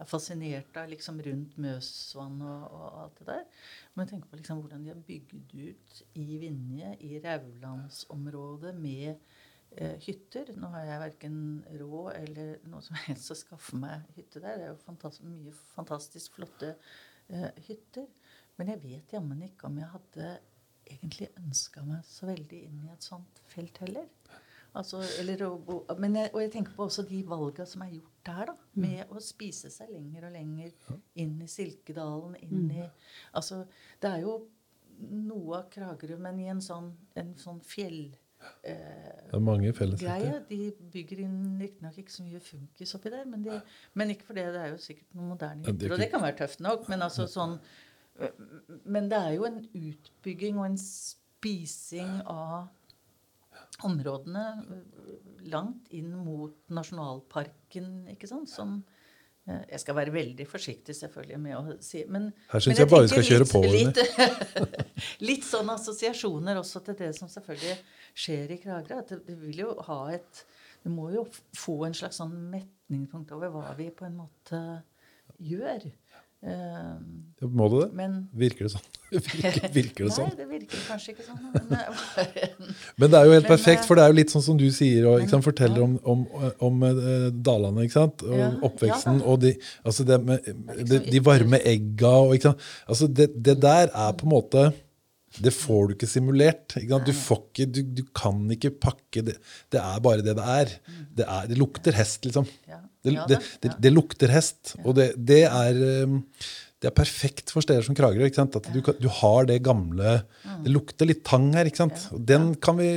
[0.00, 3.42] er fascinert av liksom rundt Møsvann og, og, alt det der.
[3.92, 9.10] Men jeg tenker på liksom hvordan de har bygd ut i Vinje, i Raulandsområdet, med
[9.10, 9.39] eh,
[10.02, 10.50] hytter.
[10.58, 11.40] Nå har jeg verken
[11.80, 14.58] råd eller noe som helst å skaffe meg hytte der.
[14.58, 16.74] Det er jo fantastisk, mye fantastisk flotte
[17.30, 18.08] eh, hytter.
[18.58, 20.30] Men jeg vet jammen ikke om jeg hadde
[20.90, 24.08] egentlig ønska meg så veldig inn i et sånt felt heller.
[24.78, 28.52] Altså, eller, og, jeg, og jeg tenker på også de valga som er gjort der,
[28.52, 28.54] da.
[28.54, 28.82] Mm.
[28.84, 29.14] Med mm.
[29.16, 32.76] å spise seg lenger og lenger inn i Silkedalen, inn mm.
[32.78, 32.86] i
[33.38, 33.64] Altså,
[34.02, 34.36] det er jo
[35.10, 38.10] noe av Kragerø, men i en sånn, en sånn fjell...
[38.62, 38.74] Eh,
[39.26, 40.40] det er mange fellesheter.
[40.48, 43.60] De bygger inn riktignok ikke så mye funkis oppi der, men, de,
[43.94, 44.48] men, ikke for det.
[44.54, 47.28] Det er jo sikkert noen moderne hytter, og det kan være tøft nok, men altså
[47.30, 47.58] sånn
[48.84, 52.68] Men det er jo en utbygging og en spising av
[53.86, 54.44] områdene
[55.48, 58.74] langt inn mot nasjonalparken, ikke sant, som
[59.48, 62.92] eh, jeg skal være veldig forsiktig selvfølgelig med å si men, Her syns jeg, jeg,
[62.92, 63.62] bare skal kjøre på.
[63.72, 64.02] Litt,
[65.30, 67.78] litt sånne assosiasjoner også til det som selvfølgelig
[68.14, 69.00] skjer i Kragerø.
[69.02, 70.44] At det, vil jo ha et
[70.84, 71.26] Det må jo
[71.56, 74.60] få en slags sånn metningspunkt over hva vi på en måte
[75.36, 75.90] gjør.
[76.40, 76.94] Ja,
[77.52, 77.90] må du det?
[77.92, 78.86] Men, virker det sånn?
[79.10, 80.30] Virker, virker det sånn?
[80.30, 81.40] Nei, det virker kanskje ikke sånn.
[81.42, 81.80] Men,
[83.02, 84.68] men det er jo helt men, perfekt, for det er jo litt sånn som du
[84.72, 86.22] sier, og sant, forteller om, om,
[86.64, 88.24] om uh, Dalane ikke sant?
[88.24, 89.20] og ja, oppveksten.
[89.20, 89.52] Ja, og de,
[89.84, 90.46] altså det med,
[90.78, 92.70] de, de, varme egga og ikke sant?
[92.86, 94.70] Altså det, det der er på en måte
[95.38, 96.74] det får du ikke simulert.
[96.80, 99.36] Ikke du, ikke, du, du, kan ikke pakke det.
[99.70, 100.72] Det er bare det det er.
[100.88, 101.04] Mm.
[101.20, 102.48] Det, er, det lukter hest, liksom.
[103.06, 103.14] Det,
[103.62, 104.74] det, det lukter hest.
[104.82, 106.18] Og det, er um,
[106.82, 108.26] det er perfekt for steder som Kragerø.
[108.26, 110.64] At du, du, har det gamle mm.
[110.66, 111.70] Det lukter litt tang her.
[111.70, 112.08] ikke sant?
[112.16, 112.90] Og den kan vi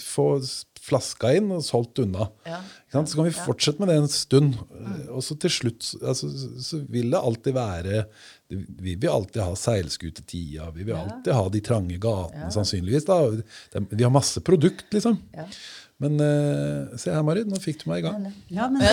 [0.00, 0.36] få
[0.82, 2.28] flaska inn og solgt unna.
[2.90, 4.58] Så kan vi fortsette med det en stund.
[4.72, 5.00] Mm.
[5.14, 6.30] Og så til slutt altså,
[6.62, 8.04] så vil det alltid være
[8.52, 13.06] vi vil alltid ha seilskutetida, vi vil alltid ha de trange gatene, sannsynligvis.
[13.08, 13.86] da.
[13.88, 15.16] Vi har masse produkt, liksom.
[16.02, 18.24] Men uh, se her, Marit, nå fikk du meg i gang.
[18.50, 18.90] Ja, men det,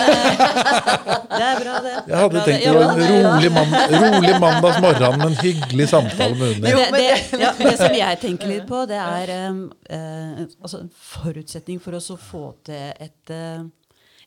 [1.32, 1.94] det er bra, det.
[2.06, 6.54] Jeg hadde tenkt å gjøre en rolig, mand rolig mandagsmorgen med en hyggelig samtale med
[6.54, 6.64] Unni.
[6.70, 9.60] Det, det, ja, det, som jeg tenker litt på, det er um,
[9.90, 13.66] uh, altså en forutsetning for oss å få til et, uh,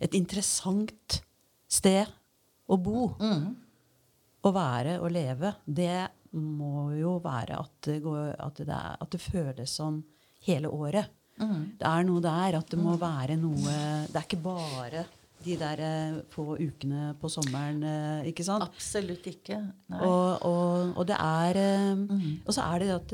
[0.03, 1.22] et interessant
[1.72, 2.03] sted
[2.68, 3.14] å bo.
[3.23, 3.64] Mm
[4.43, 6.03] å være og leve, det
[6.35, 10.01] må jo være at det, går, at det, er, at det føles som
[10.47, 11.11] hele året.
[11.41, 11.65] Mm.
[11.80, 13.73] Det er noe der at det må være noe
[14.05, 15.05] Det er ikke bare
[15.43, 18.64] de der eh, få ukene på sommeren, eh, ikke sant?
[18.64, 19.60] Absolutt ikke.
[19.99, 22.23] Og, og, og, det er eh, mm.
[22.45, 23.14] Og så er det at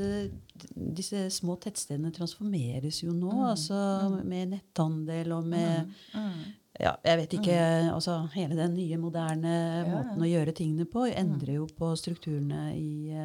[1.00, 3.44] disse små tettstedene transformeres jo nå, mm.
[3.54, 3.82] altså
[4.12, 4.16] mm.
[4.28, 5.84] med netthandel og med
[6.14, 6.24] mm.
[6.24, 6.40] mm
[6.80, 7.56] ja, jeg vet ikke
[7.92, 12.70] altså Hele den nye, moderne ja, måten å gjøre tingene på endrer jo på strukturene
[12.72, 13.18] i,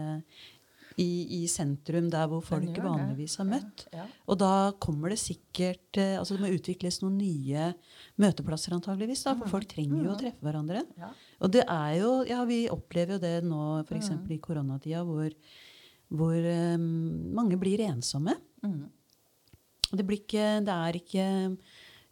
[1.02, 3.86] i, i sentrum, der hvor folk ikke vanligvis har møtt.
[3.94, 4.06] Ja.
[4.32, 4.52] Og da
[4.82, 7.70] kommer det sikkert eh, altså Det må utvikles noen nye
[8.22, 10.86] møteplasser, antageligvis, da, for folk trenger jo å treffe hverandre.
[11.44, 14.14] Og det er jo Ja, vi opplever jo det nå, f.eks.
[14.32, 15.34] i koronatida, hvor,
[16.16, 16.86] hvor um,
[17.36, 18.38] mange blir ensomme.
[18.64, 18.86] Mm.
[19.92, 21.26] Og det blir ikke Det er ikke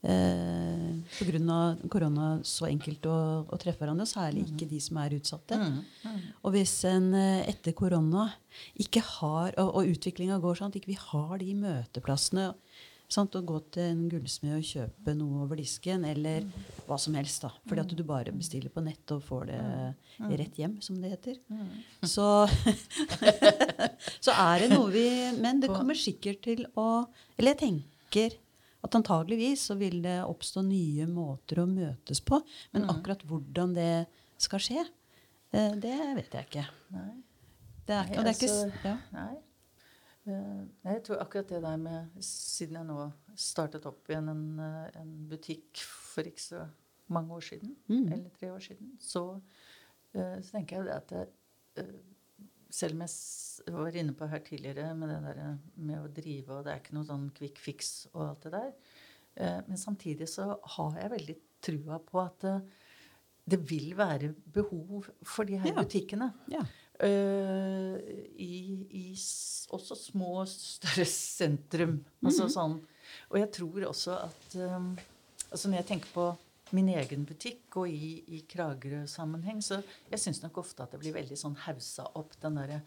[0.03, 1.57] eh, pga.
[1.89, 3.17] korona så enkelt å,
[3.47, 5.59] å treffe hverandre, særlig ikke de som er utsatte.
[5.59, 6.23] Mm.
[6.43, 8.29] Og hvis en eh, etter korona
[8.79, 12.51] ikke har, og, og utviklinga går sånn at ikke vi har de møteplassene
[13.13, 16.45] sant, Å gå til en gullsmed og kjøpe noe over disken, eller
[16.87, 17.43] hva som helst.
[17.45, 21.13] da, Fordi at du bare bestiller på nett og får det rett hjem, som det
[21.13, 21.37] heter.
[22.01, 22.27] Så,
[24.25, 25.05] så er det noe vi
[25.37, 27.05] Men det kommer sikkert til å
[27.37, 28.37] Eller jeg tenker
[28.83, 32.41] at antageligvis så vil det oppstå nye måter å møtes på.
[32.73, 34.05] Men akkurat hvordan det
[34.43, 34.83] skal skje,
[35.55, 36.65] eh, det vet jeg ikke.
[36.97, 37.09] Nei.
[37.85, 38.97] Det er, og det er ikke, altså, ja.
[39.11, 39.33] Nei.
[40.25, 40.61] Eh,
[40.93, 45.09] Jeg tror akkurat det der med Siden jeg nå startet opp igjen en, eh, en
[45.27, 46.61] butikk for ikke så
[47.09, 48.05] mange år siden, Mm.
[48.13, 49.41] eller tre år siden, så,
[50.13, 51.11] så tenker jeg det at
[51.77, 51.93] eh,
[52.71, 53.09] selv om jeg
[53.71, 56.93] var inne på her tidligere med det der med å drive, og det er ikke
[56.97, 58.71] noe sånn quick fix og alt det der,
[59.37, 62.59] eh, men samtidig så har jeg veldig trua på at eh,
[63.45, 65.81] det vil være behov for de her Ja.
[65.81, 66.33] butikkene.
[66.51, 66.63] ja.
[67.03, 67.97] Eh,
[68.37, 69.15] i, i
[69.73, 71.97] også små og større sentrum.
[72.23, 72.75] Altså sånn.
[73.31, 74.55] Og jeg tror også at
[75.51, 76.27] altså Når jeg tenker på
[76.73, 81.15] min egen butikk og i, i Kragerø-sammenheng, så jeg syns nok ofte at det blir
[81.15, 82.81] veldig sånn haussa opp, den derre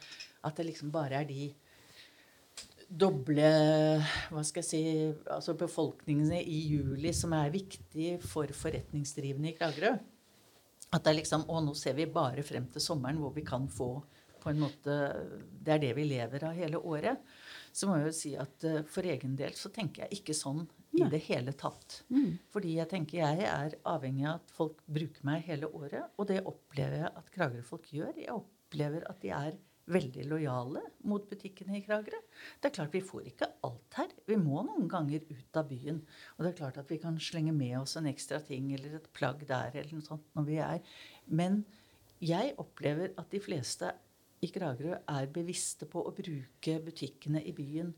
[0.46, 1.52] At det liksom bare er de
[2.86, 3.46] doble
[4.30, 4.82] hva skal jeg si,
[5.32, 9.96] altså befolkningene i juli som er viktig for forretningsdrivende i Kragerø.
[10.94, 13.66] At det er liksom Å, nå ser vi bare frem til sommeren hvor vi kan
[13.66, 13.90] få
[14.42, 14.94] på en måte
[15.50, 17.18] Det er det vi lever av hele året.
[17.76, 20.64] Så må jeg jo si at uh, for egen del så tenker jeg ikke sånn
[20.96, 22.00] i det hele tatt.
[22.54, 26.12] Fordi jeg tenker jeg er avhengig av at folk bruker meg hele året.
[26.16, 28.14] Og det opplever jeg at Kragerø-folk gjør.
[28.22, 32.18] Jeg opplever at de er veldig lojale mot butikkene i Kragerø.
[32.60, 34.14] Det er klart Vi får ikke alt her.
[34.26, 36.00] Vi må noen ganger ut av byen.
[36.36, 39.12] Og det er klart at vi kan slenge med oss en ekstra ting eller et
[39.14, 41.64] plagg der eller noe sånt når vi er Men
[42.22, 43.92] jeg opplever at de fleste
[44.44, 47.92] i Kragerø er bevisste på å bruke butikkene i byen.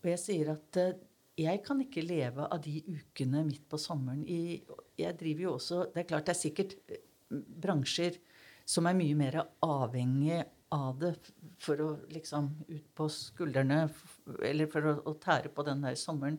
[0.00, 0.98] Og jeg sier at eh,
[1.40, 4.60] jeg kan ikke leve av de ukene midt på sommeren i
[4.98, 8.18] Jeg driver jo også Det er klart det er sikkert eh, bransjer
[8.68, 10.42] som er mye mer avhengig
[10.74, 11.14] av det
[11.62, 13.82] for å liksom ut på skuldrene
[14.46, 16.38] Eller for å, å tære på den der sommeren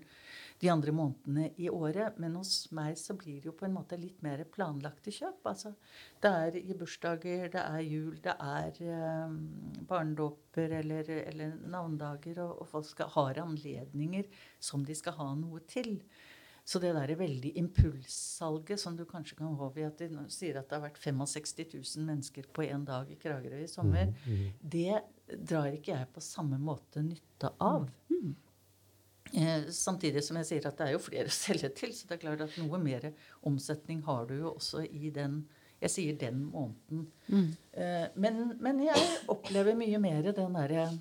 [0.61, 2.17] de andre månedene i året.
[2.21, 5.41] Men hos meg så blir det jo på en måte litt mer planlagte kjøp.
[5.51, 5.73] Altså,
[6.21, 9.37] det er i bursdager, det er jul, det er eh,
[9.89, 14.29] barnedåper eller, eller navndager, og, og folk skal, har anledninger
[14.61, 15.97] som de skal ha noe til.
[16.63, 20.69] Så det der veldig impulssalget som du kanskje kan håpe i at de sier at
[20.69, 24.13] det har vært 65 000 mennesker på én dag i Kragerø i sommer,
[24.61, 25.01] det
[25.49, 27.89] drar ikke jeg på samme måte nytte av.
[28.13, 28.29] Eh,
[29.71, 32.23] samtidig som jeg sier at det er jo flere å selge til, så det er
[32.25, 33.11] klart at noe mer
[33.47, 35.43] omsetning har du jo også i den
[35.81, 37.07] Jeg sier den måneden.
[37.25, 37.47] Mm.
[38.21, 40.91] men, men jeg opplever mye mer den derre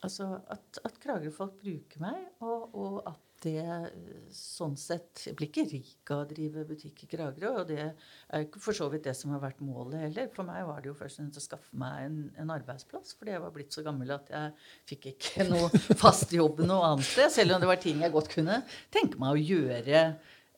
[0.00, 3.86] Altså at, at Kragerø-folk bruker meg, og, og at det eh,
[4.34, 8.46] sånn sett Jeg blir ikke rik av å drive butikk i Kragerø, og det er
[8.46, 10.28] ikke for så vidt det som har vært målet heller.
[10.34, 13.34] For meg var det jo først og fremst å skaffe meg en, en arbeidsplass, fordi
[13.36, 14.52] jeg var blitt så gammel at jeg
[14.92, 18.30] fikk ikke noe fast jobb noe annet sted, selv om det var ting jeg godt
[18.34, 18.60] kunne
[18.92, 20.04] tenke meg å gjøre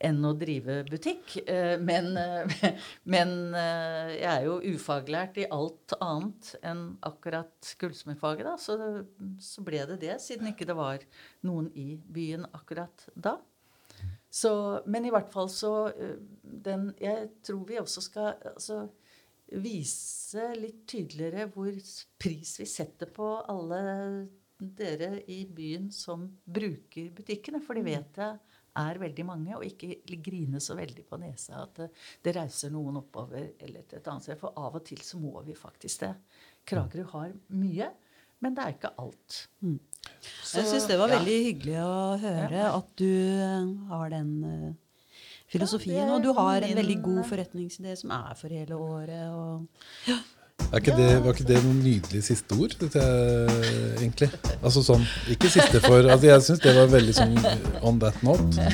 [0.04, 1.36] enn å drive butikk.
[1.46, 2.74] Eh, Men, eh,
[3.14, 8.56] men eh, jeg er jo ufaglært i alt annet enn akkurat gullsmedfaget, da.
[8.60, 8.76] Så,
[9.42, 11.04] så ble det det, siden ikke det var
[11.46, 13.38] noen i byen akkurat da.
[14.32, 14.52] Så,
[14.88, 15.92] men i hvert fall så
[16.42, 18.86] den, Jeg tror vi også skal altså,
[19.52, 21.74] vise litt tydeligere hvor
[22.16, 23.82] pris vi setter på alle
[24.62, 27.60] dere i byen som bruker butikkene.
[27.60, 31.74] For de vet jeg er veldig mange, og ikke grine så veldig på nesa at
[31.82, 31.88] det,
[32.24, 34.38] det reiser noen oppover eller til et annet sted.
[34.40, 36.12] For av og til så må vi faktisk det.
[36.66, 37.90] Kragerø har mye,
[38.40, 39.40] men det er ikke alt.
[40.42, 41.18] Så- Jeg syns det var ja.
[41.18, 44.72] veldig hyggelig å høre at du eh, har den eh,
[45.52, 46.06] filosofien.
[46.08, 49.28] Ja, og du har en veldig god eh, forretningsidé som er for hele året.
[49.30, 49.66] Og
[50.72, 53.02] Er ikke det, var ikke det noen nydelige siste ord, dette,
[53.98, 54.28] egentlig?
[54.62, 55.02] Altså sånn,
[55.32, 57.34] Ikke siste for altså Jeg syns det var veldig sånn
[57.84, 58.68] on that note.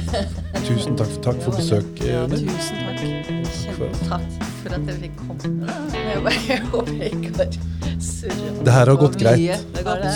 [0.69, 2.05] Tusen takk, takk for besøk.
[2.07, 3.03] Ja, tusen takk.
[3.59, 4.29] Kjempe takk
[4.61, 5.75] for at dere fikk komme.
[5.97, 7.59] Jeg bare håper jeg ikke har
[7.99, 8.55] surra.
[8.63, 9.67] Det her har gått greit.
[9.75, 10.07] Det Har.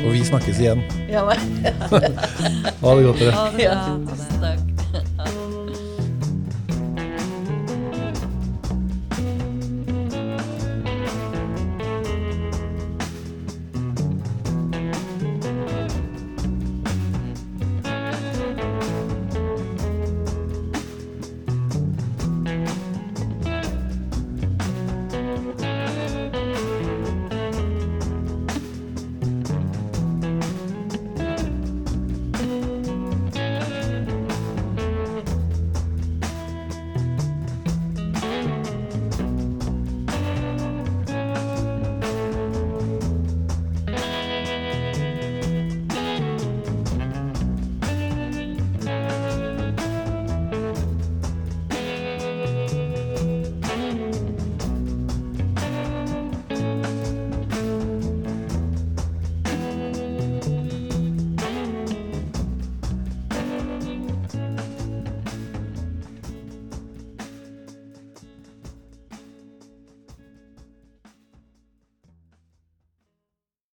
[0.00, 0.84] Og vi snakkes igjen.
[1.10, 1.38] Ja, men,
[2.80, 3.46] Ha det godt, dere.
[3.60, 3.78] Ja,
[4.08, 4.69] tusen takk.